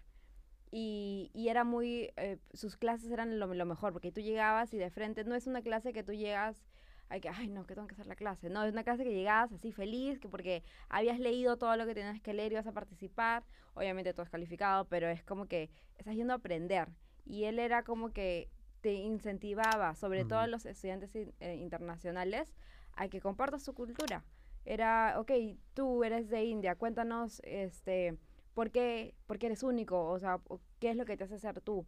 Y, 0.70 1.30
y 1.32 1.48
era 1.48 1.64
muy, 1.64 2.12
eh, 2.16 2.38
sus 2.52 2.76
clases 2.76 3.10
eran 3.10 3.38
lo, 3.38 3.54
lo 3.54 3.64
mejor, 3.64 3.92
porque 3.92 4.12
tú 4.12 4.20
llegabas 4.20 4.74
y 4.74 4.78
de 4.78 4.90
frente, 4.90 5.24
no 5.24 5.34
es 5.34 5.46
una 5.46 5.62
clase 5.62 5.94
que 5.94 6.02
tú 6.02 6.12
llegas 6.12 6.66
ay, 7.08 7.20
que, 7.20 7.28
ay, 7.28 7.48
no, 7.48 7.66
que 7.66 7.74
tengo 7.74 7.86
que 7.86 7.94
hacer 7.94 8.06
la 8.06 8.16
clase. 8.16 8.50
No, 8.50 8.64
es 8.64 8.72
una 8.72 8.84
clase 8.84 9.04
que 9.04 9.12
llegabas 9.14 9.52
así 9.52 9.72
feliz, 9.72 10.18
que 10.18 10.28
porque 10.28 10.62
habías 10.88 11.18
leído 11.18 11.56
todo 11.56 11.76
lo 11.76 11.86
que 11.86 11.94
tenías 11.94 12.20
que 12.20 12.32
leer 12.34 12.52
y 12.52 12.54
ibas 12.54 12.66
a 12.66 12.72
participar. 12.72 13.44
Obviamente 13.74 14.12
todo 14.12 14.24
es 14.24 14.30
calificado, 14.30 14.84
pero 14.86 15.08
es 15.08 15.22
como 15.24 15.46
que 15.46 15.70
estás 15.96 16.14
yendo 16.14 16.32
a 16.32 16.36
aprender. 16.36 16.88
Y 17.24 17.44
él 17.44 17.58
era 17.58 17.82
como 17.82 18.10
que 18.12 18.48
te 18.80 18.92
incentivaba, 18.94 19.94
sobre 19.94 20.24
todo 20.24 20.38
a 20.38 20.46
los 20.46 20.64
estudiantes 20.66 21.14
in- 21.16 21.34
eh, 21.40 21.56
internacionales, 21.56 22.54
a 22.94 23.08
que 23.08 23.20
compartas 23.20 23.62
su 23.62 23.74
cultura. 23.74 24.24
Era, 24.64 25.18
ok, 25.18 25.30
tú 25.74 26.04
eres 26.04 26.28
de 26.28 26.44
India, 26.44 26.74
cuéntanos, 26.76 27.40
este, 27.44 28.18
¿por 28.54 28.70
qué, 28.70 29.14
por 29.26 29.38
qué 29.38 29.46
eres 29.46 29.62
único? 29.62 30.08
O 30.10 30.18
sea, 30.18 30.40
¿qué 30.78 30.90
es 30.90 30.96
lo 30.96 31.04
que 31.06 31.16
te 31.16 31.24
hace 31.24 31.38
ser 31.38 31.60
tú? 31.60 31.86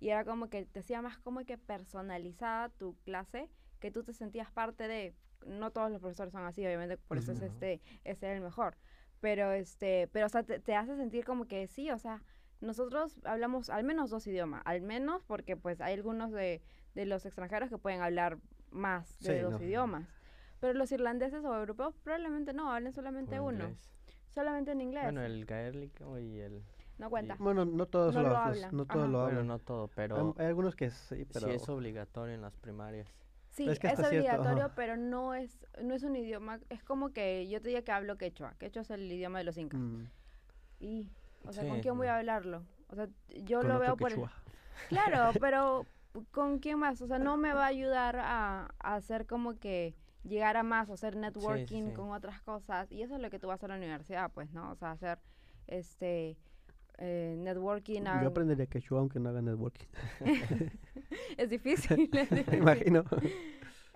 Y 0.00 0.08
era 0.08 0.24
como 0.24 0.48
que 0.48 0.64
te 0.64 0.80
hacía 0.80 1.00
más 1.02 1.18
como 1.18 1.44
que 1.44 1.58
personalizada 1.58 2.70
tu 2.70 2.96
clase, 3.04 3.48
que 3.82 3.90
tú 3.90 4.04
te 4.04 4.12
sentías 4.12 4.48
parte 4.52 4.86
de, 4.86 5.12
no 5.44 5.72
todos 5.72 5.90
los 5.90 6.00
profesores 6.00 6.32
son 6.32 6.44
así, 6.44 6.64
obviamente, 6.64 6.96
por 6.96 7.18
eso 7.18 7.32
es 7.32 7.42
este, 7.42 7.80
es 8.04 8.22
el 8.22 8.40
mejor. 8.40 8.76
Pero 9.20 9.50
este, 9.52 10.08
pero 10.12 10.26
o 10.26 10.28
sea, 10.28 10.44
te, 10.44 10.60
te 10.60 10.76
hace 10.76 10.96
sentir 10.96 11.24
como 11.24 11.46
que 11.46 11.66
sí, 11.66 11.90
o 11.90 11.98
sea, 11.98 12.22
nosotros 12.60 13.16
hablamos 13.24 13.70
al 13.70 13.82
menos 13.82 14.08
dos 14.10 14.24
idiomas, 14.28 14.62
al 14.64 14.82
menos 14.82 15.24
porque 15.24 15.56
pues 15.56 15.80
hay 15.80 15.94
algunos 15.94 16.30
de, 16.30 16.62
de 16.94 17.06
los 17.06 17.26
extranjeros 17.26 17.68
que 17.70 17.76
pueden 17.78 18.00
hablar 18.02 18.38
más 18.70 19.18
de 19.20 19.34
Sí, 19.38 19.42
dos 19.42 19.54
no. 19.54 19.58
idiomas. 19.66 20.04
Pero 20.60 20.74
los 20.74 20.92
irlandeses 20.92 21.44
o 21.44 21.56
europeos 21.56 21.96
probablemente 22.04 22.52
no, 22.52 22.72
hablen 22.72 22.92
solamente 22.92 23.40
o 23.40 23.44
uno. 23.44 23.64
inglés. 23.64 23.90
Solamente 24.32 24.70
en 24.70 24.80
inglés. 24.80 25.02
Bueno, 25.04 25.22
el 25.22 25.44
gaélico 25.44 26.18
y 26.20 26.38
el... 26.38 26.62
no 26.98 27.10
cuenta. 27.10 27.36
Bueno, 27.40 27.64
no 27.64 27.86
todos 27.86 28.14
No 28.14 28.22
lo, 28.22 28.28
lo 28.28 28.36
hablan, 28.36 28.76
no 28.76 28.84
todos 28.86 29.08
ajá. 29.08 29.12
lo 29.12 29.18
Bueno, 29.22 29.38
hablan. 29.38 29.46
no 29.48 29.58
todo, 29.58 29.88
Hay- 29.88 29.92
pero 29.96 30.34
hay 30.38 30.46
algunos 30.46 30.76
que 30.76 30.90
sí, 30.90 31.26
pero 31.32 31.46
sí 31.48 31.52
es 31.52 31.68
obligatorio 31.68 32.34
en 32.34 32.42
las 32.42 32.54
primarias. 32.56 33.08
Sí, 33.52 33.68
Es 33.68 33.78
que 33.78 33.88
es 33.88 33.94
hasta 33.94 34.08
cierto, 34.08 34.28
ajá. 34.30 34.40
obligatorio, 34.40 34.72
pero 34.74 34.96
no 34.96 35.34
es, 35.34 35.66
no 35.82 35.94
es 35.94 36.02
un 36.02 36.16
idioma. 36.16 36.58
Es 36.70 36.82
como 36.82 37.12
que 37.12 37.46
yo 37.48 37.60
te 37.60 37.68
diga 37.68 37.82
que 37.82 37.92
hablo 37.92 38.16
quechua. 38.16 38.54
Quechua 38.58 38.82
es 38.82 38.90
el 38.90 39.10
idioma 39.12 39.38
de 39.38 39.44
los 39.44 39.58
incas. 39.58 39.80
Mm, 39.80 40.04
Y, 40.80 41.10
o 41.44 41.52
sea, 41.52 41.64
Sí, 41.64 41.68
¿con 41.68 41.80
quién 41.80 41.96
voy 41.98 42.06
a 42.06 42.16
hablarlo? 42.16 42.64
O 42.88 42.94
sea, 42.94 43.08
yo 43.44 43.60
con 43.60 43.68
lo 43.68 43.78
veo 43.78 43.96
por... 43.96 44.12
el-. 44.12 44.24
Claro, 44.88 45.32
pero 45.38 45.86
¿con 46.30 46.58
quién 46.60 46.78
más? 46.78 47.00
O 47.02 47.06
sea, 47.06 47.18
no 47.18 47.36
me 47.36 47.52
va 47.52 47.64
a 47.64 47.68
ayudar 47.68 48.16
a, 48.16 48.74
a 48.80 48.94
hacer 48.94 49.26
como 49.26 49.54
que 49.58 49.94
llegar 50.24 50.56
a 50.56 50.62
más 50.62 50.88
o 50.88 50.94
hacer 50.94 51.16
networking 51.16 51.88
sí. 51.88 51.92
con 51.94 52.10
otras 52.12 52.40
cosas. 52.42 52.90
Y 52.90 53.02
eso 53.02 53.16
es 53.16 53.20
lo 53.20 53.28
que 53.30 53.38
tú 53.38 53.48
vas 53.48 53.54
a 53.54 53.66
hacer 53.66 53.70
en 53.70 53.80
la 53.80 53.86
universidad, 53.86 54.30
pues, 54.32 54.50
¿no? 54.52 54.70
O 54.70 54.76
sea, 54.76 54.92
hacer 54.92 55.18
este 55.66 56.36
eh, 57.04 57.34
networking. 57.36 58.02
Yo 58.04 58.28
aprendería 58.28 58.66
quechua 58.66 59.00
aunque 59.00 59.18
no 59.18 59.28
haga 59.30 59.42
networking. 59.42 59.86
Es 61.36 61.50
difícil. 61.50 62.08
es 62.12 62.30
Me 62.30 62.36
difícil. 62.38 62.58
imagino. 62.60 63.04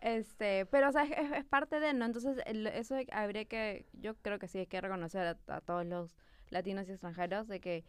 Este, 0.01 0.67
pero 0.67 0.89
o 0.89 0.93
sea, 0.93 1.05
es, 1.05 1.33
es 1.33 1.45
parte 1.45 1.81
de, 1.81 1.93
¿no? 1.95 2.05
Entonces, 2.05 2.39
el- 2.47 2.67
eso 2.67 2.97
habría 3.13 3.45
que, 3.47 3.87
yo 3.95 4.15
creo 4.17 4.39
que 4.39 4.49
sí 4.49 4.59
hay 4.59 4.67
que 4.67 4.81
reconocer 4.81 5.27
a, 5.27 5.55
a 5.55 5.61
todos 5.61 5.87
los 5.87 6.17
latinos 6.51 6.89
y 6.89 6.93
extranjeros 6.93 7.49
de 7.49 7.61
que 7.61 7.85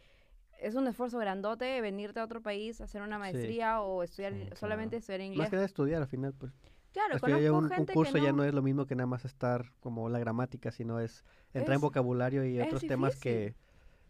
es 0.60 0.76
un 0.76 0.88
esfuerzo 0.88 1.20
grandote 1.20 1.80
venirte 1.82 2.20
a 2.20 2.24
otro 2.24 2.42
país, 2.42 2.82
hacer 2.82 3.02
una 3.02 3.20
maestría 3.20 3.82
o 3.82 4.02
estudiar, 4.04 4.34
Sí, 4.34 4.40
claro. 4.42 4.56
solamente 4.56 4.98
estudiar 4.98 5.20
Más 5.22 5.28
inglés. 5.28 5.50
que 5.50 5.56
nada 5.56 5.66
estudiar 5.66 6.02
al 6.02 6.08
final, 6.08 6.34
pues. 6.34 6.52
Claro, 6.94 7.20
conozco 7.20 7.54
un, 7.58 7.64
un 7.66 7.70
gente 7.70 7.94
curso 7.94 8.14
que 8.14 8.22
ya 8.22 8.32
no, 8.32 8.38
no 8.38 8.44
es 8.46 8.54
lo 8.54 8.62
mismo 8.64 8.88
que 8.88 8.96
nada 8.96 9.06
más 9.06 9.24
estar 9.26 9.72
como 9.82 10.10
la 10.10 10.18
gramática, 10.20 10.72
sino 10.72 11.00
es 11.00 11.24
entrar 11.54 11.74
en 11.74 11.76
Es- 11.76 11.82
vocabulario 11.82 12.44
y 12.46 12.60
otros 12.60 12.82
temas 12.88 13.16
que. 13.18 13.54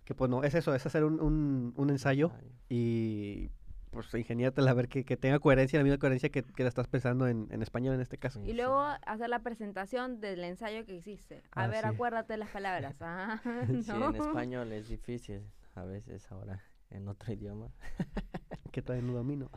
Que, 0.07 0.15
pues 0.15 0.29
no, 0.31 0.43
es 0.43 0.55
eso, 0.55 0.73
es 0.73 0.85
hacer 0.85 1.03
un, 1.03 1.19
un, 1.19 1.73
un 1.75 1.89
ensayo 1.89 2.31
Ay, 2.39 2.51
y 2.69 3.49
pues 3.91 4.13
ingeniártela 4.13 4.71
a 4.71 4.73
ver 4.73 4.87
que, 4.87 5.03
que 5.03 5.17
tenga 5.17 5.39
coherencia, 5.39 5.79
la 5.79 5.83
misma 5.83 5.97
coherencia 5.97 6.29
que, 6.29 6.43
que 6.43 6.63
la 6.63 6.69
estás 6.69 6.87
pensando 6.87 7.27
en, 7.27 7.47
en 7.51 7.61
español 7.61 7.95
en 7.95 8.01
este 8.01 8.17
caso. 8.17 8.39
Sí, 8.39 8.45
Y 8.45 8.51
sí. 8.51 8.53
luego 8.57 8.79
hacer 9.05 9.27
la 9.29 9.39
presentación 9.39 10.21
del 10.21 10.43
ensayo 10.43 10.85
que 10.85 10.93
hiciste. 10.95 11.43
A 11.51 11.63
Ah, 11.63 11.67
ver, 11.67 11.81
sí. 11.83 11.89
acuérdate 11.89 12.37
las 12.37 12.49
palabras. 12.49 12.95
Ah, 13.01 13.41
Sí, 13.67 13.91
en 13.91 14.15
español 14.15 14.71
es 14.71 14.87
difícil 14.87 15.41
a 15.75 15.83
veces 15.83 16.31
ahora 16.31 16.63
en 16.89 17.07
otro 17.09 17.33
idioma. 17.33 17.69
Que 18.71 18.81
todavía 18.81 19.07
no 19.07 19.13
domino. 19.13 19.49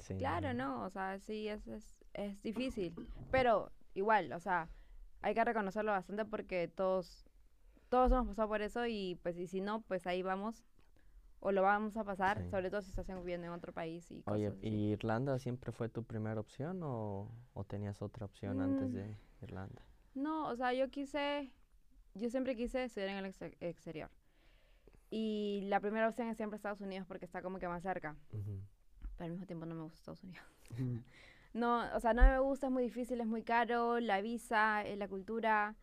Sí, 0.00 0.16
Claro, 0.18 0.52
no, 0.54 0.84
o 0.84 0.90
sea, 0.90 1.18
sí, 1.18 1.48
es, 1.48 1.66
es, 1.66 2.04
es 2.14 2.42
difícil. 2.42 2.94
Pero 3.30 3.72
igual, 3.94 4.32
o 4.34 4.40
sea, 4.40 4.68
hay 5.22 5.34
que 5.34 5.44
reconocerlo 5.44 5.92
bastante 5.92 6.24
porque 6.26 6.68
todos, 6.68 7.29
todos 7.90 8.10
hemos 8.12 8.28
pasado 8.28 8.48
por 8.48 8.62
eso 8.62 8.86
y 8.86 9.18
pues 9.22 9.36
y 9.36 9.46
si 9.46 9.60
no, 9.60 9.82
pues 9.82 10.06
ahí 10.06 10.22
vamos. 10.22 10.64
O 11.42 11.52
lo 11.52 11.62
vamos 11.62 11.96
a 11.96 12.04
pasar, 12.04 12.42
Sí. 12.42 12.50
sobre 12.50 12.68
todo 12.70 12.82
si 12.82 12.90
estás 12.90 13.08
en- 13.08 13.16
viviendo 13.20 13.46
en 13.46 13.52
otro 13.54 13.72
país 13.72 14.10
y 14.10 14.22
Oye, 14.26 14.46
cosas 14.48 14.58
así. 14.58 14.68
¿y 14.68 14.92
Irlanda 14.92 15.38
siempre 15.38 15.72
fue 15.72 15.88
tu 15.88 16.04
primera 16.04 16.38
opción 16.38 16.80
o, 16.82 17.30
o 17.54 17.64
tenías 17.64 18.02
otra 18.02 18.26
opción 18.26 18.60
antes 18.60 18.90
Mm. 18.90 18.92
de 18.94 19.16
Irlanda? 19.42 19.82
No, 20.14 20.48
o 20.48 20.56
sea, 20.56 20.74
yo 20.74 20.90
quise, 20.90 21.50
yo 22.14 22.28
siempre 22.28 22.56
quise 22.56 22.84
estudiar 22.84 23.10
en 23.10 23.16
el 23.18 23.24
exter- 23.26 23.56
exterior. 23.60 24.10
Y 25.10 25.62
la 25.64 25.80
primera 25.80 26.08
opción 26.08 26.28
es 26.28 26.36
siempre 26.36 26.56
Estados 26.56 26.80
Unidos 26.82 27.06
porque 27.08 27.24
está 27.24 27.42
como 27.42 27.58
que 27.58 27.66
más 27.68 27.82
cerca. 27.82 28.16
Pero 28.30 29.24
al 29.24 29.30
mismo 29.30 29.46
tiempo 29.46 29.66
no 29.66 29.74
me 29.74 29.82
gusta 29.82 29.98
Estados 29.98 30.22
Unidos. 30.24 30.44
Mm. 30.78 30.98
No, 31.52 31.82
o 31.96 31.98
sea, 31.98 32.14
no 32.14 32.22
me 32.22 32.38
gusta, 32.38 32.68
es 32.68 32.72
muy 32.72 32.84
difícil, 32.84 33.20
es 33.20 33.26
muy 33.26 33.42
caro, 33.42 33.98
la 33.98 34.20
visa, 34.20 34.84
eh, 34.86 34.94
la 34.94 35.08
cultura. 35.08 35.74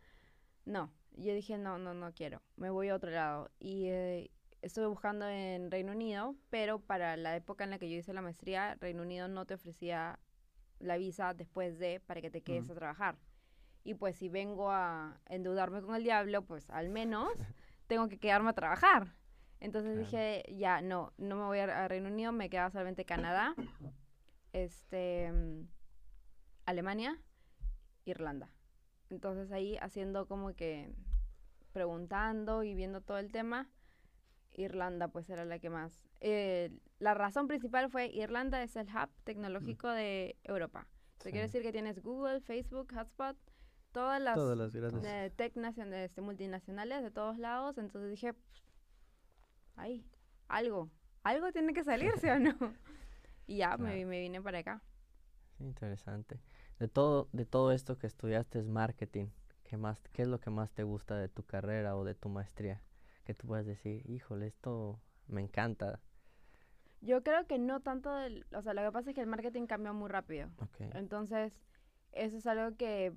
No, 0.64 0.90
yo 1.18 1.34
dije, 1.34 1.58
no, 1.58 1.78
no, 1.78 1.94
no 1.94 2.14
quiero, 2.14 2.42
me 2.56 2.70
voy 2.70 2.90
a 2.90 2.96
otro 2.96 3.10
lado. 3.12 3.50
Y 3.60 3.88
eh, 3.88 4.32
estuve 4.62 4.88
buscando 4.88 5.28
en 5.28 5.72
Reino 5.72 5.92
Unido, 5.92 6.36
pero 6.50 6.80
para 6.80 7.18
la 7.18 7.36
época 7.36 7.64
en 7.64 7.72
la 7.72 7.80
que 7.80 7.90
yo 7.90 7.98
hice 7.98 8.14
la 8.14 8.22
maestría, 8.22 8.76
Reino 8.76 9.02
Unido 9.04 9.28
no 9.28 9.46
te 9.46 9.56
ofrecía 9.56 10.20
la 10.80 10.98
visa 10.98 11.34
después 11.34 11.80
de 11.80 12.00
para 12.00 12.22
que 12.22 12.30
te 12.30 12.42
quedes 12.42 12.70
a 12.70 12.76
trabajar. 12.76 13.18
Y 13.84 13.94
pues 13.96 14.16
si 14.18 14.30
vengo 14.30 14.70
a 14.72 15.20
endeudarme 15.28 15.82
con 15.82 15.96
el 15.96 16.04
diablo, 16.04 16.44
pues 16.44 16.70
al 16.70 16.90
menos 16.90 17.30
tengo 17.88 18.08
que 18.10 18.20
quedarme 18.20 18.50
a 18.50 18.54
trabajar. 18.54 19.14
Entonces 19.60 19.94
Claro. 19.94 20.06
dije, 20.06 20.44
ya, 20.56 20.82
no, 20.82 21.14
no 21.18 21.36
me 21.36 21.44
voy 21.46 21.60
a, 21.60 21.86
a 21.86 21.88
Reino 21.88 22.10
Unido, 22.10 22.32
me 22.32 22.50
queda 22.50 22.70
solamente 22.70 23.06
Canadá, 23.06 23.56
este, 24.54 25.32
mm, 25.32 25.68
Alemania, 26.66 27.20
Irlanda. 28.06 28.50
Entonces 29.10 29.52
ahí 29.52 29.78
haciendo 29.78 30.28
como 30.28 30.54
que 30.56 30.94
preguntando 31.74 32.64
y 32.64 32.74
viendo 32.74 33.02
todo 33.02 33.18
el 33.18 33.32
tema, 33.32 33.70
Irlanda 34.54 35.08
pues 35.10 35.30
era 35.30 35.46
la 35.46 35.60
que 35.60 35.70
más. 35.70 36.04
eh, 36.20 36.72
la 37.00 37.14
razón 37.14 37.48
principal 37.48 37.92
fue 37.92 38.08
Irlanda 38.08 38.64
es 38.64 38.76
el 38.76 38.88
hub 38.88 39.10
tecnológico 39.24 39.88
de 39.90 40.36
Europa. 40.44 40.88
Eso 41.20 41.30
quiere 41.30 41.48
Sí. 41.48 41.52
decir 41.54 41.62
que 41.62 41.72
tienes 41.72 42.02
Google, 42.02 42.42
Facebook, 42.42 42.92
Hotspot, 42.94 43.38
todas 43.92 44.20
las 44.20 44.34
Todas 44.36 44.58
las 44.58 44.74
grandes. 44.74 45.04
eh, 45.06 45.32
tech 45.36 45.56
este, 45.56 46.22
multinacionales 46.22 47.04
de 47.04 47.12
todos 47.12 47.38
lados. 47.38 47.78
Entonces 47.78 48.10
dije, 48.10 48.34
"Pff, 48.34 48.62
ahí, 49.76 50.04
algo, 50.48 50.90
algo 51.24 51.52
tiene 51.52 51.74
que 51.74 51.84
salirse 51.84 52.32
o 52.32 52.40
no. 52.40 52.56
Y 53.50 53.58
ya 53.58 53.78
me, 53.78 53.92
Claro. 53.94 54.08
me 54.10 54.20
vine 54.20 54.42
para 54.42 54.60
acá. 54.60 54.82
Interesante. 55.60 56.40
De 56.80 56.88
todo, 56.88 57.28
de 57.32 57.46
todo 57.46 57.72
esto 57.72 57.98
que 57.98 58.08
estudiaste 58.08 58.60
es 58.60 58.68
marketing. 58.68 59.28
¿Qué 59.64 59.78
más, 59.78 60.00
qué 60.14 60.22
es 60.22 60.28
lo 60.28 60.40
que 60.40 60.50
más 60.50 60.72
te 60.72 60.84
gusta 60.84 61.18
de 61.18 61.28
tu 61.28 61.44
carrera 61.44 61.96
o 61.98 62.04
de 62.04 62.16
tu 62.16 62.30
maestría? 62.30 62.82
Que 63.26 63.34
tú 63.34 63.48
puedas 63.48 63.66
decir, 63.66 64.10
híjole, 64.10 64.48
esto 64.48 65.00
me 65.28 65.42
encanta. 65.42 66.00
Yo 67.02 67.24
creo 67.24 67.46
que 67.48 67.60
no 67.60 67.82
tanto 67.82 68.14
del, 68.14 68.46
o 68.56 68.62
sea, 68.62 68.74
lo 68.74 68.82
que 68.82 68.92
pasa 68.92 69.10
es 69.10 69.16
que 69.16 69.22
el 69.22 69.28
marketing 69.28 69.66
cambió 69.68 69.94
muy 69.94 70.10
rápido. 70.10 70.50
Entonces, 70.94 71.54
eso 72.12 72.38
es 72.38 72.48
algo 72.48 72.76
que, 72.78 73.14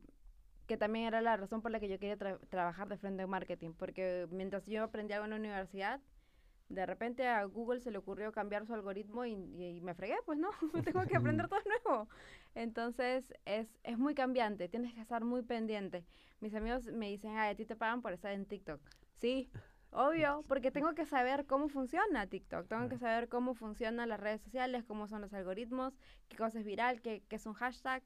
que 0.66 0.76
también 0.76 1.06
era 1.06 1.20
la 1.20 1.36
razón 1.36 1.62
por 1.62 1.70
la 1.70 1.80
que 1.80 1.88
yo 1.88 1.98
quería 1.98 2.18
tra- 2.18 2.40
trabajar 2.48 2.88
de 2.88 2.98
frente 2.98 3.22
en 3.22 3.30
marketing, 3.30 3.72
porque 3.72 4.26
mientras 4.30 4.66
yo 4.66 4.84
aprendía 4.84 5.16
algo 5.16 5.26
en 5.26 5.30
la 5.30 5.36
universidad, 5.36 6.00
de 6.70 6.86
repente 6.86 7.26
a 7.26 7.44
Google 7.44 7.80
se 7.80 7.90
le 7.90 7.98
ocurrió 7.98 8.30
cambiar 8.32 8.64
su 8.64 8.72
algoritmo 8.72 9.24
y, 9.24 9.32
y 9.32 9.80
me 9.80 9.94
fregué, 9.94 10.16
pues 10.24 10.38
no, 10.38 10.50
me 10.72 10.82
tengo 10.94 11.04
que 11.06 11.16
aprender 11.16 11.48
todo 11.48 11.60
nuevo. 11.66 12.08
Entonces, 12.54 13.34
es, 13.44 13.68
es 13.82 13.98
muy 13.98 14.14
cambiante, 14.14 14.68
tienes 14.68 14.94
que 14.94 15.00
estar 15.00 15.24
muy 15.24 15.42
pendiente. 15.42 16.06
Mis 16.40 16.54
amigos 16.54 16.86
me 16.86 17.08
dicen, 17.08 17.36
ay, 17.36 17.50
a 17.50 17.56
ti 17.56 17.66
te 17.66 17.76
pagan 17.76 18.00
por 18.02 18.12
estar 18.12 18.32
en 18.32 18.46
TikTok. 18.46 18.80
Sí, 19.18 19.50
obvio, 19.90 20.44
porque 20.46 20.70
tengo 20.70 20.94
que 20.94 21.06
saber 21.06 21.44
cómo 21.46 21.68
funciona 21.68 22.28
TikTok, 22.28 22.68
tengo 22.68 22.88
que 22.88 22.98
saber 22.98 23.28
cómo 23.28 23.54
funcionan 23.54 24.08
las 24.08 24.20
redes 24.20 24.40
sociales, 24.40 24.84
cómo 24.84 25.08
son 25.08 25.22
los 25.22 25.34
algoritmos, 25.34 25.98
qué 26.28 26.36
cosa 26.36 26.60
es 26.60 26.64
viral, 26.64 27.02
qué, 27.02 27.24
qué 27.28 27.36
es 27.36 27.46
un 27.46 27.54
hashtag, 27.54 28.02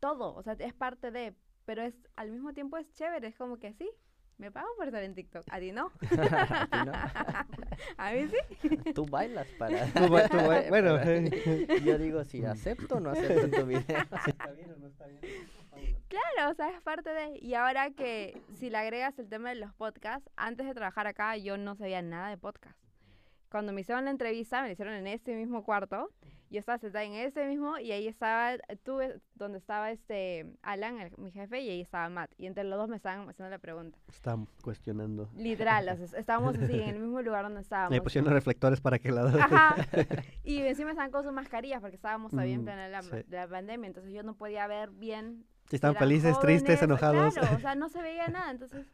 todo, 0.00 0.34
o 0.34 0.42
sea, 0.42 0.54
es 0.58 0.74
parte 0.74 1.10
de, 1.12 1.34
pero 1.64 1.82
es 1.82 1.94
al 2.16 2.30
mismo 2.30 2.52
tiempo 2.52 2.76
es 2.76 2.92
chévere, 2.92 3.28
es 3.28 3.36
como 3.36 3.58
que 3.58 3.72
sí, 3.72 3.88
me 4.38 4.50
pagan 4.52 4.68
por 4.76 4.86
estar 4.86 5.02
en 5.02 5.14
TikTok, 5.14 5.44
a 5.50 5.58
ti 5.58 5.72
no, 5.72 5.90
¿A 6.18 6.66
ti 6.66 6.78
no? 6.86 6.92
a 7.98 8.12
mí 8.12 8.28
sí. 8.28 8.68
Tú 8.94 9.04
bailas 9.06 9.46
para... 9.58 9.86
Tú 9.86 10.08
ba- 10.08 10.28
tú 10.28 10.36
ba- 10.36 10.62
bueno, 10.68 10.98
Yo 11.84 11.98
digo, 11.98 12.24
si 12.24 12.44
acepto 12.44 12.96
o 12.96 13.00
no 13.00 13.10
acepto 13.10 13.50
tu 13.50 13.66
video. 13.66 13.82
¿Está 14.26 14.50
bien 14.52 14.70
o 14.72 14.76
no 14.78 14.86
está 14.88 15.06
bien? 15.06 15.20
Claro, 16.08 16.50
o 16.50 16.54
sea, 16.54 16.70
es 16.70 16.80
parte 16.82 17.10
de, 17.10 17.38
y 17.38 17.54
ahora 17.54 17.90
que 17.90 18.40
si 18.54 18.70
le 18.70 18.78
agregas 18.78 19.18
el 19.18 19.28
tema 19.28 19.50
de 19.50 19.56
los 19.56 19.74
podcasts, 19.74 20.28
antes 20.36 20.66
de 20.66 20.74
trabajar 20.74 21.06
acá 21.06 21.36
yo 21.36 21.58
no 21.58 21.74
sabía 21.76 22.00
nada 22.02 22.30
de 22.30 22.38
podcast. 22.38 22.76
Cuando 23.50 23.72
me 23.72 23.82
hicieron 23.82 24.04
la 24.06 24.10
entrevista, 24.10 24.60
me 24.62 24.68
la 24.68 24.72
hicieron 24.72 24.94
en 24.94 25.06
ese 25.06 25.34
mismo 25.34 25.64
cuarto, 25.64 26.10
yo 26.50 26.58
estaba 26.58 26.78
sentada 26.78 27.04
en 27.04 27.12
ese 27.14 27.46
mismo 27.46 27.78
y 27.78 27.92
ahí 27.92 28.08
estaba, 28.08 28.56
tú, 28.82 28.98
donde 29.34 29.58
estaba 29.58 29.90
este 29.90 30.46
Alan, 30.62 31.00
el- 31.00 31.12
mi 31.18 31.30
jefe, 31.30 31.60
y 31.60 31.68
ahí 31.70 31.80
estaba 31.80 32.08
Matt, 32.08 32.30
y 32.38 32.46
entre 32.46 32.64
los 32.64 32.78
dos 32.78 32.88
me 32.88 32.96
estaban 32.96 33.28
haciendo 33.28 33.50
la 33.50 33.58
pregunta. 33.58 33.98
Está 34.08 34.36
cuestionando. 34.62 35.28
Literal, 35.36 35.88
o 35.88 35.96
sea, 36.06 36.18
estábamos 36.18 36.56
así, 36.58 36.80
en 36.80 36.88
el 36.96 37.00
mismo 37.00 37.20
lugar 37.22 37.42
donde 37.44 37.56
Me 37.58 37.62
estábamos. 37.62 38.00
pusieron 38.00 38.24
los 38.26 38.34
reflectores 38.34 38.80
para 38.80 38.98
que 38.98 39.10
la 39.12 39.22
Ajá. 39.22 39.76
Y 40.44 40.60
encima 40.62 40.90
estaban 40.90 41.10
con 41.10 41.22
sus 41.24 41.32
mascarillas 41.32 41.80
porque 41.80 41.96
estábamos 41.96 42.30
todavía 42.30 42.54
en 42.54 42.62
Mm, 42.62 42.64
plena 42.64 42.88
la, 42.88 43.02
sí. 43.02 43.10
la 43.28 43.46
pandemia, 43.48 43.86
entonces 43.86 44.12
yo 44.12 44.22
no 44.22 44.34
podía 44.34 44.66
ver 44.66 44.90
bien 44.90 45.44
eran 45.70 45.96
felices, 45.96 46.40
tristes, 46.40 46.78
jóvenes, 46.78 46.82
enojados. 46.82 47.34
Claro, 47.34 47.56
o 47.56 47.60
sea, 47.60 47.74
no 47.74 47.88
se 47.90 48.00
veía 48.00 48.28
nada. 48.28 48.50
Entonces, 48.50 48.86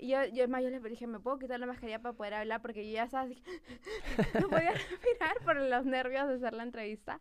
y 0.00 0.08
yo, 0.08 0.24
yo, 0.24 0.46
yo 0.46 0.70
les 0.70 0.82
dije, 0.82 1.06
¿me 1.06 1.20
puedo 1.20 1.38
quitar 1.38 1.60
la 1.60 1.66
mascarilla 1.66 2.00
para 2.00 2.16
poder 2.16 2.34
hablar? 2.34 2.62
Porque 2.62 2.86
yo 2.86 2.94
ya 2.94 3.04
estaba 3.04 3.26
no 4.40 4.48
podía 4.48 4.72
respirar 4.72 5.36
por 5.44 5.56
los 5.56 5.84
nervios 5.84 6.26
de 6.28 6.34
hacer 6.34 6.54
la 6.54 6.62
entrevista. 6.62 7.20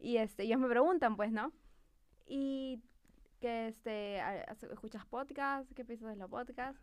Y 0.00 0.16
este, 0.16 0.44
ellos 0.44 0.58
me 0.58 0.68
preguntan, 0.68 1.16
pues, 1.16 1.32
¿no? 1.32 1.52
Y 2.26 2.80
que, 3.40 3.68
este, 3.68 4.20
¿escuchas 4.72 5.04
podcast? 5.04 5.70
¿Qué 5.74 5.84
piensas 5.84 6.08
de 6.08 6.16
los 6.16 6.30
podcasts? 6.30 6.80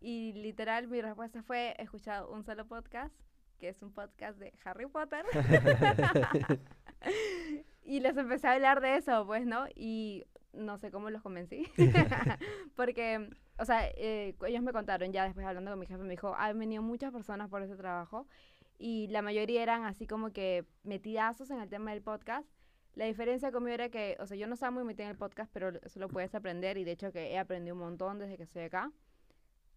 Y 0.00 0.32
literal, 0.32 0.88
mi 0.88 1.00
respuesta 1.00 1.42
fue, 1.42 1.76
he 1.78 1.82
escuchado 1.82 2.30
un 2.32 2.42
solo 2.42 2.66
podcast, 2.66 3.14
que 3.58 3.68
es 3.68 3.80
un 3.82 3.92
podcast 3.92 4.38
de 4.38 4.52
Harry 4.64 4.86
Potter. 4.86 5.24
y 7.84 8.00
les 8.00 8.16
empecé 8.16 8.48
a 8.48 8.52
hablar 8.52 8.80
de 8.80 8.96
eso, 8.96 9.24
pues, 9.26 9.46
¿no? 9.46 9.66
Y 9.76 10.24
no 10.52 10.78
sé 10.78 10.90
cómo 10.90 11.10
los 11.10 11.22
convencí. 11.22 11.68
Porque, 12.76 13.30
o 13.60 13.64
sea, 13.64 13.86
eh, 13.88 14.34
ellos 14.46 14.62
me 14.62 14.72
contaron 14.72 15.12
ya 15.12 15.24
después 15.24 15.46
hablando 15.46 15.70
con 15.70 15.78
mi 15.78 15.86
jefe, 15.86 16.02
me 16.02 16.10
dijo, 16.10 16.34
han 16.34 16.58
venido 16.58 16.82
muchas 16.82 17.12
personas 17.12 17.50
por 17.50 17.62
ese 17.62 17.76
trabajo 17.76 18.26
y 18.78 19.08
la 19.08 19.20
mayoría 19.20 19.62
eran 19.62 19.84
así 19.84 20.06
como 20.06 20.32
que 20.32 20.64
metidazos 20.82 21.50
en 21.50 21.60
el 21.60 21.68
tema 21.68 21.90
del 21.90 22.00
podcast, 22.02 22.48
La 22.94 23.04
diferencia 23.04 23.52
conmigo 23.52 23.74
era 23.74 23.90
que, 23.90 24.16
o 24.18 24.26
sea, 24.26 24.36
yo 24.36 24.46
no 24.46 24.54
estaba 24.54 24.70
muy 24.70 24.84
metida 24.84 25.04
en 25.04 25.10
el 25.10 25.18
podcast, 25.18 25.52
pero 25.52 25.68
eso 25.82 26.00
lo 26.00 26.08
puedes 26.08 26.34
aprender 26.34 26.78
y 26.78 26.84
de 26.84 26.92
hecho 26.92 27.12
que 27.12 27.32
he 27.32 27.38
aprendido 27.38 27.74
un 27.74 27.82
montón 27.82 28.18
desde 28.18 28.36
que 28.36 28.42
estoy 28.44 28.62
acá. 28.62 28.90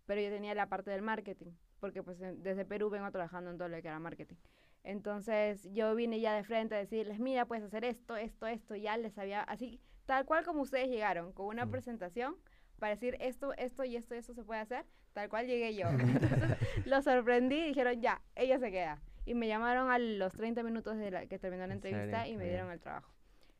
Pero 0.05 0.21
yo 0.21 0.29
tenía 0.29 0.55
la 0.55 0.67
parte 0.67 0.89
del 0.89 1.01
marketing, 1.01 1.51
porque 1.79 2.01
pues 2.01 2.17
desde 2.19 2.65
Perú 2.65 2.89
vengo 2.89 3.11
trabajando 3.11 3.51
en 3.51 3.57
todo 3.57 3.67
lo 3.67 3.81
que 3.81 3.87
era 3.87 3.99
marketing. 3.99 4.37
Entonces 4.83 5.69
yo 5.73 5.93
vine 5.95 6.19
ya 6.21 6.33
de 6.33 6.43
frente 6.43 6.75
a 6.75 6.77
decirles, 6.79 7.19
mira, 7.19 7.45
puedes 7.45 7.65
hacer 7.65 7.85
esto, 7.85 8.15
esto, 8.15 8.47
esto, 8.47 8.75
ya 8.75 8.97
les 8.97 9.17
había, 9.17 9.41
así, 9.41 9.79
tal 10.05 10.25
cual 10.25 10.43
como 10.43 10.61
ustedes 10.61 10.89
llegaron, 10.89 11.33
con 11.33 11.45
una 11.47 11.69
presentación 11.69 12.35
para 12.83 12.95
decir 12.95 13.15
esto, 13.21 13.53
esto 13.53 13.85
y 13.85 13.95
esto, 13.95 14.13
esto 14.13 14.33
se 14.33 14.43
puede 14.43 14.59
hacer, 14.59 14.85
tal 15.13 15.29
cual 15.29 15.47
llegué 15.47 15.73
yo. 15.73 15.87
Entonces 15.87 16.57
lo 16.85 17.01
sorprendí 17.01 17.55
y 17.55 17.67
dijeron, 17.67 18.01
ya, 18.01 18.21
ella 18.35 18.59
se 18.59 18.71
queda. 18.71 19.01
Y 19.25 19.35
me 19.35 19.47
llamaron 19.47 19.89
a 19.89 19.97
los 19.97 20.33
30 20.33 20.63
minutos 20.63 20.97
de 20.97 21.09
la 21.09 21.25
que 21.27 21.39
terminó 21.39 21.65
la 21.65 21.75
entrevista 21.75 22.27
y 22.27 22.35
me 22.35 22.43
dieron 22.43 22.69
el 22.71 22.81
trabajo. 22.81 23.09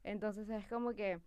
Entonces 0.04 0.50
es 0.50 0.68
como 0.68 0.94
que 0.94 1.22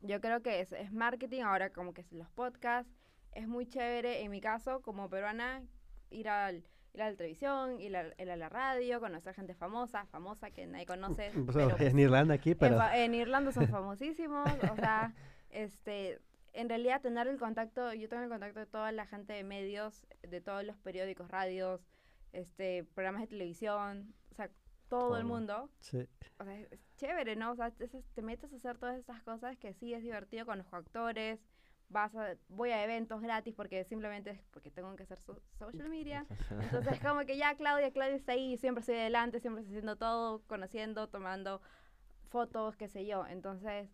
yo 0.00 0.20
creo 0.20 0.42
que 0.42 0.58
es, 0.58 0.72
es 0.72 0.92
marketing, 0.92 1.42
ahora 1.42 1.70
como 1.70 1.94
que 1.94 2.00
es 2.00 2.10
los 2.10 2.28
podcasts, 2.30 2.92
es 3.30 3.46
muy 3.46 3.64
chévere, 3.64 4.24
en 4.24 4.32
mi 4.32 4.40
caso, 4.40 4.82
como 4.82 5.08
peruana, 5.08 5.62
ir 6.10 6.28
al 6.28 6.64
ir 6.94 7.02
a 7.02 7.10
la 7.10 7.16
televisión, 7.16 7.80
ir 7.80 7.96
a, 7.96 8.36
la 8.36 8.48
radio, 8.48 8.98
conocer 8.98 9.34
gente 9.34 9.54
famosa, 9.54 10.04
famosa 10.06 10.50
que 10.50 10.66
nadie 10.66 10.84
conoce. 10.84 11.30
Pues, 11.46 11.80
en 11.80 11.96
Irlanda 12.00 12.34
aquí, 12.34 12.56
pero... 12.56 12.80
En, 12.92 13.14
Irlanda 13.14 13.52
son 13.52 13.68
famosísimos, 13.68 14.48
o 14.72 14.74
sea, 14.74 15.14
este, 15.50 16.18
en 16.52 16.68
realidad 16.68 17.00
tener 17.00 17.26
el 17.28 17.38
contacto, 17.38 17.92
yo 17.94 18.08
tengo 18.08 18.22
el 18.24 18.28
contacto 18.28 18.60
de 18.60 18.66
toda 18.66 18.92
la 18.92 19.06
gente 19.06 19.32
de 19.32 19.44
medios, 19.44 20.06
de 20.22 20.40
todos 20.40 20.64
los 20.64 20.76
periódicos, 20.78 21.30
radios, 21.30 21.80
este, 22.32 22.84
programas 22.84 23.22
de 23.22 23.28
televisión, 23.28 24.14
o 24.32 24.34
sea, 24.34 24.50
todo 24.88 25.16
el 25.16 25.24
mundo. 25.24 25.70
Sí. 25.80 26.06
O 26.38 26.44
sea, 26.44 26.58
es 26.58 26.80
chévere, 26.96 27.36
¿no? 27.36 27.52
O 27.52 27.56
sea, 27.56 27.70
te, 27.70 27.88
te 27.88 28.22
metes 28.22 28.52
a 28.52 28.56
hacer 28.56 28.78
todas 28.78 28.98
estas 28.98 29.22
cosas 29.22 29.56
que 29.58 29.72
sí 29.74 29.94
es 29.94 30.02
divertido 30.02 30.46
con 30.46 30.58
los 30.58 30.72
actores, 30.72 31.40
vas 31.90 32.14
a, 32.14 32.36
voy 32.48 32.70
a 32.70 32.82
eventos 32.84 33.20
gratis 33.20 33.54
porque 33.54 33.84
simplemente 33.84 34.30
es 34.30 34.40
porque 34.52 34.70
tengo 34.70 34.94
que 34.96 35.02
hacer 35.02 35.18
social 35.20 35.88
media. 35.88 36.26
Entonces, 36.50 37.00
como 37.00 37.20
que 37.26 37.36
ya 37.36 37.54
Claudia, 37.56 37.90
Claudia 37.90 38.16
está 38.16 38.32
ahí, 38.32 38.56
siempre 38.56 38.80
estoy 38.80 38.96
adelante, 38.96 39.40
siempre 39.40 39.62
estoy 39.62 39.76
haciendo 39.76 39.96
todo, 39.96 40.40
conociendo, 40.46 41.08
tomando 41.08 41.60
fotos, 42.28 42.76
qué 42.76 42.88
sé 42.88 43.04
yo. 43.06 43.26
Entonces, 43.26 43.88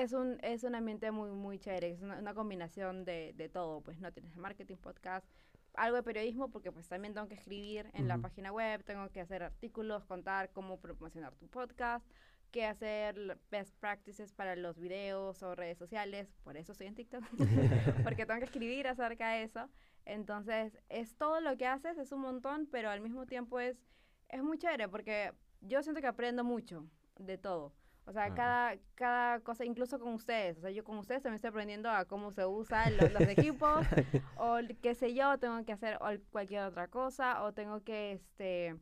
es 0.00 0.12
un, 0.12 0.38
es 0.42 0.64
un 0.64 0.74
ambiente 0.74 1.10
muy, 1.10 1.30
muy 1.30 1.58
chévere, 1.58 1.90
es 1.90 2.00
una, 2.00 2.34
combinación 2.34 3.04
de, 3.04 3.32
de, 3.36 3.48
todo, 3.48 3.80
pues 3.82 4.00
no 4.00 4.12
tienes 4.12 4.36
marketing, 4.36 4.76
podcast, 4.76 5.26
algo 5.74 5.96
de 5.96 6.02
periodismo, 6.02 6.50
porque 6.50 6.72
pues 6.72 6.88
también 6.88 7.14
tengo 7.14 7.28
que 7.28 7.34
escribir 7.34 7.90
en 7.94 8.08
la 8.08 8.18
página 8.18 8.52
web, 8.52 8.84
tengo 8.84 9.08
que 9.10 9.20
hacer 9.20 9.42
artículos, 9.42 10.04
contar 10.04 10.50
cómo 10.52 10.78
promocionar 10.78 11.34
tu 11.36 11.48
podcast, 11.48 12.06
qué 12.50 12.66
hacer 12.66 13.38
best 13.50 13.74
practices 13.76 14.32
para 14.32 14.54
los 14.54 14.78
videos 14.78 15.42
o 15.42 15.54
redes 15.54 15.78
sociales, 15.78 16.28
por 16.44 16.56
eso 16.56 16.72
estoy 16.72 16.86
en 16.88 16.94
TikTok, 16.94 17.24
porque 18.04 18.26
tengo 18.26 18.38
que 18.38 18.46
escribir 18.46 18.86
acerca 18.86 19.30
de 19.30 19.44
eso. 19.44 19.68
Entonces, 20.04 20.76
es 20.88 21.16
todo 21.16 21.40
lo 21.40 21.56
que 21.56 21.66
haces, 21.66 21.96
es 21.96 22.12
un 22.12 22.20
montón, 22.20 22.66
pero 22.70 22.90
al 22.90 23.00
mismo 23.00 23.24
tiempo 23.26 23.60
es, 23.60 23.80
es 24.28 24.42
muy 24.42 24.58
chévere, 24.58 24.88
porque 24.88 25.32
yo 25.60 25.82
siento 25.82 26.00
que 26.00 26.08
aprendo 26.08 26.44
mucho 26.44 26.86
de 27.18 27.38
todo. 27.38 27.72
O 28.04 28.12
sea, 28.12 28.34
cada, 28.34 28.76
cada 28.96 29.40
cosa, 29.40 29.64
incluso 29.64 29.98
con 30.00 30.14
ustedes, 30.14 30.58
o 30.58 30.62
sea, 30.62 30.70
yo 30.70 30.82
con 30.82 30.98
ustedes 30.98 31.22
también 31.22 31.36
estoy 31.36 31.50
aprendiendo 31.50 31.88
a 31.88 32.04
cómo 32.04 32.32
se 32.32 32.44
usan 32.44 32.96
los, 32.96 33.12
los 33.12 33.22
equipos, 33.22 33.86
o 34.36 34.58
qué 34.82 34.94
sé 34.94 35.14
yo, 35.14 35.38
tengo 35.38 35.64
que 35.64 35.72
hacer 35.72 35.98
cualquier 36.30 36.64
otra 36.64 36.88
cosa, 36.88 37.44
o 37.44 37.52
tengo 37.52 37.84
que, 37.84 38.12
este, 38.12 38.76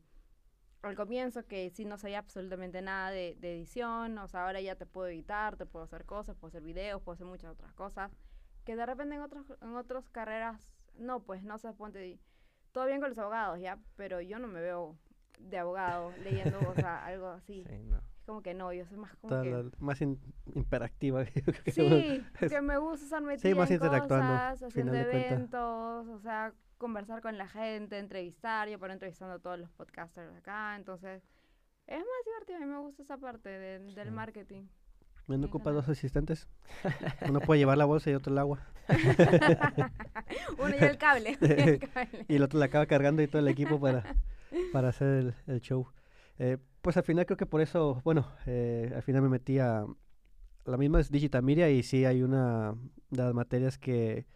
al 0.82 0.96
comienzo 0.96 1.46
que 1.46 1.70
sí 1.70 1.84
no 1.84 1.98
sabía 1.98 2.18
absolutamente 2.18 2.80
nada 2.80 3.10
de, 3.10 3.36
edición, 3.42 4.16
o 4.18 4.26
sea, 4.26 4.46
ahora 4.46 4.60
ya 4.62 4.76
te 4.76 4.86
puedo 4.86 5.08
editar, 5.08 5.56
te 5.56 5.66
puedo 5.66 5.84
hacer 5.84 6.06
cosas, 6.06 6.36
puedo 6.36 6.48
hacer 6.48 6.62
videos, 6.62 7.02
puedo 7.02 7.14
hacer 7.14 7.26
muchas 7.26 7.52
otras 7.52 7.74
cosas, 7.74 8.10
que 8.64 8.74
de 8.74 8.86
repente 8.86 9.16
en 9.16 9.20
otros 9.20 9.52
en 9.60 9.76
otras 9.76 10.08
carreras, 10.08 10.72
no, 10.96 11.20
pues 11.20 11.42
no 11.42 11.58
se 11.58 11.72
ponte, 11.74 12.18
todo 12.72 12.86
bien 12.86 13.00
con 13.00 13.10
los 13.10 13.18
abogados, 13.18 13.60
ya, 13.60 13.78
pero 13.96 14.22
yo 14.22 14.38
no 14.38 14.48
me 14.48 14.60
veo 14.60 14.96
de 15.38 15.58
abogado 15.58 16.12
leyendo, 16.24 16.58
o 16.66 16.74
sea, 16.74 17.04
algo 17.04 17.28
así. 17.28 17.64
Es 17.68 17.84
como 18.30 18.42
que 18.42 18.54
no, 18.54 18.72
yo 18.72 18.86
soy 18.86 18.96
más 18.96 19.16
como 19.16 19.42
que... 19.42 19.70
Más 19.80 20.00
interactiva. 20.54 21.24
sí, 21.66 22.24
que 22.48 22.60
me 22.60 22.78
gusta 22.78 23.04
estar 23.04 23.20
metida 23.20 23.48
sí, 23.48 23.54
más 23.56 23.70
en 23.72 23.78
cosas, 23.78 24.62
haciendo 24.62 24.94
eventos, 24.94 26.06
o 26.06 26.20
sea, 26.20 26.52
conversar 26.78 27.20
con 27.22 27.36
la 27.36 27.48
gente, 27.48 27.98
entrevistar, 27.98 28.68
yo 28.68 28.78
por 28.78 28.92
entrevistando 28.92 29.34
a 29.34 29.38
todos 29.40 29.58
los 29.58 29.68
podcasters 29.72 30.32
acá, 30.36 30.76
entonces 30.76 31.24
es 31.88 31.98
más 31.98 32.24
divertido, 32.24 32.58
a 32.58 32.60
mí 32.60 32.66
me 32.66 32.78
gusta 32.78 33.02
esa 33.02 33.18
parte 33.18 33.48
del 33.48 34.12
marketing. 34.12 34.68
¿Me 35.26 35.34
han 35.34 35.44
ocupado 35.44 35.76
dos 35.76 35.88
asistentes? 35.88 36.46
Uno 37.28 37.40
puede 37.40 37.58
llevar 37.58 37.78
la 37.78 37.84
bolsa 37.84 38.10
y 38.10 38.14
otro 38.14 38.32
el 38.32 38.38
agua. 38.38 38.60
Uno 40.58 40.74
y 40.80 40.84
el 40.84 40.98
cable. 40.98 41.36
y 42.28 42.36
el 42.36 42.42
otro 42.44 42.60
la 42.60 42.66
acaba 42.66 42.86
cargando 42.86 43.22
y 43.22 43.26
todo 43.26 43.42
el 43.42 43.48
equipo 43.48 43.80
para, 43.80 44.04
para 44.72 44.90
hacer 44.90 45.34
el, 45.48 45.60
show. 45.60 45.88
Eh, 46.38 46.58
pues 46.82 46.96
al 46.96 47.04
final 47.04 47.26
creo 47.26 47.36
que 47.36 47.46
por 47.46 47.60
eso, 47.60 48.00
bueno, 48.04 48.26
eh, 48.46 48.92
al 48.94 49.02
final 49.02 49.22
me 49.22 49.28
metí 49.28 49.58
a 49.58 49.84
la 50.64 50.76
misma 50.76 51.00
es 51.00 51.10
Digital 51.10 51.42
Media 51.42 51.70
y 51.70 51.82
sí 51.82 52.04
hay 52.04 52.22
una 52.22 52.74
de 53.10 53.22
las 53.22 53.34
materias 53.34 53.78
que 53.78 54.26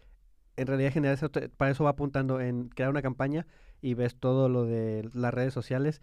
en 0.56 0.66
realidad 0.66 0.92
general 0.92 1.18
para 1.56 1.70
eso 1.70 1.84
va 1.84 1.90
apuntando 1.90 2.40
en 2.40 2.68
crear 2.68 2.90
una 2.90 3.02
campaña 3.02 3.46
y 3.82 3.94
ves 3.94 4.16
todo 4.16 4.48
lo 4.48 4.64
de 4.64 5.08
las 5.12 5.34
redes 5.34 5.52
sociales, 5.52 6.00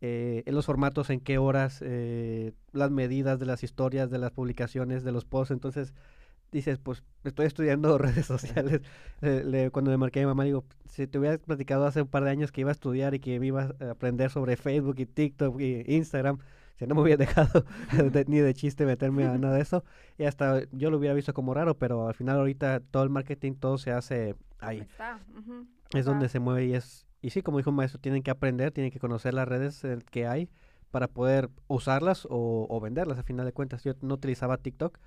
eh, 0.00 0.42
en 0.46 0.54
los 0.54 0.66
formatos, 0.66 1.10
en 1.10 1.20
qué 1.20 1.38
horas, 1.38 1.80
eh, 1.84 2.52
las 2.72 2.90
medidas 2.90 3.38
de 3.38 3.46
las 3.46 3.62
historias, 3.62 4.10
de 4.10 4.18
las 4.18 4.30
publicaciones, 4.30 5.02
de 5.02 5.12
los 5.12 5.24
posts. 5.24 5.50
Entonces 5.52 5.94
dices, 6.54 6.78
pues 6.78 7.02
estoy 7.24 7.46
estudiando 7.46 7.98
redes 7.98 8.26
sociales. 8.26 8.80
le, 9.20 9.70
cuando 9.70 9.90
me 9.90 9.96
marqué 9.96 10.20
a 10.20 10.22
mi 10.22 10.26
mamá, 10.26 10.44
digo, 10.44 10.64
si 10.88 11.06
te 11.06 11.18
hubieras 11.18 11.40
platicado 11.40 11.84
hace 11.86 12.02
un 12.02 12.08
par 12.08 12.24
de 12.24 12.30
años 12.30 12.52
que 12.52 12.62
iba 12.62 12.70
a 12.70 12.72
estudiar 12.72 13.14
y 13.14 13.20
que 13.20 13.38
me 13.40 13.48
iba 13.48 13.74
a 13.80 13.90
aprender 13.90 14.30
sobre 14.30 14.56
Facebook 14.56 14.94
y 14.98 15.06
TikTok 15.06 15.60
y 15.60 15.84
Instagram, 15.86 16.38
si 16.76 16.86
no 16.86 16.94
me 16.94 17.02
hubiera 17.02 17.18
dejado 17.26 17.64
ni 18.26 18.38
de 18.38 18.54
chiste 18.54 18.86
meterme 18.86 19.24
a 19.24 19.36
nada 19.36 19.56
de 19.56 19.62
eso. 19.62 19.84
Y 20.16 20.24
hasta 20.24 20.62
yo 20.70 20.90
lo 20.90 20.98
hubiera 20.98 21.14
visto 21.14 21.34
como 21.34 21.52
raro, 21.54 21.76
pero 21.76 22.08
al 22.08 22.14
final 22.14 22.38
ahorita 22.38 22.80
todo 22.80 23.02
el 23.02 23.10
marketing, 23.10 23.54
todo 23.54 23.76
se 23.76 23.90
hace 23.90 24.36
ahí. 24.60 24.80
Está. 24.80 25.20
Es 25.92 26.04
donde 26.04 26.28
se 26.28 26.40
mueve 26.40 26.66
y 26.66 26.74
es... 26.74 27.06
Y 27.20 27.30
sí, 27.30 27.42
como 27.42 27.58
dijo 27.58 27.70
el 27.70 27.76
maestro, 27.76 28.00
tienen 28.00 28.22
que 28.22 28.30
aprender, 28.30 28.70
tienen 28.70 28.92
que 28.92 29.00
conocer 29.00 29.32
las 29.32 29.48
redes 29.48 29.82
eh, 29.84 29.98
que 30.10 30.26
hay 30.26 30.50
para 30.90 31.08
poder 31.08 31.50
usarlas 31.66 32.28
o, 32.30 32.80
venderlas. 32.80 33.18
Al 33.18 33.24
final 33.24 33.46
de 33.46 33.52
cuentas, 33.52 33.82
yo 33.82 33.94
no 34.02 34.14
utilizaba 34.14 34.58
TikTok 34.58 34.98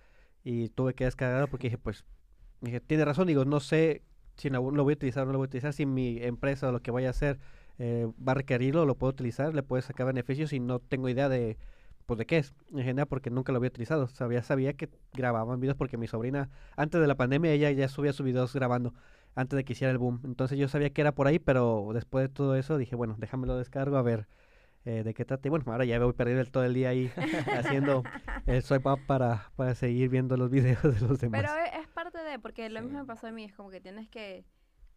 y 0.47 0.69
tuve 0.69 0.93
que 0.93 1.03
descargarlo 1.03 1.49
porque 1.49 1.67
dije, 1.67 1.77
pues, 1.77 2.05
dije, 2.61 2.79
tiene 2.79 3.03
razón, 3.03 3.27
digo, 3.27 3.43
no 3.43 3.59
sé 3.59 4.01
si 4.37 4.49
lo, 4.49 4.61
voy 4.61 4.93
a 4.93 4.95
utilizar 4.95 5.23
o 5.23 5.25
no 5.25 5.33
lo 5.33 5.39
voy 5.39 5.47
a 5.47 5.49
utilizar, 5.49 5.73
si 5.73 5.85
mi 5.85 6.23
empresa 6.23 6.69
o 6.69 6.71
lo 6.71 6.81
que 6.81 6.89
vaya 6.89 7.09
a 7.09 7.11
hacer 7.11 7.37
eh, 7.79 8.07
va 8.25 8.31
a 8.31 8.35
requerirlo, 8.35 8.85
lo 8.85 8.95
puedo 8.95 9.11
utilizar, 9.11 9.53
le 9.53 9.61
puede 9.61 9.81
sacar 9.81 10.07
beneficios 10.07 10.53
y 10.53 10.61
no 10.61 10.79
tengo 10.79 11.09
idea 11.09 11.27
de, 11.27 11.57
pues, 12.05 12.17
de 12.17 12.25
qué 12.25 12.37
es, 12.37 12.53
en 12.71 12.77
general, 12.77 13.07
porque 13.07 13.29
nunca 13.29 13.51
lo 13.51 13.57
había 13.57 13.67
utilizado. 13.67 14.07
Sabía, 14.07 14.41
sabía 14.41 14.71
que 14.71 14.89
grababan 15.11 15.59
videos 15.59 15.75
porque 15.75 15.97
mi 15.97 16.07
sobrina, 16.07 16.49
antes 16.77 17.01
de 17.01 17.07
la 17.07 17.15
pandemia, 17.15 17.51
ella 17.51 17.69
ya 17.71 17.89
subía 17.89 18.13
sus 18.13 18.25
videos 18.25 18.53
grabando, 18.53 18.93
antes 19.35 19.57
de 19.57 19.65
que 19.65 19.73
hiciera 19.73 19.91
el 19.91 19.97
boom. 19.97 20.21
Entonces 20.23 20.57
yo 20.57 20.69
sabía 20.69 20.91
que 20.91 21.01
era 21.01 21.11
por 21.11 21.27
ahí, 21.27 21.39
pero 21.39 21.89
después 21.93 22.23
de 22.23 22.29
todo 22.29 22.55
eso 22.55 22.77
dije, 22.77 22.95
bueno, 22.95 23.17
déjame 23.19 23.47
lo 23.47 23.57
descargo 23.57 23.97
a 23.97 24.01
ver 24.01 24.27
eh, 24.87 25.03
de 25.03 25.13
qué 25.13 25.25
trata. 25.25 25.45
Y 25.45 25.49
bueno, 25.49 25.65
ahora 25.67 25.83
ya 25.83 25.99
voy 25.99 26.13
perdido 26.13 26.45
todo 26.45 26.63
el 26.63 26.73
día 26.73 26.89
ahí 26.89 27.11
haciendo 27.57 28.03
el 28.45 28.63
swipe 28.63 28.87
up 28.87 28.99
para, 29.05 29.51
para 29.57 29.75
seguir 29.75 30.07
viendo 30.07 30.37
los 30.37 30.49
videos 30.49 30.81
de 30.81 31.05
los 31.05 31.19
demás. 31.19 31.41
Pero 31.41 31.81
es, 31.81 31.87
parte 31.89 32.19
de, 32.19 32.39
porque 32.39 32.69
lo 32.69 32.81
mismo 32.81 32.99
me 32.99 33.05
pasó 33.05 33.27
a 33.27 33.31
mí, 33.31 33.43
es 33.43 33.53
como 33.53 33.69
que 33.69 33.81
tienes 33.81 34.07
que 34.07 34.45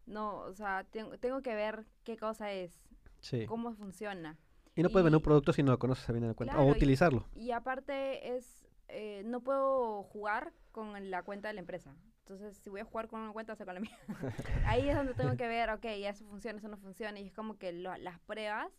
no, 0.06 0.42
o 0.42 0.54
sea, 0.54 0.84
tengo, 0.84 1.18
tengo 1.18 1.42
que 1.42 1.56
ver 1.56 1.86
qué 2.04 2.16
cosa 2.16 2.52
es, 2.52 2.72
cómo 3.48 3.74
funciona. 3.74 4.38
Y 4.76 4.84
no 4.84 4.90
puedes 4.90 5.02
vender 5.02 5.16
un 5.16 5.24
producto 5.24 5.52
si 5.52 5.64
no 5.64 5.72
lo 5.72 5.78
conoces 5.80 6.08
a 6.08 6.12
bien 6.12 6.28
de 6.28 6.34
cuenta, 6.34 6.60
o 6.60 6.66
utilizarlo. 6.66 7.26
Y, 7.34 7.50
aparte 7.50 8.36
es, 8.36 8.68
eh, 8.86 9.22
no 9.24 9.40
puedo 9.40 10.04
jugar 10.04 10.52
con 10.70 11.10
la 11.10 11.24
cuenta 11.24 11.48
de 11.48 11.54
la 11.54 11.60
empresa. 11.60 11.96
Entonces, 12.20 12.56
si 12.58 12.70
voy 12.70 12.80
a 12.80 12.84
jugar 12.84 13.08
con 13.08 13.20
una 13.20 13.32
cuenta, 13.32 13.56
sé 13.56 13.64
con 13.64 13.74
la 13.74 13.80
mía. 13.80 13.98
Ahí 14.66 14.88
es 14.88 14.94
donde 14.94 15.14
tengo 15.14 15.36
que 15.36 15.48
ver, 15.48 15.68
ok, 15.70 15.82
ya 15.82 16.10
eso 16.10 16.24
funciona, 16.26 16.58
eso 16.58 16.68
no 16.68 16.76
funciona. 16.76 17.18
Y 17.18 17.26
es 17.26 17.32
como 17.32 17.58
que 17.58 17.72
las 17.72 18.20
pruebas 18.20 18.70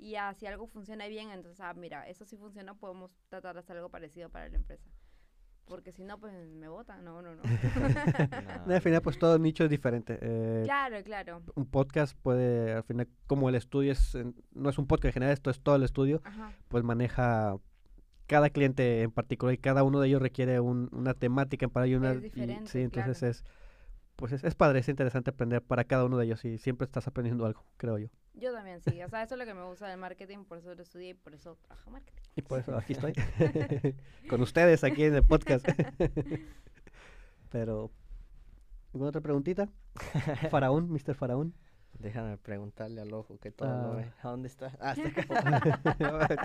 y 0.00 0.12
ya 0.12 0.34
si 0.34 0.46
algo 0.46 0.66
funciona 0.66 1.06
bien, 1.06 1.30
entonces, 1.30 1.60
ah, 1.60 1.74
mira, 1.74 2.08
eso 2.08 2.24
sí 2.24 2.36
funciona, 2.36 2.74
podemos 2.74 3.16
tratar 3.28 3.54
de 3.54 3.60
hacer 3.60 3.76
algo 3.76 3.90
parecido 3.90 4.30
para 4.30 4.48
la 4.48 4.56
empresa 4.56 4.90
porque 5.70 5.92
si 5.92 6.02
no, 6.04 6.18
pues 6.18 6.34
me 6.34 6.68
votan. 6.68 7.04
No, 7.04 7.22
no, 7.22 7.32
no. 8.66 8.74
al 8.74 8.82
final, 8.82 9.00
pues 9.00 9.18
todo 9.18 9.38
nicho 9.38 9.64
es 9.64 9.70
diferente. 9.70 10.18
Eh, 10.20 10.62
claro, 10.64 11.02
claro. 11.04 11.42
Un 11.54 11.64
podcast 11.64 12.18
puede, 12.20 12.72
al 12.72 12.82
final, 12.82 13.08
como 13.28 13.48
el 13.48 13.54
estudio 13.54 13.92
es, 13.92 14.18
no 14.52 14.68
es 14.68 14.78
un 14.78 14.88
podcast 14.88 15.06
en 15.06 15.12
general, 15.12 15.32
esto 15.32 15.48
es 15.48 15.60
todo 15.60 15.76
el 15.76 15.84
estudio, 15.84 16.22
pues 16.68 16.82
maneja 16.82 17.56
cada 18.26 18.50
cliente 18.50 19.02
en 19.02 19.12
particular 19.12 19.54
y 19.54 19.58
cada 19.58 19.84
uno 19.84 20.00
de 20.00 20.08
ellos 20.08 20.20
requiere 20.20 20.58
una 20.58 21.14
temática 21.14 21.68
para 21.68 21.86
ello. 21.86 21.98
Una, 21.98 22.12
es 22.12 22.22
diferente, 22.22 22.66
sí, 22.66 22.80
entonces 22.80 23.22
es 23.22 23.44
pues 24.20 24.32
es, 24.32 24.44
es 24.44 24.54
padre, 24.54 24.78
es 24.78 24.88
interesante 24.88 25.30
aprender 25.30 25.62
para 25.62 25.82
cada 25.84 26.04
uno 26.04 26.16
de 26.18 26.26
ellos 26.26 26.44
y 26.44 26.58
siempre 26.58 26.84
estás 26.84 27.08
aprendiendo 27.08 27.44
algo, 27.46 27.64
creo 27.76 27.98
yo. 27.98 28.08
Yo 28.34 28.52
también, 28.52 28.80
sí. 28.82 29.02
O 29.02 29.08
sea, 29.08 29.22
eso 29.24 29.34
es 29.34 29.38
lo 29.38 29.44
que 29.44 29.54
me 29.54 29.64
gusta 29.64 29.88
del 29.88 29.98
marketing, 29.98 30.44
por 30.44 30.58
eso 30.58 30.72
lo 30.74 30.82
estudié 30.82 31.10
y 31.10 31.14
por 31.14 31.34
eso 31.34 31.56
trabajo 31.62 31.90
marketing. 31.90 32.22
Y 32.36 32.42
por 32.42 32.60
eso 32.60 32.76
aquí 32.76 32.92
estoy, 32.92 33.12
con 34.30 34.40
ustedes 34.40 34.84
aquí 34.84 35.04
en 35.04 35.16
el 35.16 35.24
podcast. 35.24 35.66
Pero, 37.50 37.90
¿alguna 38.94 39.08
otra 39.08 39.20
preguntita? 39.20 39.68
Faraón, 40.50 40.90
Mr. 40.90 41.14
Faraón. 41.14 41.54
Déjame 41.98 42.38
preguntarle 42.38 43.00
al 43.00 43.12
ojo 43.12 43.38
que 43.38 43.50
todo 43.50 43.68
lo 43.68 43.92
Ah. 43.92 43.96
ve. 43.96 44.12
¿A 44.22 44.28
dónde 44.28 44.48
está? 44.48 44.72
Ah, 44.80 44.92
está 44.96 45.08
acá. 45.08 46.38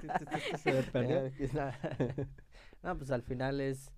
Se 0.58 0.74
me 0.74 0.84
perdió. 0.84 1.26
Aquí 1.28 1.44
está. 1.44 1.78
no, 2.82 2.98
pues 2.98 3.12
al 3.12 3.22
final 3.22 3.62
es, 3.62 3.92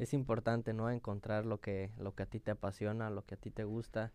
es 0.00 0.14
importante, 0.14 0.72
¿no? 0.72 0.90
Encontrar 0.90 1.44
lo 1.44 1.60
que, 1.60 1.92
lo 1.98 2.14
que 2.14 2.22
a 2.22 2.26
ti 2.26 2.40
te 2.40 2.50
apasiona, 2.50 3.10
lo 3.10 3.26
que 3.26 3.34
a 3.34 3.38
ti 3.38 3.50
te 3.50 3.64
gusta. 3.64 4.12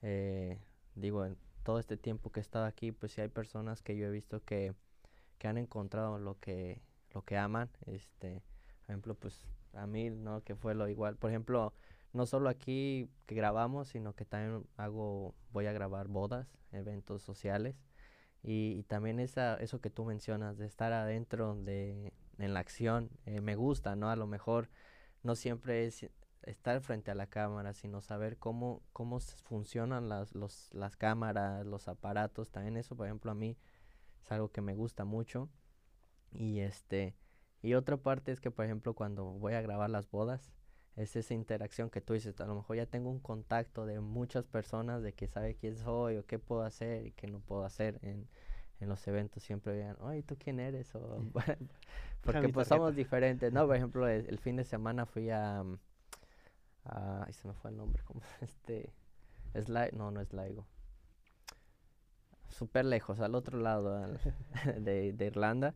Eh, 0.00 0.60
digo, 0.94 1.24
en 1.26 1.36
todo 1.64 1.80
este 1.80 1.96
tiempo 1.96 2.30
que 2.30 2.40
he 2.40 2.42
estado 2.42 2.66
aquí, 2.66 2.92
pues 2.92 3.12
sí 3.12 3.20
hay 3.20 3.28
personas 3.28 3.82
que 3.82 3.96
yo 3.96 4.06
he 4.06 4.10
visto 4.10 4.44
que, 4.44 4.74
que 5.38 5.48
han 5.48 5.58
encontrado 5.58 6.18
lo 6.18 6.38
que, 6.38 6.82
lo 7.12 7.22
que 7.22 7.36
aman. 7.36 7.68
Este, 7.86 8.42
por 8.80 8.90
ejemplo, 8.90 9.14
pues 9.16 9.44
a 9.72 9.86
mí, 9.88 10.08
¿no? 10.10 10.42
Que 10.44 10.54
fue 10.54 10.74
lo 10.74 10.88
igual. 10.88 11.16
Por 11.16 11.30
ejemplo, 11.30 11.72
no 12.12 12.26
solo 12.26 12.48
aquí 12.48 13.10
que 13.26 13.34
grabamos, 13.34 13.88
sino 13.88 14.14
que 14.14 14.24
también 14.24 14.64
hago, 14.76 15.34
voy 15.52 15.66
a 15.66 15.72
grabar 15.72 16.06
bodas, 16.06 16.46
eventos 16.70 17.22
sociales. 17.22 17.76
Y, 18.44 18.76
y 18.78 18.82
también 18.84 19.18
esa, 19.18 19.56
eso 19.56 19.80
que 19.80 19.90
tú 19.90 20.04
mencionas, 20.04 20.58
de 20.58 20.66
estar 20.66 20.92
adentro 20.92 21.56
de, 21.56 22.12
en 22.38 22.54
la 22.54 22.60
acción, 22.60 23.10
eh, 23.26 23.40
me 23.40 23.56
gusta, 23.56 23.96
¿no? 23.96 24.10
A 24.10 24.16
lo 24.16 24.26
mejor 24.28 24.68
no 25.24 25.34
siempre 25.34 25.86
es 25.86 26.06
estar 26.42 26.80
frente 26.80 27.10
a 27.10 27.14
la 27.14 27.26
cámara, 27.26 27.72
sino 27.72 28.00
saber 28.00 28.38
cómo, 28.38 28.82
cómo 28.92 29.18
funcionan 29.20 30.08
las, 30.08 30.34
los, 30.34 30.72
las 30.72 30.96
cámaras, 30.96 31.66
los 31.66 31.88
aparatos, 31.88 32.50
también 32.50 32.76
eso, 32.76 32.94
por 32.94 33.06
ejemplo, 33.06 33.30
a 33.30 33.34
mí 33.34 33.56
es 34.22 34.30
algo 34.30 34.52
que 34.52 34.60
me 34.60 34.74
gusta 34.74 35.04
mucho. 35.04 35.48
Y 36.30 36.60
este, 36.60 37.16
y 37.62 37.74
otra 37.74 37.96
parte 37.96 38.32
es 38.32 38.40
que, 38.40 38.50
por 38.50 38.64
ejemplo, 38.64 38.94
cuando 38.94 39.24
voy 39.24 39.54
a 39.54 39.62
grabar 39.62 39.90
las 39.90 40.10
bodas, 40.10 40.52
es 40.96 41.16
esa 41.16 41.34
interacción 41.34 41.90
que 41.90 42.00
tú 42.00 42.12
dices, 42.12 42.40
a 42.40 42.46
lo 42.46 42.54
mejor 42.54 42.76
ya 42.76 42.86
tengo 42.86 43.10
un 43.10 43.20
contacto 43.20 43.86
de 43.86 44.00
muchas 44.00 44.44
personas 44.46 45.02
de 45.02 45.12
que 45.12 45.26
sabe 45.26 45.56
quién 45.56 45.76
soy 45.76 46.18
o 46.18 46.26
qué 46.26 46.38
puedo 46.38 46.62
hacer 46.62 47.06
y 47.06 47.12
qué 47.12 47.26
no 47.26 47.40
puedo 47.40 47.64
hacer 47.64 47.98
en 48.80 48.88
los 48.88 49.06
eventos. 49.08 49.42
Siempre 49.42 49.72
vean, 49.74 49.96
oye, 50.00 50.22
¿tú 50.22 50.36
quién 50.38 50.60
eres? 50.60 50.94
O, 50.94 51.22
porque 52.22 52.48
pues 52.48 52.68
somos 52.68 52.94
diferentes, 52.94 53.52
¿no? 53.52 53.66
Por 53.66 53.76
ejemplo, 53.76 54.08
el, 54.08 54.26
el 54.28 54.38
fin 54.38 54.56
de 54.56 54.64
semana 54.64 55.06
fui 55.06 55.30
a, 55.30 55.62
mm, 55.62 55.78
a- 56.84 57.24
ay, 57.26 57.32
se 57.32 57.46
me 57.48 57.54
fue 57.54 57.70
el 57.70 57.76
nombre, 57.76 58.02
¿cómo? 58.06 58.20
Este, 58.40 58.92
Sli- 59.54 59.92
no, 59.92 60.10
no 60.10 60.20
es 60.20 60.32
Laigo. 60.32 60.66
Súper 62.48 62.84
lejos, 62.84 63.20
al 63.20 63.34
otro 63.34 63.58
lado 63.58 63.96
al- 63.96 64.20
de, 64.84 65.12
de 65.12 65.26
Irlanda. 65.26 65.74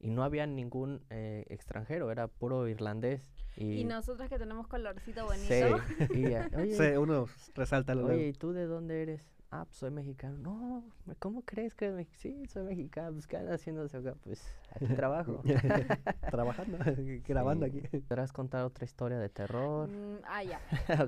Y 0.00 0.10
no 0.10 0.22
había 0.22 0.46
ningún 0.46 1.04
eh, 1.10 1.44
extranjero, 1.48 2.10
era 2.12 2.28
puro 2.28 2.68
irlandés. 2.68 3.20
Y, 3.56 3.80
Y 3.80 3.84
nosotros 3.84 4.28
que 4.28 4.38
tenemos 4.38 4.68
colorcito 4.68 5.26
Sí, 5.32 5.62
bonito. 5.64 5.82
y, 6.14 6.26
eh, 6.26 6.48
oye, 6.56 6.74
Sí, 6.76 6.96
uno 6.96 7.26
resalta 7.54 7.96
lo 7.96 8.06
oye, 8.06 8.28
¿y 8.28 8.32
tú 8.32 8.52
de 8.52 8.66
dónde 8.66 9.02
eres? 9.02 9.22
Ah, 9.50 9.64
pues 9.64 9.78
soy 9.78 9.90
mexicano. 9.90 10.36
No, 10.38 11.14
¿cómo 11.18 11.42
crees 11.42 11.74
que 11.74 11.90
me- 11.90 12.04
sí, 12.16 12.44
soy 12.48 12.64
mexicano? 12.64 13.12
Pues, 13.12 13.26
¿qué 13.26 13.38
andas 13.38 13.54
haciendo 13.60 13.82
acá? 13.84 14.14
Pues, 14.22 14.42
aquí 14.74 14.86
trabajo. 14.94 15.42
Trabajando, 16.30 16.78
grabando 17.26 17.66
Sí. 17.66 17.78
aquí. 17.84 17.98
¿Podrás 18.00 18.32
contar 18.32 18.64
otra 18.64 18.84
historia 18.84 19.18
de 19.18 19.30
terror? 19.30 19.88
Mm, 19.88 20.18
ah, 20.26 20.42
ya. 20.44 20.60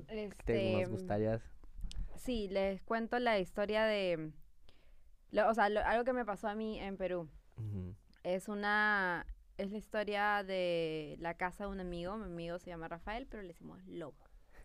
¿Te 0.06 0.24
Este, 0.24 0.80
nos 0.80 0.88
gustaría? 0.90 1.40
Sí, 2.16 2.48
les 2.48 2.82
cuento 2.82 3.18
la 3.18 3.38
historia 3.38 3.84
de... 3.84 4.32
lo- 5.32 5.48
o 5.50 5.54
sea, 5.54 5.68
lo- 5.68 5.84
algo 5.84 6.04
que 6.04 6.12
me 6.14 6.24
pasó 6.24 6.48
a 6.48 6.54
mí 6.54 6.78
en 6.80 6.96
Perú. 6.96 7.28
Es 8.22 8.48
una... 8.48 9.26
Es 9.58 9.70
la 9.70 9.76
historia 9.76 10.42
de 10.42 11.16
la 11.20 11.34
casa 11.34 11.64
de 11.64 11.70
un 11.70 11.80
amigo. 11.80 12.16
Mi 12.16 12.24
amigo 12.24 12.58
se 12.58 12.70
llama 12.70 12.88
Rafael, 12.88 13.26
pero 13.26 13.42
le 13.42 13.48
decimos 13.48 13.86
Lobo. 13.86 14.16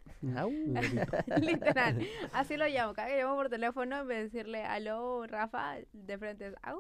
Literal. 1.42 2.06
Así 2.34 2.58
lo 2.58 2.68
llamo. 2.68 2.94
Cada 2.94 3.08
que 3.10 3.18
llamo 3.18 3.36
por 3.36 3.50
teléfono, 3.50 4.00
en 4.02 4.08
vez 4.08 4.18
de 4.18 4.24
decirle 4.24 4.64
aló, 4.64 5.26
Rafa, 5.28 5.78
de 5.94 6.18
frente 6.18 6.48
es 6.48 6.56
au. 6.64 6.80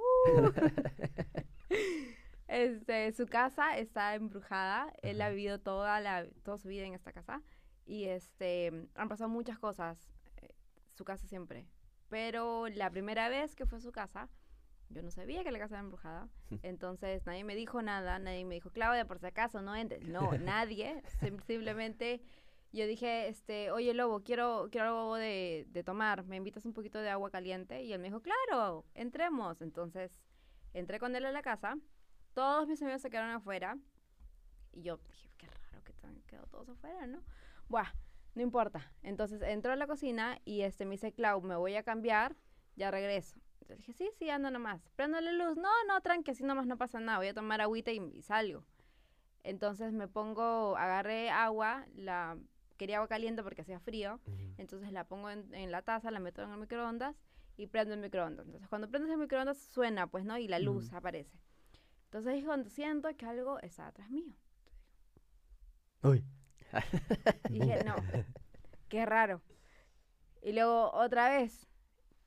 Este, 2.47 3.11
su 3.13 3.25
casa 3.27 3.77
está 3.77 4.15
embrujada. 4.15 4.93
Él 5.01 5.21
ha 5.21 5.29
vivido 5.29 5.59
toda 5.59 5.99
la, 5.99 6.25
toda 6.43 6.57
su 6.57 6.67
vida 6.67 6.85
en 6.85 6.93
esta 6.93 7.11
casa. 7.11 7.41
Y 7.85 8.05
este, 8.05 8.87
han 8.95 9.09
pasado 9.09 9.29
muchas 9.29 9.57
cosas. 9.59 10.09
eh, 10.41 10.49
Su 10.93 11.05
casa 11.05 11.27
siempre. 11.27 11.67
Pero 12.09 12.67
la 12.67 12.89
primera 12.91 13.29
vez 13.29 13.55
que 13.55 13.65
fue 13.65 13.79
a 13.79 13.81
su 13.81 13.91
casa, 13.91 14.29
yo 14.89 15.01
no 15.01 15.09
sabía 15.09 15.43
que 15.43 15.51
la 15.51 15.57
casa 15.59 15.75
era 15.75 15.81
embrujada. 15.83 16.29
Entonces 16.61 17.25
nadie 17.25 17.43
me 17.43 17.55
dijo 17.55 17.81
nada. 17.81 18.19
Nadie 18.19 18.45
me 18.45 18.55
dijo, 18.55 18.69
Claudia, 18.69 19.05
por 19.05 19.19
si 19.19 19.25
acaso, 19.25 19.61
no 19.61 19.75
entres. 19.75 20.03
No, 20.07 20.31
nadie. 20.45 21.01
Sim- 21.19 21.39
Yo 22.75 22.87
dije, 22.87 23.29
este, 23.29 23.71
oye 23.71 23.93
Lobo, 23.93 24.21
quiero, 24.21 24.67
quiero 24.69 24.87
algo 24.87 25.15
de, 25.15 25.65
de 25.69 25.81
tomar, 25.81 26.25
¿me 26.25 26.35
invitas 26.35 26.65
un 26.65 26.73
poquito 26.73 26.99
de 26.99 27.09
agua 27.09 27.31
caliente? 27.31 27.83
Y 27.83 27.93
él 27.93 27.99
me 27.99 28.09
dijo, 28.09 28.21
claro, 28.21 28.83
entremos. 28.95 29.61
Entonces, 29.61 30.19
entré 30.73 30.99
con 30.99 31.15
él 31.15 31.25
a 31.25 31.31
la 31.31 31.41
casa, 31.41 31.77
todos 32.33 32.67
mis 32.67 32.81
amigos 32.81 33.01
se 33.01 33.09
quedaron 33.09 33.31
afuera, 33.31 33.77
y 34.73 34.81
yo 34.81 34.97
dije, 34.97 35.29
qué 35.37 35.47
raro 35.47 35.81
que 35.85 35.93
han 36.05 36.21
quedado 36.23 36.47
todos 36.47 36.67
afuera, 36.67 37.07
¿no? 37.07 37.23
Buah, 37.69 37.93
no 38.33 38.41
importa. 38.41 38.91
Entonces, 39.03 39.41
entró 39.41 39.71
a 39.71 39.77
la 39.77 39.87
cocina 39.87 40.41
y 40.43 40.63
este 40.63 40.83
me 40.83 40.91
dice, 40.91 41.13
Clau, 41.13 41.41
me 41.41 41.55
voy 41.55 41.77
a 41.77 41.83
cambiar, 41.83 42.35
ya 42.75 42.91
regreso. 42.91 43.39
Entonces 43.61 43.77
dije, 43.77 43.93
sí, 43.93 44.09
sí, 44.19 44.29
ando 44.29 44.51
nomás. 44.51 44.81
Prendo 44.97 45.21
la 45.21 45.31
luz, 45.31 45.55
no, 45.55 45.69
no, 45.87 46.01
tranqui, 46.01 46.31
así 46.31 46.43
nomás 46.43 46.67
no 46.67 46.77
pasa 46.77 46.99
nada, 46.99 47.19
voy 47.19 47.27
a 47.27 47.33
tomar 47.33 47.61
agüita 47.61 47.93
y, 47.93 48.01
y 48.13 48.21
salgo. 48.21 48.65
Entonces 49.43 49.93
me 49.93 50.09
pongo, 50.09 50.75
agarré 50.75 51.29
agua, 51.29 51.87
la 51.95 52.37
quería 52.77 52.97
agua 52.97 53.07
caliente 53.07 53.43
porque 53.43 53.61
hacía 53.61 53.79
frío, 53.79 54.19
entonces 54.57 54.91
la 54.91 55.05
pongo 55.05 55.29
en, 55.29 55.53
en 55.53 55.71
la 55.71 55.81
taza, 55.81 56.11
la 56.11 56.19
meto 56.19 56.43
en 56.43 56.51
el 56.51 56.57
microondas 56.57 57.15
y 57.57 57.67
prendo 57.67 57.93
el 57.93 58.01
microondas. 58.01 58.45
Entonces 58.45 58.69
cuando 58.69 58.89
prendes 58.89 59.11
el 59.11 59.17
microondas 59.17 59.57
suena, 59.57 60.07
pues, 60.07 60.25
¿no? 60.25 60.37
Y 60.37 60.47
la 60.47 60.59
luz 60.59 60.91
aparece. 60.93 61.39
Entonces 62.05 62.35
es 62.35 62.45
cuando 62.45 62.69
siento 62.69 63.09
que 63.15 63.25
algo 63.25 63.59
está 63.59 63.87
atrás 63.87 64.09
mío. 64.09 64.33
Uy. 66.03 66.23
Y 67.49 67.59
dije, 67.59 67.83
no, 67.85 67.95
qué 68.89 69.05
raro. 69.05 69.41
Y 70.41 70.51
luego 70.53 70.91
otra 70.91 71.29
vez. 71.29 71.67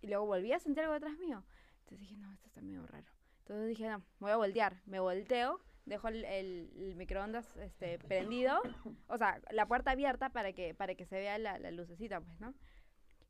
Y 0.01 0.07
luego 0.09 0.27
volví 0.27 0.53
a 0.53 0.59
sentir 0.59 0.83
algo 0.83 0.95
detrás 0.95 1.19
mío. 1.19 1.45
Entonces 1.81 2.01
dije, 2.01 2.17
no, 2.17 2.33
esto 2.33 2.47
está 2.47 2.61
medio 2.63 2.87
raro. 2.87 3.07
Entonces 3.41 3.69
dije, 3.69 3.89
no, 3.89 3.99
me 3.99 4.05
voy 4.21 4.31
a 4.31 4.37
voltear. 4.37 4.81
Me 4.87 5.01
volteo, 5.01 5.61
dejo 5.89 6.09
el, 6.09 6.25
el- 6.25 6.71
el 6.77 6.95
microondas 6.97 7.57
este, 7.57 7.99
prendido. 7.99 8.61
O 9.09 9.19
sea, 9.19 9.41
la 9.51 9.67
puerta 9.67 9.91
abierta 9.93 10.31
para 10.31 10.53
que, 10.53 10.75
para 10.75 10.95
que 10.95 11.05
se 11.07 11.17
vea 11.19 11.39
la, 11.39 11.59
la 11.59 11.71
lucecita, 11.71 12.21
pues, 12.21 12.39
¿no? 12.41 12.55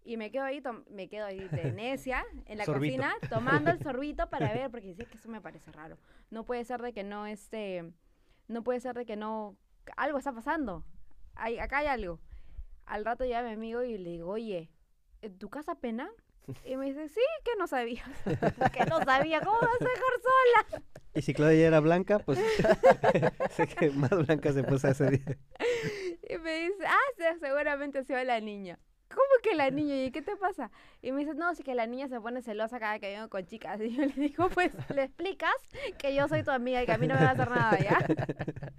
Y 0.04 0.16
me 0.16 0.30
quedo 0.30 0.44
ahí, 0.44 0.62
me 0.90 1.08
quedo 1.08 1.26
ahí 1.26 1.40
de 1.48 1.72
necia 1.72 2.24
en 2.46 2.58
la 2.58 2.64
Sorbito. 2.64 2.96
cocina 3.02 3.14
tomando 3.28 3.70
el 3.70 3.82
sorbito 3.82 4.30
para 4.30 4.52
ver, 4.54 4.70
porque 4.70 4.86
dice 4.88 5.04
que 5.06 5.16
eso 5.16 5.28
me 5.28 5.40
parece 5.40 5.70
raro. 5.72 5.98
No 6.30 6.44
puede 6.44 6.64
ser 6.64 6.80
de 6.82 6.92
que 6.92 7.02
no, 7.04 7.26
este, 7.26 7.92
no 8.46 8.62
puede 8.62 8.80
ser 8.80 8.94
de 8.96 9.04
que 9.04 9.16
no, 9.16 9.56
algo 9.96 10.16
está 10.18 10.32
pasando. 10.32 10.84
Hay, 11.34 11.58
acá 11.58 11.78
hay 11.78 11.88
algo. 11.88 12.20
Al 12.86 13.04
rato 13.04 13.24
llega 13.24 13.42
mi 13.42 13.52
amigo 13.52 13.82
y 13.82 13.98
le 13.98 14.10
digo, 14.10 14.30
oye, 14.30 14.70
¿en 15.20 15.36
tu 15.38 15.50
casa 15.50 15.74
pena? 15.74 16.08
Y 16.64 16.76
me 16.76 16.86
dice, 16.86 17.08
sí, 17.10 17.20
que 17.44 17.50
no 17.58 17.66
sabía. 17.66 18.02
que 18.72 18.86
no 18.86 19.00
sabía, 19.04 19.40
¿cómo 19.40 19.58
vas 19.60 19.82
a 19.82 19.84
dejar 19.84 20.14
sola? 20.22 20.82
Y 21.18 21.22
si 21.22 21.34
Claudia 21.34 21.62
ya 21.62 21.66
era 21.66 21.80
blanca, 21.80 22.20
pues 22.20 22.38
sé 23.50 23.66
que 23.66 23.90
más 23.90 24.10
blanca 24.10 24.52
se 24.52 24.62
puso 24.62 24.86
ese 24.86 25.10
día. 25.10 25.36
Y 26.30 26.38
me 26.38 26.60
dice, 26.60 26.86
ah, 26.86 27.12
sí, 27.16 27.24
seguramente 27.40 27.98
ha 27.98 28.04
sido 28.04 28.22
la 28.22 28.38
niña. 28.38 28.78
¿Cómo 29.08 29.26
que 29.42 29.56
la 29.56 29.68
niña? 29.70 29.96
¿Y 30.04 30.12
qué 30.12 30.22
te 30.22 30.36
pasa? 30.36 30.70
Y 31.02 31.10
me 31.10 31.24
dice, 31.24 31.34
no, 31.34 31.52
sí 31.56 31.64
que 31.64 31.74
la 31.74 31.88
niña 31.88 32.06
se 32.06 32.20
pone 32.20 32.40
celosa 32.40 32.78
cada 32.78 33.00
que 33.00 33.14
vengo 33.14 33.28
con 33.28 33.44
chicas. 33.46 33.80
Y 33.80 33.96
yo 33.96 34.02
le 34.02 34.12
digo, 34.12 34.48
pues, 34.50 34.70
le 34.94 35.02
explicas 35.02 35.56
que 35.98 36.14
yo 36.14 36.28
soy 36.28 36.44
tu 36.44 36.52
amiga 36.52 36.84
y 36.84 36.86
que 36.86 36.92
a 36.92 36.98
mí 36.98 37.08
no 37.08 37.14
me 37.16 37.22
va 37.22 37.30
a 37.30 37.32
hacer 37.32 37.50
nada, 37.50 37.78
¿ya? 37.80 37.98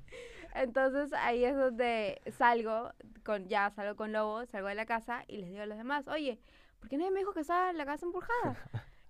Entonces 0.56 1.12
ahí 1.12 1.44
es 1.44 1.58
donde 1.58 2.22
salgo, 2.38 2.94
con 3.26 3.50
ya 3.50 3.70
salgo 3.72 3.98
con 3.98 4.14
Lobo, 4.14 4.46
salgo 4.46 4.70
de 4.70 4.76
la 4.76 4.86
casa 4.86 5.26
y 5.28 5.40
les 5.40 5.50
digo 5.50 5.64
a 5.64 5.66
los 5.66 5.78
demás, 5.78 6.08
oye, 6.08 6.40
¿por 6.80 6.88
qué 6.88 6.98
nadie 6.98 7.12
me 7.12 7.20
dijo 7.20 7.34
que 7.34 7.42
estaba 7.42 7.74
la 7.74 7.86
casa 7.86 8.06
embrujada? 8.06 8.56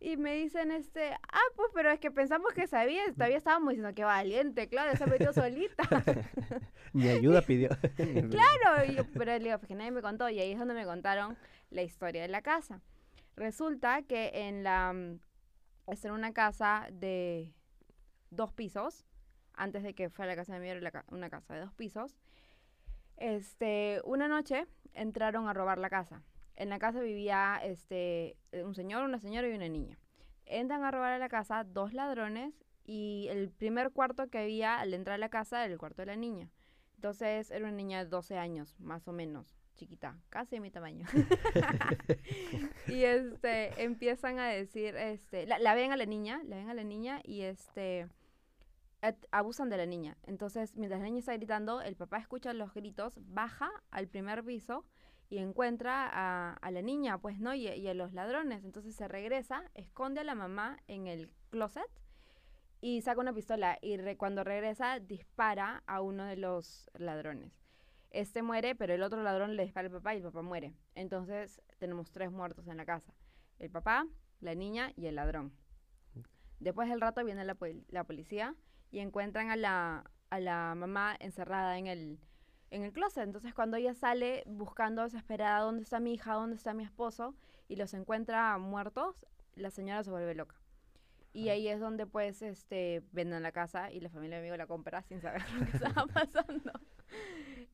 Y 0.02 0.16
me 0.16 0.34
dicen, 0.36 0.72
este, 0.72 1.12
ah, 1.12 1.42
pues, 1.58 1.70
pero 1.74 1.92
es 1.92 2.00
que 2.00 2.10
pensamos 2.10 2.54
que 2.54 2.68
sabía, 2.68 3.04
todavía 3.14 3.36
estábamos 3.38 3.72
diciendo, 3.72 3.94
qué 3.94 4.06
valiente, 4.06 4.70
claro, 4.70 4.96
se 4.98 5.06
metió 5.06 5.34
solita. 5.34 5.84
Ni 6.94 7.10
ayuda 7.18 7.42
pidió. 7.42 7.70
Claro, 7.98 8.86
y 8.88 8.96
yo- 8.96 9.04
pero 9.14 9.34
le 9.34 9.40
digo, 9.40 9.58
pues 9.58 9.68
que 9.68 9.76
nadie 9.76 9.92
me 9.92 10.02
contó, 10.02 10.30
y 10.30 10.40
ahí 10.40 10.52
es 10.54 10.60
donde 10.60 10.74
me 10.74 10.86
contaron 10.86 11.38
la 11.70 11.82
historia 11.82 12.22
de 12.22 12.30
la 12.30 12.42
casa. 12.42 12.82
Resulta 13.36 14.02
que 14.04 14.32
en 14.34 14.64
la, 14.64 14.94
mm, 14.94 15.20
era 15.88 16.14
una 16.14 16.32
casa 16.34 16.88
de 16.94 17.54
dos 18.30 18.54
pisos, 18.54 19.06
antes 19.54 19.84
de 19.84 19.94
que 19.96 20.10
fuera 20.10 20.32
la 20.32 20.36
casa 20.38 20.54
de 20.54 20.60
mi 20.62 20.70
era 20.70 21.04
una 21.10 21.30
casa 21.30 21.54
de 21.56 21.60
dos 21.60 21.74
pisos. 21.74 22.16
Este, 23.18 24.02
una 24.06 24.30
noche 24.30 24.66
entraron 24.94 25.50
a 25.50 25.54
robar 25.54 25.78
la 25.78 25.90
casa. 25.90 26.22
En 26.60 26.68
la 26.68 26.78
casa 26.78 27.00
vivía 27.00 27.58
este, 27.64 28.36
un 28.52 28.76
señor, 28.76 29.06
una 29.06 29.18
señora 29.18 29.48
y 29.48 29.54
una 29.54 29.70
niña. 29.70 29.98
Entran 30.46 30.84
a 30.84 30.92
robar 30.92 31.14
a 31.14 31.18
la 31.18 31.30
casa 31.30 31.64
dos 31.64 31.94
ladrones 31.94 32.54
y 32.84 33.28
el 33.30 33.50
primer 33.50 33.92
cuarto 33.92 34.28
que 34.30 34.40
había 34.40 34.78
al 34.78 34.94
entrar 34.94 35.16
a 35.16 35.20
la 35.20 35.30
casa 35.30 35.64
era 35.64 35.72
el 35.72 35.80
cuarto 35.80 36.02
de 36.02 36.08
la 36.08 36.18
niña. 36.18 36.52
Entonces 36.96 37.50
era 37.50 37.66
una 37.66 37.78
niña 37.78 38.04
de 38.04 38.10
12 38.10 38.38
años, 38.38 38.78
más 38.78 39.08
o 39.08 39.14
menos, 39.14 39.58
chiquita, 39.76 40.20
casi 40.28 40.58
de 40.58 40.60
mi 40.60 40.70
tamaño. 40.70 41.06
y 42.88 43.04
este, 43.06 43.82
empiezan 43.82 44.38
a 44.40 44.50
decir, 44.50 44.98
este, 44.98 45.46
la, 45.46 45.74
ven 45.76 45.94
a 45.94 45.96
la 45.98 46.06
niña, 46.06 46.42
la 46.44 46.58
ven 46.58 46.70
a 46.70 46.74
la 46.74 46.84
niña 46.84 47.22
y 47.24 47.44
este, 47.44 48.10
abusan 49.32 49.70
de 49.70 49.78
la 49.78 49.86
niña. 49.86 50.18
Entonces, 50.24 50.76
mientras 50.76 51.00
la 51.00 51.06
niña 51.06 51.20
está 51.20 51.38
gritando, 51.38 51.80
el 51.80 51.96
papá 51.96 52.18
escucha 52.18 52.52
los 52.52 52.74
gritos, 52.74 53.14
baja 53.22 53.72
al 53.92 54.10
primer 54.10 54.44
piso 54.44 54.84
y 55.30 55.38
encuentra 55.38 56.10
a, 56.12 56.54
a 56.54 56.72
la 56.72 56.82
niña, 56.82 57.20
pues, 57.20 57.40
¿no? 57.40 57.54
Y, 57.54 57.68
a 57.88 57.94
los 57.94 58.14
ladrones. 58.14 58.64
Entonces 58.64 58.96
se 58.96 59.08
regresa, 59.08 59.64
esconde 59.76 60.22
a 60.22 60.24
la 60.24 60.36
mamá 60.36 60.80
en 60.88 61.08
el 61.08 61.30
closet 61.52 61.90
y 62.82 63.02
saca 63.02 63.22
una 63.22 63.34
pistola 63.34 63.78
y 63.82 63.98
cuando 64.16 64.44
regresa 64.44 65.00
dispara 65.00 65.84
a 65.86 66.02
uno 66.02 66.26
de 66.26 66.38
los 66.38 66.90
ladrones. 66.96 67.54
Este 68.10 68.42
muere, 68.42 68.74
pero 68.74 68.94
el 68.94 69.04
otro 69.04 69.22
ladrón 69.22 69.56
le 69.56 69.64
dispara 69.64 69.88
al 69.88 69.94
papá 69.94 70.16
y 70.16 70.18
el 70.18 70.24
papá 70.24 70.42
muere. 70.42 70.74
Entonces 70.96 71.62
tenemos 71.78 72.12
tres 72.12 72.32
muertos 72.32 72.68
en 72.68 72.78
la 72.78 72.86
casa. 72.86 73.14
El 73.60 73.70
papá, 73.70 74.08
la 74.40 74.56
niña 74.56 74.94
y 74.96 75.06
el 75.06 75.16
ladrón. 75.16 75.54
Después 76.60 76.90
del 76.90 77.02
rato 77.02 77.24
viene 77.24 77.46
la, 77.46 77.56
la 77.90 78.04
policía 78.04 78.56
y 78.90 79.00
encuentran 79.00 79.52
a 79.52 79.56
la, 79.56 80.12
a 80.32 80.40
la 80.40 80.74
mamá 80.76 81.16
encerrada 81.20 81.78
en 81.78 81.86
el, 81.86 82.20
en 82.72 82.84
el 82.84 82.92
closet. 82.92 83.24
Entonces 83.24 83.54
cuando 83.54 83.78
ella 83.78 83.94
sale 83.94 84.44
buscando 84.46 85.04
desesperada 85.04 85.60
dónde 85.62 85.84
está 85.84 86.00
mi 86.00 86.14
hija, 86.14 86.34
dónde 86.34 86.56
está 86.56 86.74
mi 86.74 86.84
esposo 86.84 87.36
y 87.68 87.76
los 87.76 87.94
encuentra 87.94 88.58
muertos, 88.58 89.26
la 89.56 89.72
señora 89.72 90.04
se 90.04 90.12
vuelve 90.12 90.36
loca. 90.36 90.56
Y 91.32 91.50
ahí 91.50 91.68
es 91.68 91.80
donde 91.80 92.08
pues 92.08 92.42
este 92.42 93.04
venden 93.12 93.44
la 93.44 93.52
casa 93.52 93.92
y 93.92 94.00
la 94.00 94.10
familia 94.10 94.38
de 94.38 94.42
mi 94.44 94.48
amigo 94.48 94.58
la 94.58 94.68
compra 94.68 95.04
sin 95.04 95.22
saber 95.22 95.42
lo 95.60 95.66
que 95.66 95.72
estaba 95.78 96.08
pasando. 96.08 96.72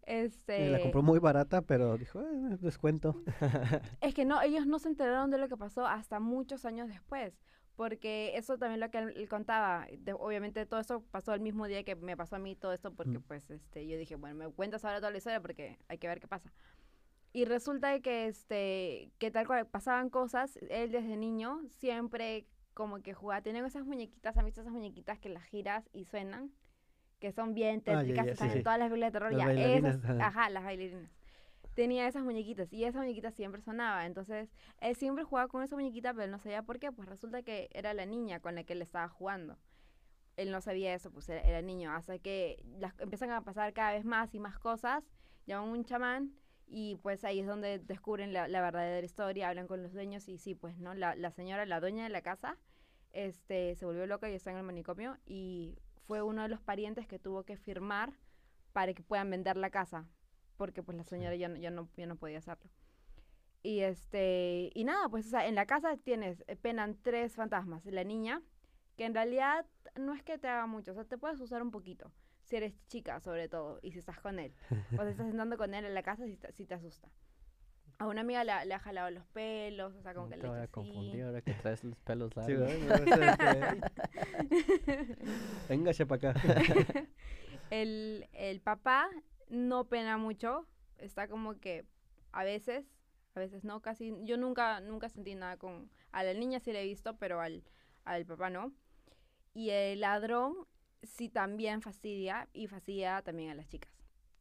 Este 0.03 0.69
la 0.69 0.79
compró 0.79 1.01
muy 1.01 1.19
barata, 1.19 1.61
pero 1.61 1.97
dijo, 1.97 2.21
"Eh, 2.21 2.57
descuento. 2.59 3.23
es 4.01 4.13
que 4.13 4.25
no, 4.25 4.41
ellos 4.41 4.67
no 4.67 4.77
se 4.79 4.89
enteraron 4.89 5.31
de 5.31 5.37
lo 5.37 5.47
que 5.47 5.57
pasó 5.57 5.85
hasta 5.87 6.19
muchos 6.19 6.65
años 6.65 6.87
después. 6.89 7.33
Porque 7.75 8.37
eso 8.37 8.57
también 8.57 8.79
lo 8.79 8.89
que 8.89 8.99
él, 8.99 9.13
él 9.17 9.27
contaba. 9.27 9.85
de- 9.97 10.13
obviamente 10.13 10.65
todo 10.65 10.79
eso 10.79 11.01
pasó 11.11 11.33
el 11.33 11.41
mismo 11.41 11.67
día 11.67 11.83
que 11.83 11.95
me 11.95 12.15
pasó 12.15 12.37
a 12.37 12.39
mí 12.39 12.55
todo 12.55 12.71
esto 12.73 12.93
porque 12.93 13.19
Mm. 13.19 13.23
pues 13.23 13.49
este 13.51 13.85
yo 13.87 13.97
dije, 13.97 14.15
bueno, 14.15 14.35
me 14.35 14.49
cuentas 14.49 14.85
ahora 14.85 14.99
toda 14.99 15.11
la 15.11 15.17
historia 15.17 15.41
porque 15.41 15.77
hay 15.89 15.97
que 15.97 16.07
ver 16.07 16.19
qué 16.19 16.27
pasa. 16.27 16.53
Y 17.33 17.43
resulta 17.43 17.89
de 17.89 18.01
que 18.01 18.27
este 18.27 19.11
que 19.17 19.29
tal 19.29 19.45
cual 19.45 19.67
pasaban 19.67 20.09
cosas, 20.09 20.57
él 20.69 20.91
desde 20.91 21.17
niño 21.17 21.59
siempre 21.67 22.45
como 22.73 23.01
que 23.01 23.13
jugaba, 23.13 23.41
tenían 23.41 23.65
esas 23.65 23.85
muñequitas, 23.85 24.37
¿han 24.37 24.45
visto 24.45 24.61
esas 24.61 24.71
muñequitas 24.73 25.19
que 25.19 25.29
las 25.29 25.43
giras 25.43 25.89
y 25.93 26.05
suenan? 26.05 26.51
Que 27.19 27.31
son 27.31 27.53
bien 27.53 27.81
Ah, 27.85 27.91
ya, 27.93 27.99
tétricas, 28.01 28.25
ya, 28.25 28.31
están 28.33 28.47
sí, 28.49 28.51
en 28.53 28.59
sí. 28.59 28.63
todas 28.63 28.79
las 28.79 28.89
películas 28.89 29.07
de 29.13 29.19
terror, 29.19 29.33
Las 29.33 29.55
ya, 29.55 29.63
esas, 29.77 30.05
ajá, 30.21 30.49
las 30.49 30.63
bailarinas 30.63 31.09
tenía 31.75 32.07
esas 32.07 32.23
muñequitas 32.23 32.71
y 32.73 32.85
esa 32.85 32.99
muñequita 32.99 33.31
siempre 33.31 33.61
sonaba. 33.61 34.05
Entonces, 34.05 34.49
él 34.79 34.95
siempre 34.95 35.23
jugaba 35.23 35.47
con 35.47 35.61
esa 35.61 35.75
muñequita, 35.75 36.13
pero 36.13 36.23
él 36.23 36.31
no 36.31 36.39
sabía 36.39 36.63
por 36.63 36.79
qué. 36.79 36.91
Pues 36.91 37.07
resulta 37.07 37.43
que 37.43 37.69
era 37.73 37.93
la 37.93 38.05
niña 38.05 38.39
con 38.39 38.55
la 38.55 38.63
que 38.63 38.73
él 38.73 38.81
estaba 38.81 39.07
jugando. 39.09 39.57
Él 40.37 40.51
no 40.51 40.61
sabía 40.61 40.93
eso, 40.93 41.11
pues 41.11 41.29
era, 41.29 41.41
era 41.41 41.61
niño. 41.61 41.91
Hasta 41.91 42.17
que 42.17 42.63
las, 42.79 42.97
empiezan 42.99 43.31
a 43.31 43.41
pasar 43.43 43.73
cada 43.73 43.91
vez 43.93 44.05
más 44.05 44.33
y 44.33 44.39
más 44.39 44.57
cosas. 44.57 45.03
Llaman 45.45 45.69
un 45.69 45.85
chamán 45.85 46.33
y 46.65 46.95
pues 46.95 47.23
ahí 47.23 47.41
es 47.41 47.47
donde 47.47 47.77
descubren 47.79 48.33
la, 48.33 48.47
la 48.47 48.61
verdadera 48.61 49.05
historia, 49.05 49.49
hablan 49.49 49.67
con 49.67 49.83
los 49.83 49.93
dueños 49.93 50.27
y 50.27 50.37
sí, 50.39 50.55
pues 50.55 50.77
no, 50.79 50.93
la, 50.95 51.15
la 51.15 51.29
señora, 51.29 51.65
la 51.65 51.79
dueña 51.79 52.03
de 52.03 52.09
la 52.09 52.21
casa, 52.21 52.57
este, 53.11 53.75
se 53.75 53.85
volvió 53.85 54.07
loca 54.07 54.27
y 54.29 54.33
está 54.33 54.49
en 54.49 54.57
el 54.57 54.63
manicomio 54.63 55.17
y 55.27 55.77
fue 56.07 56.23
uno 56.23 56.41
de 56.41 56.49
los 56.49 56.61
parientes 56.61 57.07
que 57.07 57.19
tuvo 57.19 57.43
que 57.43 57.55
firmar 57.55 58.13
para 58.73 58.95
que 58.95 59.03
puedan 59.03 59.29
vender 59.29 59.57
la 59.57 59.69
casa 59.69 60.07
porque 60.57 60.83
pues 60.83 60.97
la 60.97 61.03
señora 61.03 61.35
ya 61.35 61.47
no, 61.49 61.55
ya 61.57 61.71
no, 61.71 61.89
ya 61.97 62.05
no 62.05 62.15
podía 62.15 62.37
hacerlo. 62.39 62.69
Y 63.63 63.79
este, 63.79 64.69
y 64.75 64.83
nada, 64.83 65.09
pues 65.09 65.25
o 65.27 65.29
sea, 65.29 65.47
en 65.47 65.55
la 65.55 65.65
casa 65.65 65.97
tienes, 65.97 66.43
eh, 66.47 66.55
penan 66.55 66.97
tres 67.01 67.35
fantasmas. 67.35 67.83
La 67.85 68.03
niña, 68.03 68.41
que 68.95 69.05
en 69.05 69.13
realidad 69.15 69.65
no 69.99 70.13
es 70.13 70.21
que 70.23 70.37
te 70.37 70.47
haga 70.47 70.67
mucho, 70.67 70.91
o 70.91 70.93
sea, 70.93 71.03
te 71.05 71.17
puedes 71.17 71.39
usar 71.39 71.61
un 71.63 71.71
poquito, 71.71 72.11
si 72.43 72.57
eres 72.57 72.75
chica 72.87 73.19
sobre 73.19 73.49
todo, 73.49 73.79
y 73.81 73.91
si 73.91 73.99
estás 73.99 74.19
con 74.19 74.37
él. 74.39 74.53
O 74.99 75.03
si 75.03 75.09
estás 75.09 75.27
sentando 75.31 75.57
con 75.57 75.73
él 75.73 75.83
en 75.85 75.93
la 75.95 76.03
casa, 76.03 76.25
si 76.27 76.37
te, 76.37 76.51
si 76.53 76.65
te 76.65 76.75
asusta. 76.75 77.09
A 77.97 78.07
una 78.07 78.21
amiga 78.21 78.43
le, 78.43 78.51
le 78.65 78.73
ha 78.73 78.79
jalado 78.79 79.09
los 79.09 79.25
pelos, 79.27 79.95
o 79.95 80.01
sea, 80.01 80.13
como 80.13 80.27
No 80.27 80.31
que 80.35 80.37
te 80.41 80.47
le 80.47 80.53
ha 80.53 80.63
hecho 80.65 80.81
así. 80.81 81.21
ahora 81.21 81.41
que 81.41 81.53
traes 81.53 81.83
los 81.85 81.97
pelos 82.01 82.31
Sí, 82.45 82.53
largos. 82.53 82.59
¿verdad? 82.59 82.77
Me 82.77 82.87
va 82.89 83.25
a 83.27 83.31
hacer 83.31 83.77
que- 84.49 85.15
Véngase 85.69 86.05
para 86.05 86.29
acá. 86.31 86.41
el, 87.71 88.27
el 88.33 88.59
papá 88.61 89.09
no 89.49 89.85
pena 89.87 90.17
mucho, 90.17 90.67
está 90.97 91.27
como 91.27 91.59
que 91.59 91.85
a 92.31 92.43
veces, 92.43 92.85
a 93.33 93.39
veces 93.39 93.63
no, 93.63 93.81
casi, 93.81 94.13
yo 94.23 94.37
nunca, 94.37 94.79
nunca 94.79 95.09
sentí 95.09 95.35
nada 95.35 95.57
con, 95.57 95.89
a 96.11 96.23
la 96.23 96.33
niña 96.33 96.59
sí 96.59 96.73
la 96.73 96.81
he 96.81 96.85
visto, 96.85 97.17
pero 97.17 97.41
al, 97.41 97.63
al 98.03 98.25
papá 98.25 98.49
no. 98.49 98.73
Y 99.53 99.69
el 99.69 100.01
ladrón 100.01 100.67
sí 101.03 101.29
también 101.29 101.81
fastidia 101.81 102.49
y 102.53 102.67
fastidia 102.67 103.21
también 103.21 103.51
a 103.51 103.55
las 103.55 103.67
chicas, 103.67 103.91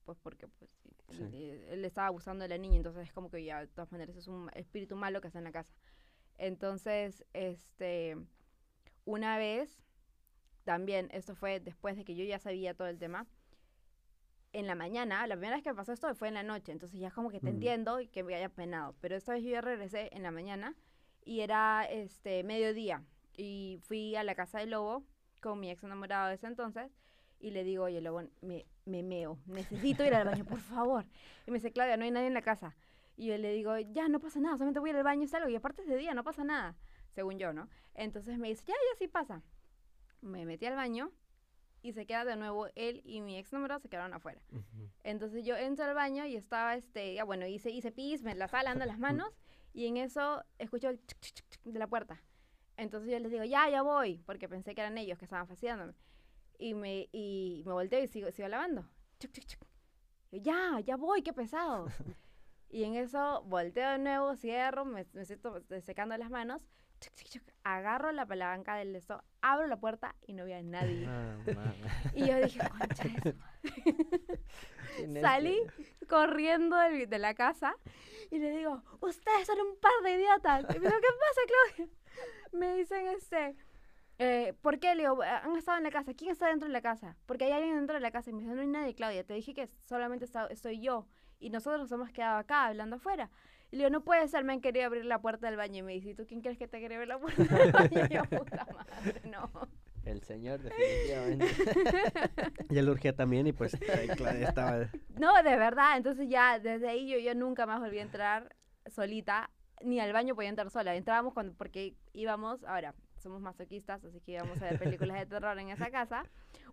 pues 0.04 0.18
porque 0.18 0.48
pues 0.48 0.70
sí, 1.10 1.50
él, 1.50 1.64
él 1.68 1.84
estaba 1.84 2.08
abusando 2.08 2.42
de 2.42 2.48
la 2.48 2.58
niña, 2.58 2.76
entonces 2.76 3.06
es 3.06 3.12
como 3.12 3.30
que 3.30 3.44
ya 3.44 3.60
de 3.60 3.68
todas 3.68 3.92
maneras 3.92 4.16
es 4.16 4.26
un 4.26 4.50
espíritu 4.54 4.96
malo 4.96 5.20
que 5.20 5.28
está 5.28 5.38
en 5.38 5.44
la 5.44 5.52
casa. 5.52 5.72
Entonces, 6.36 7.24
este, 7.32 8.16
una 9.04 9.38
vez, 9.38 9.84
también, 10.64 11.08
esto 11.12 11.34
fue 11.34 11.60
después 11.60 11.96
de 11.96 12.04
que 12.04 12.16
yo 12.16 12.24
ya 12.24 12.38
sabía 12.38 12.74
todo 12.74 12.88
el 12.88 12.98
tema, 12.98 13.26
en 14.54 14.68
la 14.68 14.76
mañana, 14.76 15.26
la 15.26 15.34
primera 15.34 15.56
vez 15.56 15.64
que 15.64 15.70
me 15.70 15.76
pasó 15.76 15.92
esto 15.92 16.14
fue 16.14 16.28
en 16.28 16.34
la 16.34 16.44
noche, 16.44 16.70
entonces 16.70 16.98
ya 17.00 17.10
como 17.10 17.30
que 17.30 17.40
te 17.40 17.50
entiendo 17.50 18.00
y 18.00 18.06
que 18.06 18.22
me 18.22 18.36
haya 18.36 18.48
penado, 18.48 18.94
pero 19.00 19.16
esta 19.16 19.32
vez 19.32 19.42
yo 19.42 19.50
ya 19.50 19.60
regresé 19.60 20.10
en 20.12 20.22
la 20.22 20.30
mañana 20.30 20.74
y 21.24 21.40
era 21.40 21.84
este 21.84 22.44
mediodía 22.44 23.02
y 23.36 23.80
fui 23.82 24.14
a 24.14 24.22
la 24.22 24.36
casa 24.36 24.60
del 24.60 24.70
lobo 24.70 25.02
con 25.42 25.58
mi 25.58 25.70
ex 25.70 25.82
enamorado 25.82 26.28
de 26.28 26.34
ese 26.34 26.46
entonces 26.46 26.92
y 27.40 27.50
le 27.50 27.64
digo, 27.64 27.84
oye, 27.84 28.00
lobo, 28.00 28.22
me, 28.42 28.64
me 28.84 29.02
meo, 29.02 29.38
necesito 29.46 30.04
ir 30.04 30.14
al 30.14 30.24
baño, 30.24 30.44
por 30.44 30.60
favor. 30.60 31.04
Y 31.46 31.50
me 31.50 31.58
dice, 31.58 31.72
Claudia, 31.72 31.96
no 31.96 32.04
hay 32.04 32.12
nadie 32.12 32.28
en 32.28 32.34
la 32.34 32.42
casa. 32.42 32.76
Y 33.16 33.26
yo 33.26 33.36
le 33.36 33.52
digo, 33.52 33.76
ya, 33.76 34.08
no 34.08 34.20
pasa 34.20 34.38
nada, 34.40 34.56
solamente 34.56 34.80
voy 34.80 34.90
al 34.90 35.02
baño 35.02 35.24
y 35.24 35.26
salgo, 35.26 35.48
y 35.48 35.56
aparte 35.56 35.82
es 35.82 35.88
de 35.88 35.96
día, 35.96 36.14
no 36.14 36.22
pasa 36.22 36.44
nada, 36.44 36.76
según 37.10 37.38
yo, 37.38 37.52
¿no? 37.52 37.68
Entonces 37.94 38.38
me 38.38 38.48
dice, 38.48 38.64
ya, 38.66 38.74
ya 38.74 38.98
sí 38.98 39.08
pasa. 39.08 39.42
Me 40.20 40.46
metí 40.46 40.64
al 40.66 40.76
baño 40.76 41.10
y 41.84 41.92
se 41.92 42.06
queda 42.06 42.24
de 42.24 42.34
nuevo 42.36 42.68
él 42.76 43.02
y 43.04 43.20
mi 43.20 43.36
ex 43.36 43.52
enamorado 43.52 43.78
se 43.78 43.90
quedaron 43.90 44.14
afuera. 44.14 44.40
Ujú. 44.50 44.88
Entonces 45.02 45.44
yo 45.44 45.54
entro 45.54 45.84
al 45.84 45.94
baño 45.94 46.24
y 46.24 46.34
estaba, 46.34 46.74
este, 46.76 47.22
bueno, 47.24 47.46
hice, 47.46 47.70
hice 47.70 47.92
pis, 47.92 48.22
me 48.22 48.34
la 48.34 48.48
sala, 48.48 48.70
ando 48.70 48.86
las 48.86 48.98
manos, 48.98 49.28
y 49.74 49.86
en 49.86 49.98
eso 49.98 50.42
escucho 50.58 50.88
el 50.88 50.98
chic, 51.06 51.20
chic, 51.20 51.34
chic 51.50 51.62
de 51.62 51.78
la 51.78 51.86
puerta. 51.86 52.22
Entonces 52.78 53.12
yo 53.12 53.18
les 53.18 53.30
digo, 53.30 53.44
ya, 53.44 53.68
ya 53.68 53.82
voy, 53.82 54.22
porque 54.24 54.48
pensé 54.48 54.74
que 54.74 54.80
eran 54.80 54.96
ellos 54.96 55.18
que 55.18 55.26
estaban 55.26 55.46
fastidiándome. 55.46 55.92
Y 56.58 56.72
me, 56.72 57.10
y 57.12 57.62
me 57.66 57.72
volteo 57.72 58.02
y 58.02 58.08
sigo, 58.08 58.30
sigo 58.32 58.48
lavando. 58.48 58.88
Yo, 59.20 59.28
ya, 60.32 60.80
ya 60.80 60.96
voy, 60.96 61.20
qué 61.20 61.34
pesados. 61.34 61.92
y 62.70 62.84
en 62.84 62.94
eso 62.94 63.42
volteo 63.42 63.90
de 63.90 63.98
nuevo, 63.98 64.36
cierro, 64.36 64.86
me, 64.86 65.04
me 65.12 65.26
siento 65.26 65.62
secando 65.82 66.16
las 66.16 66.30
manos, 66.30 66.66
agarro 67.64 68.12
la 68.12 68.26
palanca 68.26 68.76
del 68.76 68.94
esto, 68.94 69.22
abro 69.40 69.66
la 69.66 69.78
puerta 69.78 70.14
y 70.26 70.34
no 70.34 70.42
había 70.42 70.62
nadie. 70.62 71.06
Ah, 71.08 71.36
y 72.14 72.26
yo 72.26 72.36
dije, 72.36 72.60
concha 72.68 73.04
de 73.04 73.32
su 73.32 73.38
¿Quién 74.96 75.16
es 75.16 75.22
Salí 75.22 75.58
corriendo 76.08 76.76
de, 76.76 77.18
la 77.18 77.34
casa 77.34 77.74
y 78.30 78.38
le 78.38 78.50
digo, 78.50 78.82
ustedes 79.00 79.46
son 79.46 79.58
un 79.60 79.78
par 79.80 79.92
de 80.02 80.16
idiotas. 80.16 80.64
Y 80.74 80.78
me 80.78 80.86
dijo, 80.86 81.00
¿qué 81.00 81.08
pasa, 81.20 81.40
Claudia? 81.76 81.94
Me 82.52 82.76
dicen, 82.76 83.06
este, 83.08 83.56
eh, 84.18 84.54
¿por 84.60 84.78
qué? 84.78 84.94
Le 84.94 85.02
digo, 85.02 85.22
han 85.22 85.56
estado 85.56 85.78
en 85.78 85.84
la 85.84 85.90
casa. 85.90 86.14
¿Quién 86.14 86.30
está 86.30 86.46
dentro 86.46 86.68
de 86.68 86.72
la 86.72 86.82
casa? 86.82 87.16
Porque 87.26 87.44
hay 87.44 87.52
alguien 87.52 87.76
dentro 87.76 87.94
de 87.94 88.00
la 88.00 88.10
casa. 88.10 88.30
Y 88.30 88.32
me 88.32 88.42
dice, 88.42 88.54
no 88.54 88.60
hay 88.60 88.68
nadie, 88.68 88.94
Claudia. 88.94 89.24
Te 89.24 89.34
dije 89.34 89.54
que 89.54 89.68
solamente 89.84 90.24
está- 90.24 90.46
estoy 90.46 90.80
yo. 90.80 91.08
Y 91.40 91.50
nosotros 91.50 91.82
nos 91.82 91.92
hemos 91.92 92.10
quedado 92.10 92.38
acá 92.38 92.66
hablando 92.66 92.96
afuera. 92.96 93.30
Y 93.70 93.76
le 93.76 93.84
digo, 93.84 93.90
no 93.90 94.04
puede 94.04 94.26
ser, 94.28 94.44
me 94.44 94.52
han 94.52 94.60
querido 94.60 94.86
abrir 94.86 95.04
la 95.04 95.20
puerta 95.20 95.46
del 95.48 95.56
baño. 95.56 95.78
Y 95.78 95.82
me 95.82 95.92
dice, 95.92 96.10
¿y 96.10 96.14
tú 96.14 96.26
quién 96.26 96.40
crees 96.40 96.58
que 96.58 96.68
te 96.68 96.80
quería 96.80 96.96
abrir 96.96 97.08
la 97.08 97.18
puerta 97.18 97.42
del 97.42 97.72
baño? 97.72 98.06
Y 98.08 98.14
yo, 98.14 98.24
puta 98.24 98.66
madre, 98.72 99.20
no. 99.24 99.50
El 100.04 100.22
señor, 100.22 100.60
definitivamente. 100.60 101.46
Y 102.70 102.78
él 102.78 102.88
urgía 102.88 103.14
también 103.14 103.46
y 103.46 103.52
pues 103.52 103.74
ahí 103.74 104.08
Claudia 104.08 104.48
estaba... 104.48 104.88
No, 105.18 105.42
de 105.42 105.56
verdad. 105.56 105.96
Entonces 105.96 106.28
ya 106.28 106.58
desde 106.58 106.88
ahí 106.88 107.08
yo, 107.08 107.18
yo 107.18 107.34
nunca 107.34 107.66
más 107.66 107.80
volví 107.80 107.98
a 107.98 108.02
entrar 108.02 108.54
solita, 108.86 109.50
ni 109.82 110.00
al 110.00 110.12
baño 110.12 110.34
podía 110.34 110.48
entrar 110.48 110.70
sola. 110.70 110.94
Entrábamos 110.94 111.34
cuando, 111.34 111.54
porque 111.54 111.94
íbamos, 112.12 112.64
ahora, 112.64 112.94
somos 113.18 113.40
masoquistas, 113.40 114.04
así 114.04 114.20
que 114.20 114.32
íbamos 114.32 114.60
a 114.60 114.66
ver 114.66 114.78
películas 114.78 115.18
de 115.18 115.26
terror 115.26 115.58
en 115.58 115.70
esa 115.70 115.90
casa. 115.90 116.24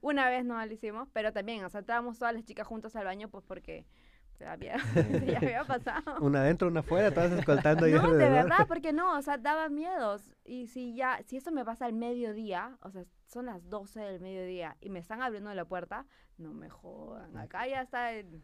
Una 0.02 0.30
vez 0.30 0.44
no 0.44 0.64
lo 0.64 0.72
hicimos, 0.74 1.08
pero 1.14 1.32
también, 1.32 1.64
o 1.64 1.70
sea, 1.70 1.80
entrábamos 1.80 2.20
todas 2.20 2.34
las 2.34 2.44
chicas 2.44 2.68
juntas 2.68 2.96
al 2.96 3.06
baño, 3.06 3.30
pues 3.30 3.44
porque 3.46 3.86
había, 4.46 4.78
ya 5.26 5.38
había 5.38 5.64
pasado. 5.64 6.20
Una 6.22 6.42
adentro, 6.42 6.68
una 6.68 6.82
afuera, 6.82 7.12
todas 7.14 7.32
escoltando 7.32 7.88
No, 7.88 8.14
de 8.14 8.30
verdad, 8.30 8.68
porque 8.68 8.94
no, 8.94 9.18
o 9.18 9.22
sea, 9.22 9.38
daba 9.38 9.70
miedos. 9.70 10.34
Y 10.44 10.68
si 10.68 10.96
ya, 10.96 11.22
si 11.26 11.38
eso 11.38 11.52
me 11.52 11.66
pasa 11.66 11.86
al 11.86 11.94
mediodía, 11.94 12.78
o 12.82 12.92
sea, 12.92 13.06
son 13.28 13.46
las 13.46 13.70
12 13.70 14.00
del 14.00 14.20
mediodía 14.20 14.78
y 14.82 14.90
me 14.90 15.00
están 15.00 15.22
abriendo 15.22 15.54
la 15.54 15.66
puerta, 15.66 16.06
no 16.38 16.54
me 16.54 16.70
jodan. 16.70 17.36
Acá 17.38 17.68
ya 17.68 17.82
está 17.82 18.12
el... 18.14 18.42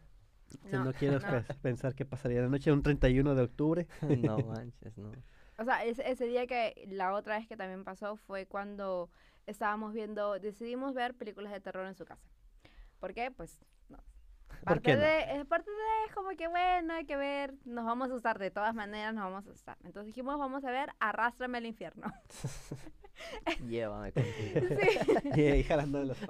Si 0.47 0.59
no, 0.71 0.93
quiero 0.93 1.19
no. 1.19 1.27
pe- 1.27 1.53
pensar 1.55 1.93
qué 1.93 2.05
pasaría 2.05 2.41
la 2.41 2.47
noche, 2.47 2.71
un 2.71 2.81
31 2.81 3.35
de 3.35 3.41
octubre. 3.43 3.87
no 4.21 4.37
manches, 4.39 4.97
no. 4.97 5.11
O 5.57 5.63
sea, 5.65 5.83
ese, 5.83 6.09
ese 6.09 6.25
día 6.25 6.47
que 6.47 6.87
la 6.87 7.13
otra 7.13 7.37
vez 7.37 7.47
que 7.47 7.57
también 7.57 7.83
pasó 7.83 8.15
fue 8.15 8.45
cuando 8.45 9.09
estábamos 9.45 9.93
viendo, 9.93 10.39
decidimos 10.39 10.93
ver 10.93 11.15
películas 11.15 11.51
de 11.51 11.59
terror 11.59 11.85
en 11.87 11.95
su 11.95 12.05
casa. 12.05 12.29
¿Por 12.99 13.13
qué? 13.13 13.31
Pues 13.31 13.59
no. 13.59 13.65
¿Por 13.67 13.76
Parte 14.63 14.81
qué 14.81 14.95
no? 14.95 15.01
de, 15.01 15.39
es 15.39 15.45
parte 15.45 15.69
de, 15.69 15.77
es 16.07 16.13
como 16.13 16.29
que 16.31 16.47
bueno, 16.47 16.93
hay 16.93 17.05
que 17.05 17.15
ver, 17.15 17.53
nos 17.65 17.85
vamos 17.85 18.09
a 18.11 18.15
usar 18.15 18.39
de 18.39 18.51
todas 18.51 18.73
maneras, 18.75 19.13
nos 19.13 19.23
vamos 19.23 19.47
a 19.47 19.51
usar. 19.51 19.77
Entonces 19.83 20.07
dijimos, 20.07 20.37
vamos 20.37 20.63
a 20.65 20.71
ver 20.71 20.89
Arrástrame 20.99 21.57
al 21.57 21.65
infierno. 21.65 22.11
Llévame 23.67 24.11
contigo. 24.11 24.61
sí. 25.33 25.41
y 25.41 25.63
jalando 25.63 25.99
de 25.99 26.05
los. 26.05 26.17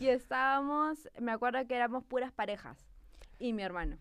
Y 0.00 0.08
estábamos, 0.08 1.08
me 1.20 1.32
acuerdo 1.32 1.64
que 1.66 1.76
éramos 1.76 2.04
puras 2.04 2.32
parejas 2.32 2.76
y 3.38 3.52
mi 3.52 3.62
hermano. 3.62 3.98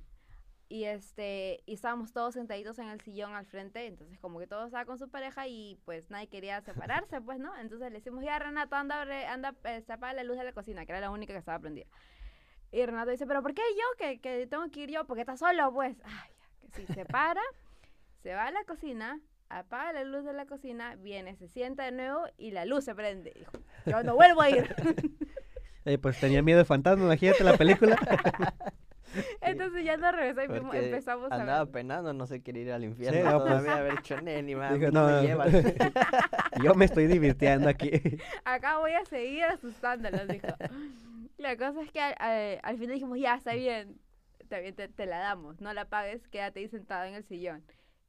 Y 0.67 0.85
este, 0.85 1.61
y 1.65 1.73
estábamos 1.73 2.13
todos 2.13 2.33
sentaditos 2.33 2.79
en 2.79 2.87
el 2.87 3.01
sillón 3.01 3.33
al 3.35 3.45
frente, 3.45 3.85
entonces 3.85 4.17
como 4.19 4.39
que 4.39 4.47
todos 4.47 4.67
estaban 4.67 4.87
con 4.87 4.97
su 4.97 5.09
pareja 5.09 5.45
y 5.47 5.77
pues 5.83 6.09
nadie 6.09 6.27
quería 6.27 6.61
separarse, 6.61 7.19
pues, 7.19 7.39
¿no? 7.39 7.55
Entonces 7.57 7.91
le 7.91 7.97
decimos, 7.97 8.23
ya 8.23 8.39
Renato, 8.39 8.75
anda, 8.75 9.01
anda, 9.31 9.53
eh, 9.65 9.83
apaga 9.89 10.13
la 10.13 10.23
luz 10.23 10.37
de 10.37 10.45
la 10.45 10.53
cocina, 10.53 10.85
que 10.85 10.93
era 10.93 11.01
la 11.01 11.11
única 11.11 11.33
que 11.33 11.39
estaba 11.39 11.59
prendida. 11.59 11.87
Y 12.71 12.85
Renato 12.85 13.11
dice, 13.11 13.27
pero 13.27 13.41
¿por 13.41 13.53
qué 13.53 13.61
yo? 13.75 13.97
Que, 13.97 14.19
que 14.21 14.47
tengo 14.47 14.69
que 14.71 14.81
ir 14.81 14.91
yo, 14.91 15.05
porque 15.05 15.21
está 15.21 15.35
solo, 15.37 15.73
pues. 15.73 15.95
Ay, 16.05 16.31
ya, 16.37 16.59
que 16.61 16.67
sí, 16.87 16.93
se 16.93 17.05
para, 17.05 17.41
se 18.23 18.33
va 18.33 18.47
a 18.47 18.51
la 18.51 18.63
cocina, 18.63 19.19
apaga 19.49 19.91
la 19.93 20.03
luz 20.05 20.23
de 20.23 20.33
la 20.33 20.45
cocina, 20.45 20.95
viene, 20.95 21.35
se 21.35 21.47
sienta 21.49 21.83
de 21.83 21.91
nuevo 21.91 22.23
y 22.37 22.51
la 22.51 22.63
luz 22.65 22.85
se 22.85 22.95
prende. 22.95 23.33
Dijo, 23.35 23.51
yo 23.85 24.03
no 24.03 24.15
vuelvo 24.15 24.41
a 24.41 24.49
ir. 24.49 24.73
Eh, 25.83 25.97
pues 25.97 26.19
tenía 26.19 26.43
miedo 26.43 26.59
de 26.59 26.65
fantasma, 26.65 27.05
imagínate 27.05 27.43
la 27.43 27.57
película. 27.57 27.97
Entonces 29.41 29.83
ya 29.83 29.97
no 29.97 30.11
regresó 30.11 30.43
y 30.43 30.59
Porque 30.59 30.85
empezamos 30.85 31.31
a 31.31 31.35
andaba 31.35 31.63
ver. 31.65 31.73
penando, 31.73 32.13
no 32.13 32.27
se 32.27 32.43
quería 32.43 32.61
ir 32.61 32.71
al 32.71 32.83
infierno. 32.83 33.23
no, 33.23 33.39
pues. 33.39 33.49
todavía 33.49 33.77
haber 33.77 33.95
dicho, 33.97 34.21
"Ne, 34.21 34.43
ni 34.43 34.53
más, 34.53 34.73
Dijo, 34.77 34.91
no, 34.91 35.09
no, 35.09 35.21
me 35.21 35.27
llevan". 35.27 35.51
yo 36.63 36.75
me 36.75 36.85
estoy 36.85 37.07
divirtiendo 37.07 37.67
aquí. 37.67 37.91
Acá 38.45 38.77
voy 38.77 38.93
a 38.93 39.03
seguir 39.05 39.43
asustándolos, 39.45 40.27
dijo. 40.27 40.47
La 41.41 41.57
cosa 41.57 41.81
es 41.81 41.91
que 41.91 41.99
al, 42.01 42.15
al- 42.19 42.59
al 42.63 42.77
final 42.77 42.93
dijimos, 42.95 43.19
ya, 43.19 43.35
está 43.35 43.53
bien, 43.53 43.99
está 44.39 44.59
bien, 44.59 44.75
te, 44.75 44.87
te 44.89 45.05
la 45.05 45.19
damos, 45.19 45.59
no 45.61 45.73
la 45.73 45.85
pagues, 45.89 46.27
quédate 46.27 46.59
ahí 46.59 46.67
sentado 46.67 47.05
en 47.05 47.15
el 47.15 47.23
sillón. 47.23 47.63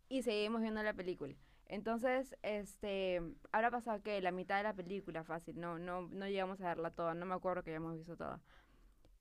Y 0.09 0.23
seguimos 0.23 0.61
viendo 0.61 0.83
la 0.83 0.93
película. 0.93 1.35
Entonces, 1.67 2.37
este, 2.43 3.23
habrá 3.51 3.71
pasado 3.71 4.03
que 4.03 4.21
la 4.21 4.31
mitad 4.33 4.59
de 4.59 4.65
la 4.65 4.75
película, 4.75 5.25
fácil, 5.25 5.59
no, 5.59 5.79
no, 5.79 6.03
no 6.09 6.27
llegamos 6.29 6.61
a 6.61 6.67
verla 6.69 6.91
toda, 6.91 7.15
no 7.15 7.25
me 7.25 7.35
acuerdo 7.35 7.63
que 7.63 7.71
hayamos 7.71 7.97
visto 7.97 8.17
toda. 8.17 8.41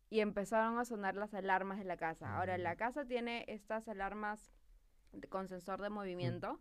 Y 0.09 0.19
empezaron 0.19 0.77
a 0.77 0.83
sonar 0.85 1.15
las 1.15 1.33
alarmas 1.33 1.77
de 1.77 1.85
la 1.85 1.95
casa. 1.95 2.35
Ahora, 2.37 2.57
la 2.57 2.75
casa 2.75 3.05
tiene 3.05 3.45
estas 3.47 3.87
alarmas 3.87 4.51
con 5.29 5.47
sensor 5.47 5.81
de 5.81 5.89
movimiento. 5.89 6.59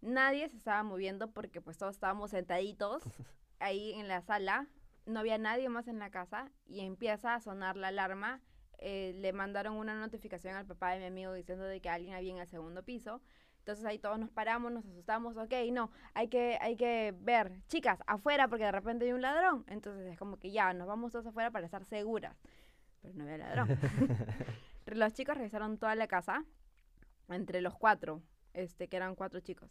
Nadie 0.00 0.48
se 0.48 0.56
estaba 0.56 0.82
moviendo 0.82 1.30
porque 1.32 1.60
pues 1.60 1.78
todos 1.78 1.94
estábamos 1.96 2.30
sentaditos 2.30 3.02
ahí 3.60 3.92
en 3.94 4.08
la 4.08 4.22
sala. 4.22 4.66
No 5.08 5.20
había 5.20 5.38
nadie 5.38 5.68
más 5.68 5.88
en 5.88 5.98
la 5.98 6.10
casa 6.10 6.50
y 6.66 6.80
empieza 6.80 7.34
a 7.34 7.40
sonar 7.40 7.76
la 7.76 7.88
alarma. 7.88 8.42
Eh, 8.78 9.14
le 9.16 9.32
mandaron 9.32 9.76
una 9.76 9.98
notificación 9.98 10.54
al 10.54 10.66
papá 10.66 10.90
de 10.92 11.00
mi 11.00 11.06
amigo 11.06 11.32
diciendo 11.32 11.64
de 11.64 11.80
que 11.80 11.88
alguien 11.88 12.14
había 12.14 12.32
en 12.32 12.38
el 12.38 12.46
segundo 12.46 12.82
piso. 12.82 13.22
Entonces 13.60 13.84
ahí 13.84 13.98
todos 13.98 14.18
nos 14.18 14.30
paramos, 14.30 14.70
nos 14.70 14.86
asustamos, 14.86 15.36
ok, 15.36 15.52
no, 15.72 15.90
hay 16.14 16.28
que, 16.28 16.56
hay 16.60 16.76
que 16.76 17.14
ver, 17.20 17.52
chicas, 17.68 17.98
afuera 18.06 18.48
porque 18.48 18.64
de 18.64 18.72
repente 18.72 19.04
hay 19.04 19.12
un 19.12 19.22
ladrón. 19.22 19.64
Entonces 19.66 20.06
es 20.06 20.18
como 20.18 20.38
que 20.38 20.50
ya, 20.50 20.72
nos 20.74 20.86
vamos 20.86 21.12
todos 21.12 21.26
afuera 21.26 21.50
para 21.50 21.66
estar 21.66 21.84
seguras. 21.84 22.36
Pero 23.00 23.14
no 23.14 23.24
había 23.24 23.38
ladrón. 23.38 23.68
los 24.86 25.12
chicos 25.14 25.36
revisaron 25.36 25.78
toda 25.78 25.94
la 25.94 26.06
casa, 26.06 26.44
entre 27.28 27.60
los 27.60 27.74
cuatro, 27.74 28.22
este, 28.54 28.88
que 28.88 28.96
eran 28.96 29.14
cuatro 29.14 29.40
chicos. 29.40 29.70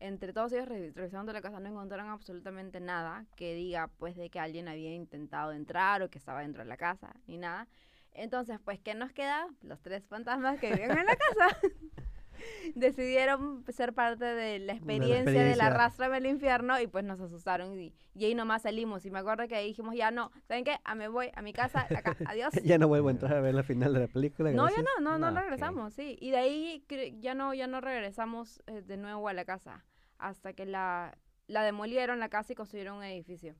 Entre 0.00 0.32
todos 0.32 0.52
ellos 0.52 0.66
revi- 0.66 0.92
revisaron 0.94 1.26
toda 1.26 1.34
la 1.34 1.42
casa, 1.42 1.60
no 1.60 1.68
encontraron 1.68 2.08
absolutamente 2.08 2.80
nada 2.80 3.26
que 3.36 3.54
diga, 3.54 3.88
pues, 3.98 4.16
de 4.16 4.30
que 4.30 4.40
alguien 4.40 4.66
había 4.66 4.94
intentado 4.94 5.52
entrar 5.52 6.02
o 6.02 6.08
que 6.10 6.18
estaba 6.18 6.40
dentro 6.40 6.62
de 6.62 6.68
la 6.68 6.76
casa, 6.78 7.14
ni 7.26 7.36
nada. 7.36 7.68
Entonces, 8.12 8.58
pues, 8.64 8.80
¿qué 8.80 8.94
nos 8.94 9.12
queda? 9.12 9.46
Los 9.62 9.80
tres 9.82 10.06
fantasmas 10.08 10.58
que 10.58 10.72
viven 10.72 10.90
en 10.98 11.06
la 11.06 11.16
casa. 11.16 11.58
Decidieron 12.74 13.64
ser 13.68 13.92
parte 13.92 14.24
de 14.24 14.58
la 14.60 14.72
experiencia, 14.72 15.16
de 15.16 15.24
la 15.24 15.30
experiencia. 15.40 15.66
arrastrame 15.66 16.16
al 16.16 16.26
infierno 16.26 16.80
y 16.80 16.86
pues 16.86 17.04
nos 17.04 17.20
asustaron 17.20 17.78
y, 17.78 17.92
y 18.14 18.24
ahí 18.24 18.34
nomás 18.34 18.62
salimos. 18.62 19.04
Y 19.04 19.10
me 19.10 19.18
acuerdo 19.18 19.46
que 19.46 19.56
ahí 19.56 19.66
dijimos, 19.68 19.94
ya 19.94 20.10
no, 20.10 20.30
¿saben 20.48 20.64
qué? 20.64 20.76
A 20.84 20.94
me 20.94 21.08
voy 21.08 21.30
a 21.34 21.42
mi 21.42 21.52
casa, 21.52 21.86
acá, 21.94 22.16
adiós. 22.26 22.54
ya 22.64 22.78
no 22.78 22.88
vuelvo 22.88 23.08
a 23.08 23.10
entrar 23.10 23.34
a 23.34 23.40
ver 23.40 23.54
la 23.54 23.62
final 23.62 23.92
de 23.92 24.00
la 24.00 24.08
película. 24.08 24.50
No, 24.52 24.68
ya 24.70 24.76
no, 24.82 25.02
no, 25.02 25.18
no 25.18 25.26
Ah, 25.26 25.40
regresamos, 25.42 25.92
sí. 25.94 26.16
Y 26.20 26.30
de 26.30 26.38
ahí 26.38 26.84
ya 27.20 27.34
no, 27.34 27.52
ya 27.54 27.66
no 27.66 27.80
regresamos 27.82 28.62
eh, 28.66 28.80
de 28.82 28.96
nuevo 28.96 29.28
a 29.28 29.34
la 29.34 29.44
casa 29.44 29.84
hasta 30.20 30.52
que 30.52 30.66
la, 30.66 31.16
la 31.46 31.62
demolieron 31.62 32.18
la 32.20 32.28
casa 32.28 32.52
y 32.52 32.56
construyeron 32.56 32.98
un 32.98 33.04
edificio. 33.04 33.54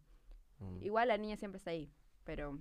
Mm, 0.59 0.83
Igual 0.83 1.09
la 1.09 1.17
niña 1.19 1.37
siempre 1.37 1.59
está 1.59 1.71
ahí, 1.71 1.91
pero... 2.25 2.59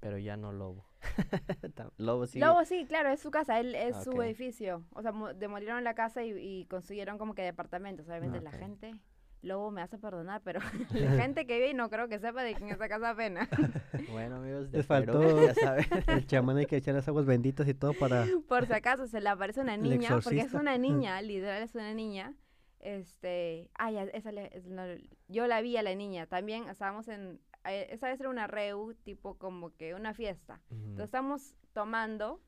Pero 0.00 0.18
ya 0.18 0.36
no 0.36 0.52
lobo. 0.52 0.84
Lobo 1.96 2.26
sí. 2.26 2.38
Lobo 2.40 2.64
sí, 2.64 2.86
claro, 2.86 3.10
es 3.10 3.20
su 3.20 3.30
casa, 3.30 3.60
él 3.60 3.74
es 3.76 3.94
Ah, 3.96 4.02
su 4.04 4.20
edificio. 4.22 4.84
O 4.92 5.02
sea, 5.02 5.12
mo- 5.12 5.32
demolieron 5.32 5.84
la 5.84 5.94
casa 5.94 6.24
y, 6.24 6.30
y 6.36 6.64
construyeron 6.66 7.18
como 7.18 7.34
que 7.34 7.42
departamentos. 7.42 8.08
Obviamente 8.08 8.38
Ah, 8.38 8.42
la 8.42 8.50
gente, 8.52 8.94
Lobo 9.42 9.70
me 9.70 9.80
hace 9.82 9.98
perdonar, 9.98 10.40
pero 10.44 10.58
la 10.92 11.10
gente 11.12 11.46
que 11.46 11.54
vive 11.54 11.70
y 11.70 11.74
no 11.74 11.88
creo 11.88 12.08
que 12.08 12.18
sepa 12.18 12.42
de 12.42 12.54
que 12.54 12.64
en 12.64 12.70
esa 12.70 12.88
casa 12.88 13.10
apenas. 13.10 13.48
Bueno, 14.10 14.36
amigos, 14.36 14.70
de 14.72 14.78
Les 14.78 14.86
Perú, 14.86 15.12
faltó- 15.12 15.46
ya 15.46 15.54
saben. 15.54 15.86
El 16.08 16.26
chamán 16.26 16.56
hay 16.56 16.66
que 16.66 16.76
echar 16.76 16.94
las 16.94 17.06
aguas 17.06 17.24
benditas 17.26 17.66
y 17.68 17.74
todo 17.74 17.92
para... 17.94 18.24
Por 18.48 18.66
si 18.66 18.72
acaso 18.72 19.06
se 19.06 19.20
le 19.20 19.28
aparece 19.28 19.60
una 19.60 19.76
niña, 19.76 20.18
porque 20.22 20.40
es 20.40 20.52
una 20.54 20.78
niña, 20.78 21.20
literal 21.22 21.62
es 21.62 21.74
una 21.76 21.94
niña. 21.94 22.34
Este, 22.82 23.70
ay, 23.74 23.96
esa 24.12 24.32
le- 24.32 24.50
es- 24.56 24.66
no, 24.66 24.82
yo 25.28 25.46
la 25.46 25.60
vi 25.62 25.76
a 25.76 25.82
la 25.82 25.94
niña. 25.94 26.26
También 26.26 26.68
estábamos 26.68 27.08
en, 27.08 27.40
eh, 27.64 27.86
esa 27.90 28.08
vez 28.08 28.20
era 28.20 28.28
una 28.28 28.46
reu, 28.48 28.92
tipo 29.04 29.38
como 29.38 29.74
que 29.76 29.94
una 29.94 30.12
fiesta. 30.14 30.60
Ujú. 30.70 30.80
Entonces 30.80 31.04
estamos 31.06 31.54
tomando. 31.72 32.40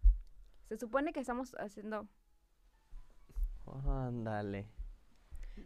Se 0.69 0.77
supone 0.77 1.13
que 1.13 1.21
estamos 1.21 1.55
haciendo. 1.59 2.09
Ándale. 3.87 4.67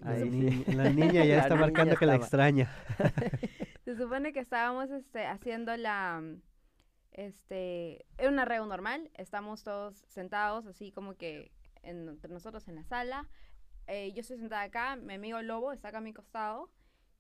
La, 0.01 0.11
Ahí 0.11 0.29
ni- 0.31 0.65
la 0.75 0.91
niña 0.91 1.25
ya 1.25 1.37
La 1.37 1.43
está 1.43 1.55
niña 1.55 1.61
marcando 1.67 1.97
que 1.97 2.07
la 2.07 2.15
extraña. 2.17 2.71
Se 3.85 3.97
supone 3.97 4.33
que 4.35 4.41
estábamos 4.41 4.91
este, 4.91 5.25
haciendo 5.27 5.75
la. 5.77 6.23
Este. 7.13 8.05
Era 8.19 8.29
una 8.29 8.45
reu 8.45 8.67
normal. 8.67 9.11
Estamos 9.15 9.65
todos 9.65 10.05
sentados, 10.09 10.67
así 10.67 10.93
como 10.93 11.15
que 11.17 11.51
en- 11.83 12.07
entre 12.09 12.31
nosotros 12.31 12.69
en 12.69 12.75
la 12.77 12.85
sala. 12.85 13.27
Eh, 13.89 14.13
yo 14.13 14.21
estoy 14.21 14.37
sentada 14.37 14.63
acá, 14.63 14.97
mi 14.97 15.15
amigo 15.15 15.41
Lobo 15.41 15.73
está 15.73 15.89
acá 15.89 15.99
a 15.99 16.03
mi 16.03 16.13
costado. 16.13 16.71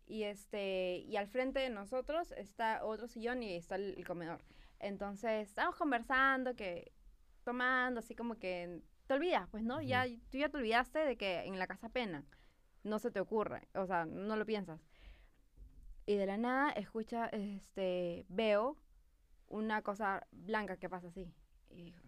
Y 0.06 0.24
este. 0.24 0.98
Y 0.98 1.16
al 1.16 1.26
frente 1.26 1.58
de 1.60 1.70
nosotros 1.70 2.32
está 2.32 2.84
otro 2.84 3.08
sillón 3.08 3.42
y 3.42 3.56
está 3.56 3.76
el, 3.76 3.94
el 3.96 4.06
comedor. 4.06 4.44
Entonces, 4.78 5.48
estamos 5.48 5.76
conversando, 5.76 6.54
que. 6.54 6.92
tomando, 7.42 8.00
así 8.00 8.14
como 8.14 8.36
que. 8.38 8.82
Te 9.06 9.14
olvidas, 9.14 9.48
pues, 9.50 9.64
¿no? 9.64 9.76
Ujú. 9.76 9.84
Ya, 9.84 10.04
tú 10.30 10.36
ya 10.38 10.50
te 10.50 10.58
olvidaste 10.58 10.98
de 10.98 11.16
que 11.16 11.44
en 11.44 11.58
la 11.58 11.66
casa 11.66 11.88
pena. 11.88 12.24
No 12.84 12.98
se 12.98 13.10
te 13.10 13.20
ocurre. 13.20 13.68
O 13.74 13.86
sea, 13.86 14.04
no 14.04 14.36
lo 14.36 14.44
piensas. 14.44 14.80
Y 16.04 16.16
de 16.16 16.26
la 16.26 16.36
nada 16.36 16.70
escucha, 16.72 17.26
este, 17.26 18.24
veo 18.28 18.78
una 19.46 19.82
cosa 19.82 20.26
blanca 20.30 20.76
que 20.76 20.88
pasa 20.88 21.08
así. 21.08 21.34
Y 21.70 21.82
digo, 21.82 21.98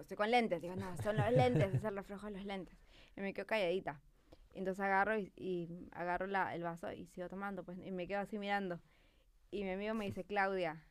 estoy 0.00 0.16
con 0.16 0.30
lentes. 0.30 0.60
Digo, 0.60 0.76
no, 0.76 0.96
son 0.98 1.16
los 1.16 1.30
lentes, 1.32 1.74
es 1.74 1.84
el 1.84 1.96
reflejo 1.96 2.26
de 2.26 2.32
los 2.32 2.44
lentes. 2.44 2.81
Y 3.16 3.20
me 3.20 3.34
quedo 3.34 3.46
calladita. 3.46 4.00
Entonces 4.54 4.84
agarro 4.84 5.18
y, 5.18 5.32
y 5.36 5.88
agarro 5.92 6.26
la, 6.26 6.54
el 6.54 6.62
vaso 6.62 6.92
y 6.92 7.06
sigo 7.06 7.28
tomando, 7.28 7.64
pues, 7.64 7.78
y 7.78 7.90
me 7.90 8.06
quedo 8.06 8.20
así 8.20 8.38
mirando. 8.38 8.80
Y 9.50 9.64
mi 9.64 9.70
amigo 9.70 9.94
me 9.94 10.06
dice, 10.06 10.24
Claudia, 10.24 10.82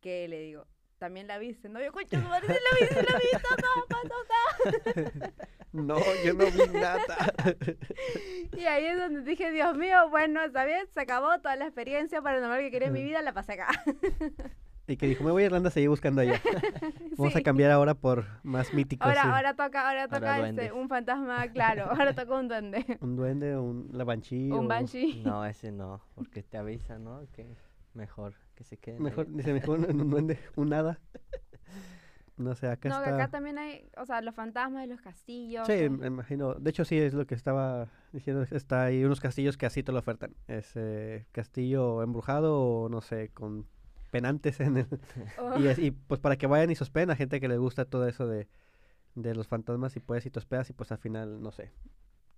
¿qué 0.00 0.28
le 0.28 0.40
digo? 0.40 0.66
También 0.98 1.26
la 1.26 1.36
viste, 1.38 1.68
no, 1.68 1.78
yo 1.78 1.86
escucho, 1.86 2.16
la 2.16 2.40
vi, 2.40 2.46
sí 2.46 2.94
la 2.94 3.18
vi, 3.18 3.26
todo 3.42 3.86
pasó, 3.88 5.32
No, 5.72 5.98
yo 6.24 6.32
no 6.32 6.46
vi 6.46 6.72
nada. 6.72 7.04
Y 8.56 8.64
ahí 8.64 8.86
es 8.86 8.96
donde 8.96 9.20
dije, 9.20 9.50
Dios 9.50 9.76
mío, 9.76 10.08
bueno, 10.08 10.42
está 10.42 10.64
bien, 10.64 10.86
se 10.94 11.00
acabó 11.00 11.38
toda 11.40 11.56
la 11.56 11.66
experiencia 11.66 12.22
paranormal 12.22 12.60
que 12.60 12.70
quería 12.70 12.88
en 12.88 12.94
mi 12.94 13.02
vida, 13.02 13.20
la 13.20 13.34
pasé 13.34 13.54
acá. 13.54 13.68
y 14.88 14.96
que 14.96 15.06
dijo, 15.06 15.24
me 15.24 15.30
voy 15.30 15.42
a 15.42 15.46
Irlanda 15.46 15.68
a 15.68 15.72
seguir 15.72 15.88
buscando 15.88 16.20
allá. 16.20 16.40
Vamos 17.18 17.34
a 17.34 17.40
cambiar 17.42 17.70
ahora 17.70 17.94
por 17.94 18.26
más 18.44 18.72
míticos. 18.72 19.06
Ahora, 19.06 19.22
sí. 19.22 19.28
ahora 19.28 19.54
toca, 19.54 19.88
ahora 19.88 20.08
toca 20.08 20.48
este, 20.48 20.72
un 20.72 20.88
fantasma, 20.88 21.48
claro, 21.48 21.86
ahora 21.90 22.14
toca 22.14 22.34
un 22.34 22.48
duende. 22.48 22.98
Un 23.00 23.16
duende, 23.16 23.56
un 23.56 23.88
la 23.92 24.04
banshee. 24.04 24.50
Un 24.50 24.66
o- 24.66 24.68
banshee. 24.68 25.22
No, 25.24 25.44
ese 25.46 25.72
no, 25.72 26.02
porque 26.14 26.42
te 26.42 26.56
avisa, 26.56 26.98
¿no? 26.98 27.26
Que 27.32 27.56
mejor 27.94 28.34
que 28.54 28.64
se 28.64 28.76
quede. 28.76 29.00
Mejor, 29.00 29.26
dice 29.28 29.52
mejor 29.52 29.80
un 29.80 30.00
un 30.00 30.10
duende, 30.10 30.38
un 30.54 30.72
hada. 30.72 31.00
No 32.36 32.54
sé, 32.54 32.68
acá 32.68 32.90
no, 32.90 32.96
que 32.96 33.04
está... 33.04 33.14
acá 33.14 33.30
también 33.30 33.56
hay, 33.56 33.88
o 33.96 34.04
sea, 34.04 34.20
los 34.20 34.34
fantasmas 34.34 34.82
de 34.82 34.88
los 34.88 35.00
castillos. 35.00 35.66
Sí, 35.66 35.88
me 35.88 36.06
imagino. 36.06 36.54
De 36.54 36.68
hecho, 36.68 36.84
sí, 36.84 36.98
es 36.98 37.14
lo 37.14 37.26
que 37.26 37.34
estaba 37.34 37.88
diciendo. 38.12 38.42
Está 38.50 38.84
ahí 38.84 39.02
unos 39.04 39.20
castillos 39.20 39.56
que 39.56 39.64
así 39.64 39.82
te 39.82 39.90
lo 39.90 39.98
ofertan. 39.98 40.34
Es 40.46 40.72
eh, 40.74 41.24
castillo 41.32 42.02
embrujado 42.02 42.60
o 42.60 42.88
no 42.90 43.00
sé, 43.00 43.30
con 43.30 43.66
penantes 44.16 44.60
en 44.60 44.76
el... 44.78 44.86
oh, 45.38 45.58
Y, 45.60 45.66
es- 45.66 45.78
y, 45.78 45.90
pues 45.90 46.20
para 46.20 46.36
que 46.36 46.46
vayan 46.46 46.70
y 46.70 46.74
se 46.76 46.84
hospeden 46.84 47.10
a 47.10 47.16
gente 47.16 47.40
que 47.40 47.48
le 47.48 47.58
gusta 47.58 47.84
todo 47.84 48.06
eso 48.08 48.26
de, 48.26 48.48
de 49.14 49.34
los 49.34 49.46
fantasmas 49.48 49.96
y 49.96 50.00
puedes 50.00 50.26
y 50.26 50.30
te 50.30 50.38
hospedas 50.38 50.68
y 50.70 50.72
pues 50.72 50.92
al 50.92 50.98
final, 50.98 51.40
no 51.42 51.52
sé. 51.52 51.72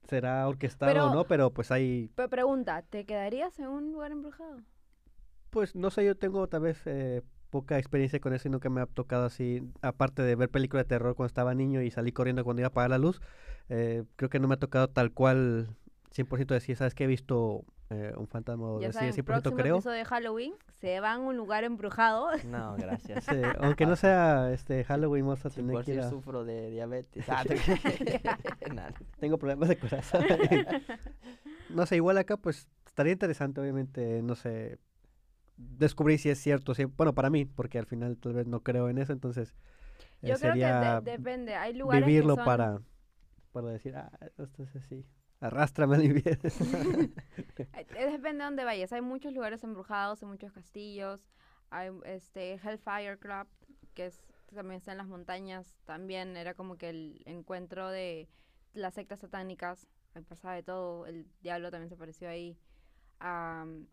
Será 0.08 0.46
orquestado 0.48 0.92
Pero- 0.92 1.06
o 1.10 1.14
no, 1.14 1.24
pero 1.24 1.50
pues 1.52 1.70
hay... 1.70 2.08
Pe- 2.14 2.28
pregunta, 2.28 2.82
¿te 2.82 3.04
quedarías 3.04 3.58
en 3.58 3.68
un 3.68 3.92
lugar 3.92 4.12
embrujado? 4.12 4.58
Pues 5.50 5.74
no 5.74 5.90
sé, 5.90 6.04
yo 6.04 6.14
tengo 6.16 6.46
tal 6.48 6.62
vez 6.62 6.80
eh, 6.86 7.22
poca 7.50 7.78
experiencia 7.78 8.20
con 8.20 8.32
eso 8.34 8.48
y 8.48 8.50
nunca 8.50 8.68
me 8.70 8.80
ha 8.80 8.86
tocado 8.86 9.24
así, 9.26 9.62
aparte 9.82 10.22
de 10.22 10.34
ver 10.36 10.50
películas 10.50 10.84
de 10.84 10.88
terror 10.88 11.14
cuando 11.14 11.28
estaba 11.28 11.54
niño 11.54 11.80
y 11.82 11.90
salí 11.90 12.12
corriendo 12.12 12.44
cuando 12.44 12.60
iba 12.60 12.66
a 12.66 12.70
apagar 12.70 12.90
la 12.90 12.98
luz, 12.98 13.20
eh, 13.70 14.04
creo 14.16 14.28
que 14.30 14.40
no 14.40 14.48
me 14.48 14.54
ha 14.54 14.58
tocado 14.58 14.88
tal 14.88 15.12
cual 15.12 15.68
100% 16.10 16.54
decir, 16.54 16.76
¿sabes 16.76 16.94
que 16.94 17.04
He 17.04 17.06
visto 17.06 17.64
eh, 17.90 18.12
un 18.16 18.26
fantasma 18.28 18.66
o 18.70 18.80
Ya 18.80 18.88
decir 18.88 19.00
saben, 19.00 19.14
100% 19.14 19.24
próximo 19.24 19.56
creo. 19.56 19.76
episodio 19.76 19.96
de 19.98 20.04
Halloween, 20.04 20.52
se 20.80 21.00
van 21.00 21.20
a 21.22 21.24
un 21.24 21.36
lugar 21.36 21.64
embrujado. 21.64 22.28
No, 22.44 22.76
gracias. 22.76 23.24
Sí, 23.24 23.36
aunque 23.60 23.86
no 23.86 23.96
sea 23.96 24.52
este 24.52 24.84
Halloween, 24.84 25.24
vamos 25.24 25.44
a 25.46 25.50
Si 25.50 25.56
tener 25.56 25.72
por 25.72 25.84
que 25.84 25.92
si 25.92 25.98
ir 25.98 26.04
a... 26.04 26.10
sufro 26.10 26.44
de 26.44 26.70
diabetes. 26.70 27.24
Ah, 27.28 27.44
Tengo 29.18 29.38
problemas 29.38 29.68
de 29.70 29.78
corazón. 29.78 30.24
no 31.70 31.86
sé, 31.86 31.96
igual 31.96 32.18
acá 32.18 32.36
pues 32.36 32.68
estaría 32.86 33.12
interesante, 33.12 33.60
obviamente, 33.60 34.22
no 34.22 34.34
sé, 34.34 34.78
descubrir 35.56 36.18
si 36.18 36.30
es 36.30 36.38
cierto. 36.38 36.74
Si, 36.74 36.84
bueno, 36.84 37.14
para 37.14 37.30
mí, 37.30 37.44
porque 37.44 37.78
al 37.78 37.86
final 37.86 38.16
tal 38.18 38.34
vez 38.34 38.46
no 38.46 38.60
creo 38.62 38.88
en 38.88 38.98
eso, 38.98 39.12
entonces 39.12 39.54
eh, 40.22 40.28
Yo 40.28 40.36
creo 40.36 40.54
que 40.54 40.60
de- 40.60 41.00
depende. 41.12 41.54
Hay 41.54 41.74
lugares 41.74 42.06
vivirlo 42.06 42.34
que 42.34 42.40
son... 42.40 42.44
para, 42.44 42.80
para 43.52 43.68
decir, 43.68 43.96
ah, 43.96 44.10
esto 44.36 44.62
es 44.62 44.76
así, 44.76 45.04
arrástrame 45.40 45.96
al 45.96 46.04
infierno. 46.04 46.50
Eh, 47.74 48.10
Depende 48.12 48.38
de 48.38 48.44
dónde 48.44 48.64
vayas. 48.64 48.92
Hay 48.92 49.00
muchos 49.00 49.32
lugares 49.32 49.64
embrujados, 49.64 50.22
hay 50.22 50.28
muchos 50.28 50.52
castillos. 50.52 51.28
Hay 51.70 51.90
este 52.04 52.54
Hellfire 52.54 53.18
Club, 53.18 53.46
que 53.94 54.06
es 54.06 54.22
también 54.54 54.78
está 54.78 54.92
en 54.92 54.98
las 54.98 55.08
montañas. 55.08 55.76
También 55.84 56.36
era 56.36 56.54
como 56.54 56.76
que 56.76 56.90
el 56.90 57.22
encuentro 57.26 57.90
de 57.90 58.28
las 58.72 58.94
sectas 58.94 59.20
satánicas. 59.20 59.88
Pasaba 60.28 60.54
de 60.54 60.62
todo. 60.62 61.06
El 61.06 61.26
diablo 61.42 61.70
también 61.70 61.88
se 61.88 61.94
apareció 61.94 62.28
ahí. 62.28 62.58
Am, 63.18 63.88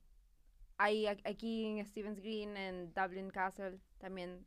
hay 0.78 1.08
aquí 1.08 1.66
en 1.66 1.86
Stevens 1.86 2.20
Green, 2.20 2.58
en 2.58 2.94
Dublin 2.94 3.30
Castle, 3.30 3.80
también 3.98 4.46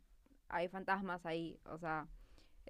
hay 0.48 0.68
fantasmas 0.68 1.24
ahí. 1.26 1.58
O 1.64 1.78
sea, 1.78 2.06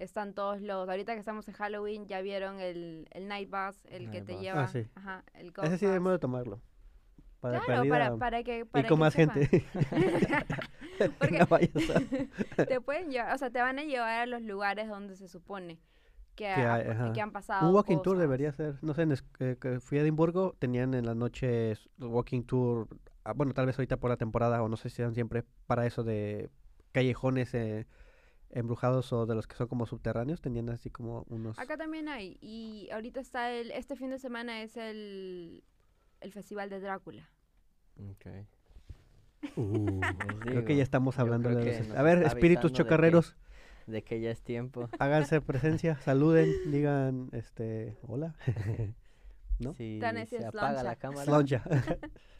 están 0.03 0.33
todos 0.33 0.61
los. 0.61 0.87
Ahorita 0.89 1.13
que 1.13 1.19
estamos 1.19 1.47
en 1.47 1.53
Halloween, 1.55 2.07
ya 2.07 2.21
vieron 2.21 2.59
el, 2.59 3.07
el 3.11 3.27
Night 3.27 3.49
Bus, 3.49 3.85
el 3.85 4.09
que 4.11 4.21
te 4.21 4.33
Bus. 4.33 4.41
lleva. 4.41 4.63
Ah, 4.63 4.67
sí. 4.67 4.85
Ajá, 4.95 5.23
el 5.33 5.53
Ese 5.63 5.77
sí 5.77 5.85
debemos 5.85 6.11
de 6.13 6.19
tomarlo. 6.19 6.61
Para 7.39 7.59
Claro, 7.61 7.81
perdida 7.83 7.93
para, 7.93 8.17
para 8.17 8.43
que 8.43 8.65
para 8.65 8.85
y 8.85 8.89
con 8.89 8.97
que 8.97 8.99
más 8.99 9.13
sepan. 9.13 9.35
gente. 9.45 9.65
Porque- 11.19 11.39
No 12.57 12.65
te 12.65 12.81
pueden 12.81 13.09
llevar, 13.11 13.33
o 13.33 13.37
sea, 13.37 13.49
te 13.49 13.61
van 13.61 13.79
a 13.79 13.83
llevar 13.83 14.21
a 14.21 14.25
los 14.25 14.41
lugares 14.41 14.89
donde 14.89 15.15
se 15.15 15.27
supone 15.29 15.79
que, 16.35 16.45
Que 16.45 16.51
ha- 16.51 16.73
hay, 16.75 16.87
ajá. 16.87 17.13
que 17.13 17.21
han 17.21 17.31
pasado 17.31 17.67
Un 17.69 17.75
walking 17.75 18.01
tour 18.01 18.17
debería 18.17 18.51
ser. 18.51 18.75
No 18.81 18.93
sé, 18.93 19.03
en 19.03 19.11
es- 19.13 19.23
eh, 19.39 19.57
que 19.59 19.79
fui 19.79 19.97
a 19.97 20.01
Edimburgo, 20.01 20.55
tenían 20.59 20.93
en 20.93 21.05
las 21.05 21.15
noches 21.15 21.89
walking 21.99 22.43
tour. 22.43 22.87
ah, 23.23 23.33
bueno, 23.33 23.53
tal 23.53 23.65
vez 23.65 23.77
ahorita 23.77 23.97
por 23.97 24.09
la 24.09 24.17
temporada, 24.17 24.61
o 24.61 24.67
no 24.69 24.75
sé 24.77 24.89
si 24.89 24.97
sean 24.97 25.13
siempre 25.13 25.43
para 25.67 25.85
eso 25.85 26.03
de 26.03 26.49
callejones 26.91 27.53
eh, 27.53 27.87
embrujados 28.51 29.11
o 29.13 29.25
de 29.25 29.35
los 29.35 29.47
que 29.47 29.55
son 29.55 29.67
como 29.67 29.85
subterráneos. 29.85 30.41
Tenían 30.41 30.69
así 30.69 30.89
como 30.89 31.25
unos. 31.29 31.57
Acá 31.59 31.77
también 31.77 32.07
hay 32.09 32.37
y 32.41 32.89
ahorita 32.91 33.19
está 33.19 33.51
el 33.51 33.71
este 33.71 33.95
fin 33.95 34.09
de 34.09 34.19
semana 34.19 34.61
es 34.63 34.75
el 34.77 35.63
el 36.21 36.31
festival 36.33 36.69
de 36.69 36.79
Drácula. 36.79 37.29
ok. 37.97 38.25
Uh, 39.55 40.01
Les 40.01 40.39
creo 40.41 40.65
que 40.65 40.75
ya 40.75 40.83
estamos 40.83 41.17
hablando 41.17 41.49
de 41.49 41.55
los- 41.79 41.91
A 41.95 42.01
ver, 42.03 42.23
espíritus 42.23 42.31
avisando 42.33 42.67
de 42.67 42.71
que- 42.73 42.77
chocarreros, 42.77 43.37
De 43.87 44.03
que 44.03 44.19
ya 44.19 44.31
es 44.31 44.41
tiempo. 44.41 44.89
háganse 44.99 45.39
presencia, 45.41 45.95
saluden, 46.01 46.49
digan, 46.71 47.29
este, 47.31 47.97
hola. 48.07 48.35
¿No? 49.59 49.71
Ese 49.71 50.25
se 50.25 50.37
es 50.37 50.45
apaga 50.45 50.69
loncha. 50.71 50.83
la 50.83 50.95
cámara, 50.95 51.25
Sloncha. 51.25 51.63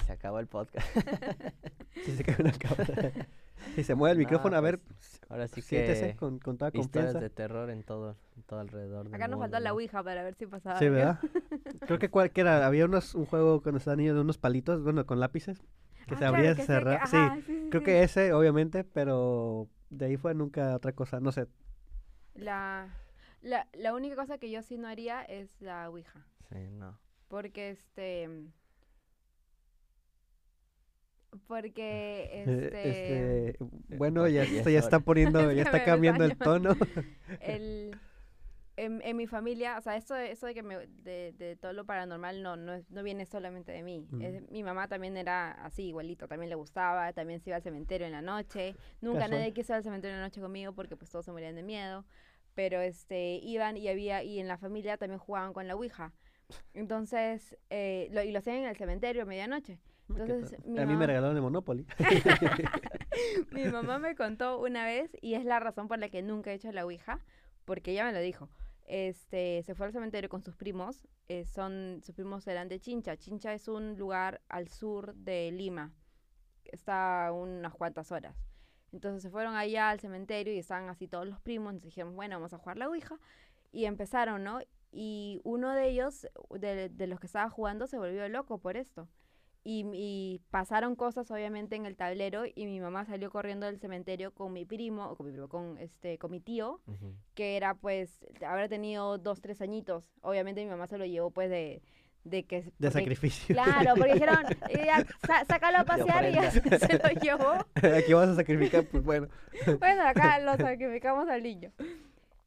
se 0.05 0.11
acabó 0.13 0.39
el 0.39 0.47
podcast. 0.47 0.87
si 2.05 2.11
se 2.15 2.23
cae 2.23 2.35
una 2.39 2.51
cámara. 2.53 3.11
Si 3.75 3.83
se 3.83 3.93
mueve 3.93 4.13
el 4.13 4.17
No, 4.19 4.23
micrófono, 4.23 4.55
a 4.55 4.61
ver, 4.61 4.79
pues, 4.79 5.19
Ahora 5.27 5.45
sí 5.49 5.61
siéntese 5.61 6.11
que 6.11 6.15
con, 6.15 6.39
con 6.39 6.57
toda 6.57 6.69
historias 6.69 6.87
confianza. 7.11 7.19
de 7.19 7.29
terror 7.29 7.69
en 7.69 7.83
todo, 7.83 8.15
en 8.37 8.43
todo 8.43 8.61
alrededor 8.61 9.03
del 9.05 9.13
Acá 9.13 9.27
nos 9.27 9.37
mundo, 9.37 9.43
faltó 9.51 9.59
la 9.61 9.73
ouija 9.73 10.01
para 10.01 10.23
ver 10.23 10.33
si 10.35 10.45
pasaba. 10.47 10.79
Sí. 10.79 10.87
¿verdad? 10.87 11.19
Creo 11.85 11.99
que 11.99 12.09
cualquiera, 12.09 12.65
había 12.65 12.85
unos, 12.85 13.15
un 13.15 13.25
juego 13.25 13.61
cuando 13.61 13.79
estaba 13.79 13.97
niño 13.97 14.15
de 14.15 14.21
unos 14.21 14.37
palitos, 14.37 14.81
bueno, 14.81 15.05
con 15.05 15.19
lápices, 15.19 15.59
que 16.07 16.15
Ah, 16.15 16.17
se 16.19 16.25
abría 16.25 16.53
claro, 16.55 16.65
cerraba. 16.67 17.05
Sí, 17.05 17.17
sí, 17.35 17.41
sí, 17.45 17.67
creo 17.69 17.81
sí. 17.81 17.85
que 17.85 18.03
ese, 18.03 18.31
obviamente, 18.31 18.85
pero 18.85 19.67
de 19.89 20.05
ahí 20.05 20.15
fue 20.15 20.33
nunca 20.33 20.73
otra 20.73 20.93
cosa, 20.93 21.19
no 21.19 21.33
sé. 21.33 21.45
la, 22.35 22.87
la 23.41 23.67
la 23.73 23.93
única 23.93 24.15
cosa 24.15 24.37
que 24.37 24.49
yo 24.49 24.61
sí 24.61 24.77
no 24.77 24.87
haría 24.87 25.21
es 25.23 25.59
la 25.61 25.89
ouija, 25.89 26.25
Sí, 26.49 26.69
no. 26.71 26.97
Porque 27.29 27.69
este 27.69 28.27
porque 31.47 32.29
Eh, 32.33 32.43
este, 32.47 33.49
este, 33.49 33.57
bueno, 33.97 34.27
ya, 34.27 34.43
porque 34.45 34.73
ya 34.73 34.79
está 34.79 34.99
poniendo, 34.99 35.39
ya 35.51 35.63
está 35.63 35.83
cambiando 35.83 36.23
el 36.23 36.37
tono. 36.37 36.75
el 37.41 37.95
en, 38.77 39.01
en 39.03 39.17
mi 39.17 39.27
familia, 39.27 39.77
o 39.77 39.81
sea, 39.81 39.97
esto, 39.97 40.13
de- 40.13 40.31
esto 40.31 40.45
de 40.47 40.53
que 40.53 40.63
me, 40.63 40.87
de, 40.87 41.33
de 41.37 41.57
todo 41.57 41.73
lo 41.73 41.85
paranormal 41.85 42.41
no, 42.41 42.55
no, 42.55 42.73
es- 42.73 42.89
no 42.89 43.03
viene 43.03 43.25
solamente 43.25 43.73
de 43.73 43.83
mí. 43.83 44.07
Mm. 44.09 44.21
Es- 44.21 44.49
mi 44.51 44.63
mamá 44.63 44.87
también 44.87 45.17
era 45.17 45.51
así, 45.65 45.87
igualito, 45.89 46.29
también 46.29 46.49
le 46.49 46.55
gustaba, 46.55 47.11
también 47.11 47.41
se 47.41 47.49
iba 47.49 47.57
al 47.57 47.61
cementerio 47.63 48.07
en 48.07 48.13
la 48.13 48.21
noche. 48.21 48.75
Nunca 49.01 49.19
Casual. 49.21 49.39
nadie 49.41 49.53
quiso 49.53 49.73
ir 49.73 49.77
al 49.77 49.83
cementerio 49.83 50.15
en 50.15 50.21
la 50.21 50.27
noche 50.27 50.39
conmigo 50.39 50.73
porque 50.73 50.95
pues 50.95 51.11
todos 51.11 51.25
se 51.25 51.31
morían 51.33 51.55
de 51.55 51.63
miedo. 51.63 52.05
Pero 52.55 52.79
este, 52.79 53.35
iban 53.43 53.75
y 53.75 53.89
había, 53.89 54.23
y 54.23 54.39
en 54.39 54.47
la 54.47 54.57
familia 54.57 54.97
también 54.97 55.19
jugaban 55.19 55.51
con 55.53 55.67
la 55.67 55.75
Ouija. 55.75 56.13
Entonces, 56.73 57.57
eh, 57.69 58.09
lo, 58.11 58.23
y 58.23 58.31
lo 58.31 58.39
hacían 58.39 58.57
en 58.57 58.65
el 58.65 58.75
cementerio 58.75 59.23
a 59.23 59.25
medianoche. 59.25 59.79
Mi 60.07 60.21
a 60.21 60.25
mí 60.25 60.63
me 60.75 60.85
mamá- 60.85 61.05
regalaron 61.05 61.35
el 61.35 61.41
Monopoly. 61.43 61.85
mi 63.51 63.65
mamá 63.65 63.99
me 63.99 64.15
contó 64.15 64.59
una 64.59 64.85
vez 64.85 65.15
y 65.21 65.35
es 65.35 65.45
la 65.45 65.59
razón 65.59 65.87
por 65.87 65.99
la 65.99 66.09
que 66.09 66.21
nunca 66.21 66.51
he 66.51 66.55
hecho 66.55 66.71
la 66.71 66.85
Ouija, 66.85 67.19
porque 67.65 67.91
ella 67.91 68.05
me 68.05 68.13
lo 68.13 68.19
dijo. 68.19 68.49
Este, 68.87 69.61
se 69.63 69.75
fue 69.75 69.85
al 69.85 69.91
cementerio 69.91 70.29
con 70.29 70.41
sus 70.41 70.55
primos, 70.55 71.07
eh, 71.27 71.45
son, 71.45 72.01
sus 72.03 72.15
primos 72.15 72.47
eran 72.47 72.67
de 72.69 72.79
Chincha. 72.79 73.17
Chincha 73.17 73.53
es 73.53 73.67
un 73.67 73.97
lugar 73.99 74.41
al 74.49 74.67
sur 74.67 75.13
de 75.13 75.51
Lima, 75.51 75.93
está 76.65 77.31
unas 77.31 77.73
cuantas 77.75 78.11
horas. 78.11 78.35
Entonces 78.91 79.21
se 79.21 79.29
fueron 79.29 79.55
allá 79.55 79.91
al 79.91 79.99
cementerio 79.99 80.51
y 80.53 80.57
estaban 80.57 80.89
así 80.89 81.07
todos 81.07 81.27
los 81.27 81.39
primos, 81.39 81.71
entonces 81.71 81.91
dijeron, 81.93 82.15
bueno, 82.15 82.37
vamos 82.37 82.53
a 82.53 82.57
jugar 82.57 82.77
la 82.77 82.87
Ouija. 82.87 83.19
Y 83.71 83.85
empezaron, 83.85 84.43
¿no? 84.43 84.59
Y 84.91 85.39
uno 85.43 85.73
de 85.75 85.87
ellos, 85.89 86.27
de, 86.51 86.89
de 86.89 87.07
los 87.07 87.19
que 87.19 87.27
estaba 87.27 87.49
jugando, 87.49 87.85
se 87.87 87.97
volvió 87.97 88.27
loco 88.29 88.57
por 88.59 88.75
esto. 88.77 89.07
Y, 89.63 89.85
y 89.93 90.41
pasaron 90.51 90.95
cosas 90.95 91.29
obviamente 91.31 91.75
en 91.75 91.85
el 91.85 91.95
tablero 91.97 92.43
y 92.45 92.65
mi 92.65 92.79
mamá 92.79 93.05
salió 93.05 93.29
corriendo 93.29 93.65
del 93.65 93.77
cementerio 93.77 94.33
con 94.33 94.53
mi 94.53 94.65
primo, 94.65 95.09
o 95.09 95.15
con 95.17 95.25
mi 95.27 95.33
primo, 95.33 95.49
con 95.49 95.77
este, 95.77 96.17
con 96.17 96.31
mi 96.31 96.39
tío, 96.39 96.79
Ujú. 96.87 97.13
que 97.35 97.57
era 97.57 97.75
pues, 97.75 98.25
habrá 98.47 98.69
tenido 98.69 99.17
dos, 99.17 99.41
tres 99.41 99.61
añitos. 99.61 100.09
Obviamente 100.21 100.63
mi 100.63 100.69
mamá 100.69 100.87
se 100.87 100.97
lo 100.97 101.05
llevó 101.05 101.29
pues 101.29 101.49
de, 101.49 101.81
de 102.23 102.45
que... 102.45 102.61
De 102.61 102.71
porque- 102.79 102.91
sacrificio. 102.91 103.53
Claro, 103.53 103.95
porque 103.97 104.13
dijeron, 104.13 104.37
"Eh, 104.69 104.83
ya, 104.85 105.05
sa- 105.27 105.43
sácalo 105.45 105.79
a 105.79 105.83
pasear 105.83 106.29
y 106.29 106.33
ya 106.35 106.49
se 106.51 106.97
lo 106.97 107.09
llevó. 107.21 107.51
Aquí 107.97 108.13
vas 108.13 108.29
a 108.29 108.35
sacrificar, 108.35 108.85
pues 108.85 109.03
bueno. 109.03 109.27
Bueno, 109.77 110.07
acá 110.07 110.39
lo 110.39 110.55
sacrificamos 110.55 111.27
al 111.27 111.43
niño. 111.43 111.71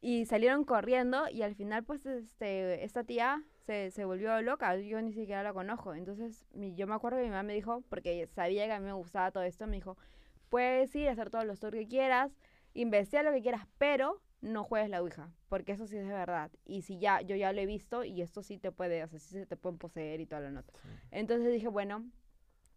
Y 0.05 0.25
salieron 0.25 0.65
corriendo 0.65 1.29
y 1.29 1.43
al 1.43 1.55
final, 1.55 1.85
pues, 1.85 2.05
este, 2.05 2.83
esta 2.83 3.05
tía 3.05 3.41
se, 3.65 3.89
se 3.89 4.03
volvió 4.03 4.41
loca. 4.41 4.75
Yo 4.75 5.01
ni 5.01 5.13
siquiera 5.13 5.43
la 5.43 5.53
conozco. 5.53 5.93
Entonces, 5.93 6.43
mi, 6.53 6.75
yo 6.75 6.87
me 6.87 6.93
acuerdo 6.93 7.19
que 7.19 7.23
mi 7.23 7.29
mamá 7.29 7.43
me 7.43 7.53
dijo, 7.53 7.85
porque 7.87 8.27
sabía 8.35 8.65
que 8.65 8.73
a 8.73 8.79
mí 8.81 8.85
me 8.85 8.91
gustaba 8.91 9.31
todo 9.31 9.43
esto, 9.43 9.65
me 9.65 9.77
dijo, 9.77 9.97
puedes 10.49 10.93
ir 10.93 11.07
a 11.07 11.13
hacer 11.13 11.29
todos 11.29 11.45
los 11.45 11.61
tours 11.61 11.77
que 11.77 11.87
quieras, 11.87 12.33
investiga 12.73 13.23
lo 13.23 13.31
que 13.31 13.41
quieras, 13.41 13.65
pero 13.77 14.21
no 14.41 14.65
juegues 14.65 14.89
la 14.89 15.01
Ouija, 15.01 15.31
porque 15.47 15.71
eso 15.71 15.87
sí 15.87 15.95
es 15.95 16.05
de 16.05 16.13
verdad. 16.13 16.51
Y 16.65 16.81
si 16.81 16.99
ya, 16.99 17.21
yo 17.21 17.37
ya 17.37 17.53
lo 17.53 17.61
he 17.61 17.65
visto 17.65 18.03
y 18.03 18.21
esto 18.21 18.43
sí 18.43 18.57
te 18.57 18.73
puede, 18.73 19.05
o 19.05 19.07
sea, 19.07 19.19
sí 19.19 19.29
se 19.29 19.45
te 19.45 19.55
pueden 19.55 19.77
poseer 19.77 20.19
y 20.19 20.25
toda 20.25 20.41
la 20.41 20.51
nota. 20.51 20.73
Sí. 20.81 20.89
Entonces 21.11 21.49
dije, 21.53 21.69
bueno, 21.69 22.05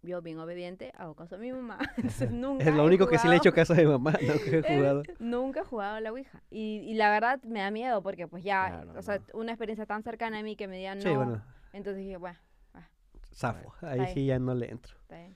yo 0.02 0.22
bien 0.22 0.38
obediente, 0.38 0.92
hago 0.96 1.14
caso 1.14 1.34
a 1.36 1.38
mi 1.38 1.52
mamá. 1.52 1.78
Entonces 1.96 2.30
nunca 2.30 2.64
Es 2.64 2.74
lo 2.74 2.84
único 2.84 3.06
que 3.08 3.18
sí 3.18 3.26
le 3.28 3.34
he 3.34 3.38
hecho 3.38 3.52
caso 3.52 3.72
a 3.72 3.76
mi 3.76 3.86
mamá, 3.86 4.12
no 4.26 4.34
que 4.38 4.58
he 4.58 4.58
Eh, 4.58 4.76
jugado. 4.76 5.02
Nunca 5.18 5.60
he 5.60 5.64
jugado 5.64 5.96
a 5.96 6.00
la 6.00 6.12
Ouija. 6.12 6.42
Y, 6.50 6.78
y 6.86 6.94
la 6.94 7.10
verdad 7.10 7.42
me 7.44 7.60
da 7.60 7.70
miedo 7.70 8.02
porque 8.02 8.26
pues 8.28 8.44
ya, 8.44 8.68
Claro, 8.84 8.98
o 8.98 9.02
sea, 9.02 9.18
no. 9.18 9.40
una 9.40 9.52
experiencia 9.52 9.86
tan 9.86 10.02
cercana 10.02 10.38
a 10.38 10.42
mí 10.42 10.56
que 10.56 10.68
me 10.68 10.76
digan 10.76 11.00
Sí, 11.00 11.08
no. 11.08 11.16
bueno, 11.16 11.42
Entonces 11.72 12.02
dije, 12.02 12.16
bueno, 12.16 12.38
zafo. 13.34 13.74
Ahí 13.82 14.00
Ahí. 14.00 14.14
sí 14.14 14.26
ya 14.26 14.38
no 14.38 14.54
le 14.54 14.70
entro. 14.70 14.94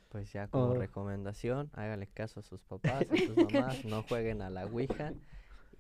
Pues 0.09 0.33
ya 0.33 0.49
como 0.49 0.71
Oh. 0.71 0.75
recomendación, 0.75 1.71
háganle 1.75 2.07
caso 2.07 2.41
a 2.41 2.43
sus 2.43 2.65
papás, 2.65 3.07
a 3.11 3.17
sus 3.17 3.37
mamás, 3.37 3.85
no 3.85 4.03
jueguen 4.03 4.43
a 4.43 4.51
la 4.51 4.67
Ouija 4.67 5.13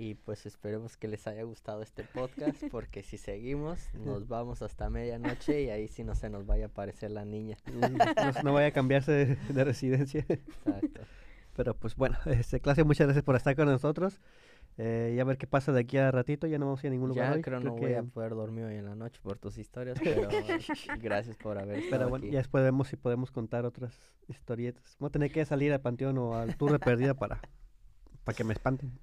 Y 0.00 0.14
pues 0.14 0.46
esperemos 0.46 0.96
que 0.96 1.08
les 1.08 1.26
haya 1.26 1.42
gustado 1.42 1.82
este 1.82 2.04
podcast, 2.04 2.62
porque 2.70 3.02
si 3.02 3.18
seguimos, 3.18 3.78
nos 3.94 4.28
vamos 4.28 4.62
hasta 4.62 4.88
medianoche 4.88 5.64
y 5.64 5.68
ahí 5.68 5.88
sí 5.88 6.04
no 6.04 6.14
se 6.14 6.30
nos 6.30 6.46
vaya 6.46 6.64
a 6.64 6.68
aparecer 6.68 7.10
la 7.10 7.26
niña. 7.26 7.58
Mm, 7.66 7.80
no, 7.80 8.42
no 8.44 8.52
vaya 8.54 8.68
a 8.68 8.72
cambiarse 8.72 9.12
de, 9.12 9.36
de 9.36 9.64
residencia. 9.64 10.24
Exacto. 10.26 11.02
Pero 11.54 11.74
pues 11.74 11.96
bueno, 11.96 12.16
este, 12.24 12.60
clase, 12.60 12.82
muchas 12.82 13.08
gracias 13.08 13.22
por 13.24 13.36
estar 13.36 13.54
con 13.54 13.66
nosotros. 13.66 14.18
Eh, 14.78 15.12
y 15.14 15.20
a 15.20 15.24
ver 15.24 15.36
qué 15.36 15.46
pasa 15.46 15.70
de 15.72 15.80
aquí 15.80 15.98
a 15.98 16.10
ratito. 16.10 16.46
Ya 16.46 16.58
no 16.58 16.64
vamos 16.64 16.82
a 16.82 16.86
ir 16.86 16.92
a 16.92 16.92
ningún 16.92 17.10
lugar 17.10 17.28
Ya 17.28 17.36
hoy. 17.36 17.42
creo 17.42 17.60
no 17.60 17.72
voy 17.74 17.92
a 17.92 18.02
poder 18.02 18.30
dormir 18.30 18.64
hoy 18.64 18.76
en 18.76 18.86
la 18.86 18.94
noche 18.94 19.20
por 19.22 19.36
tus 19.36 19.58
historias, 19.58 19.98
pero 20.02 20.28
gracias 20.98 21.36
por 21.36 21.58
haber 21.58 21.80
estado 21.80 21.90
Pero 21.90 22.08
bueno, 22.08 22.24
aquí. 22.24 22.32
ya 22.32 22.38
después 22.38 22.64
vemos 22.64 22.88
si 22.88 22.96
podemos 22.96 23.30
contar 23.30 23.66
otras 23.66 23.94
historietas. 24.28 24.96
Voy 24.98 25.08
a 25.08 25.10
tener 25.10 25.30
que 25.30 25.44
salir 25.44 25.74
al 25.74 25.82
panteón 25.82 26.16
o 26.16 26.36
al 26.36 26.56
tour 26.56 26.72
de 26.72 26.78
perdida 26.78 27.12
para, 27.12 27.42
para 28.24 28.34
que 28.34 28.44
me 28.44 28.54
espanten. 28.54 28.98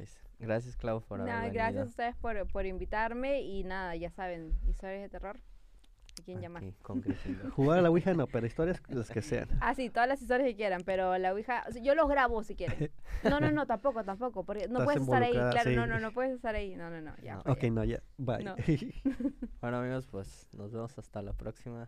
Pues, 0.00 0.18
gracias, 0.38 0.76
Clau, 0.76 1.02
por 1.02 1.20
haber 1.20 1.30
Nada, 1.30 1.44
venido. 1.44 1.62
gracias 1.62 1.84
a 1.84 1.88
ustedes 1.88 2.16
por, 2.16 2.46
por 2.48 2.64
invitarme 2.64 3.42
y 3.42 3.64
nada, 3.64 3.94
ya 3.96 4.10
saben, 4.10 4.58
historias 4.66 5.02
de 5.02 5.08
terror. 5.10 5.38
¿A 5.38 6.24
quién 6.24 6.40
llamar? 6.40 6.62
Con. 6.82 7.02
Jugar 7.54 7.80
a 7.80 7.82
la 7.82 7.90
Ouija 7.90 8.14
no, 8.14 8.26
pero 8.26 8.46
historias 8.46 8.80
las 8.88 9.10
que 9.10 9.20
sean. 9.20 9.48
Ah, 9.60 9.74
sí, 9.74 9.90
todas 9.90 10.08
las 10.08 10.22
historias 10.22 10.48
que 10.48 10.56
quieran, 10.56 10.80
pero 10.86 11.18
la 11.18 11.34
Ouija, 11.34 11.64
o 11.68 11.72
sea, 11.72 11.82
yo 11.82 11.94
los 11.94 12.08
grabo 12.08 12.42
si 12.42 12.54
quieren. 12.54 12.90
No, 13.24 13.40
no, 13.40 13.50
no, 13.52 13.66
tampoco, 13.66 14.02
tampoco, 14.02 14.42
porque 14.44 14.68
no 14.68 14.80
Estás 14.80 14.84
puedes 14.84 15.02
estar 15.02 15.22
ahí, 15.22 15.32
claro, 15.32 15.70
no, 15.72 15.84
sí. 15.84 15.90
no, 15.90 16.00
no 16.00 16.12
puedes 16.12 16.32
estar 16.32 16.54
ahí, 16.54 16.74
no, 16.76 16.88
no, 16.88 17.02
no, 17.02 17.14
ya. 17.18 17.34
No. 17.36 17.52
Ok, 17.52 17.60
ya. 17.60 17.70
no, 17.70 17.84
ya. 17.84 18.02
Bye. 18.16 18.44
No. 18.44 18.56
Bueno, 19.60 19.76
amigos, 19.76 20.06
pues 20.06 20.48
nos 20.54 20.72
vemos 20.72 20.96
hasta 20.96 21.20
la 21.20 21.34
próxima. 21.34 21.86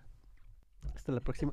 Hasta 0.95 1.13
la 1.13 1.21
próxima. 1.21 1.53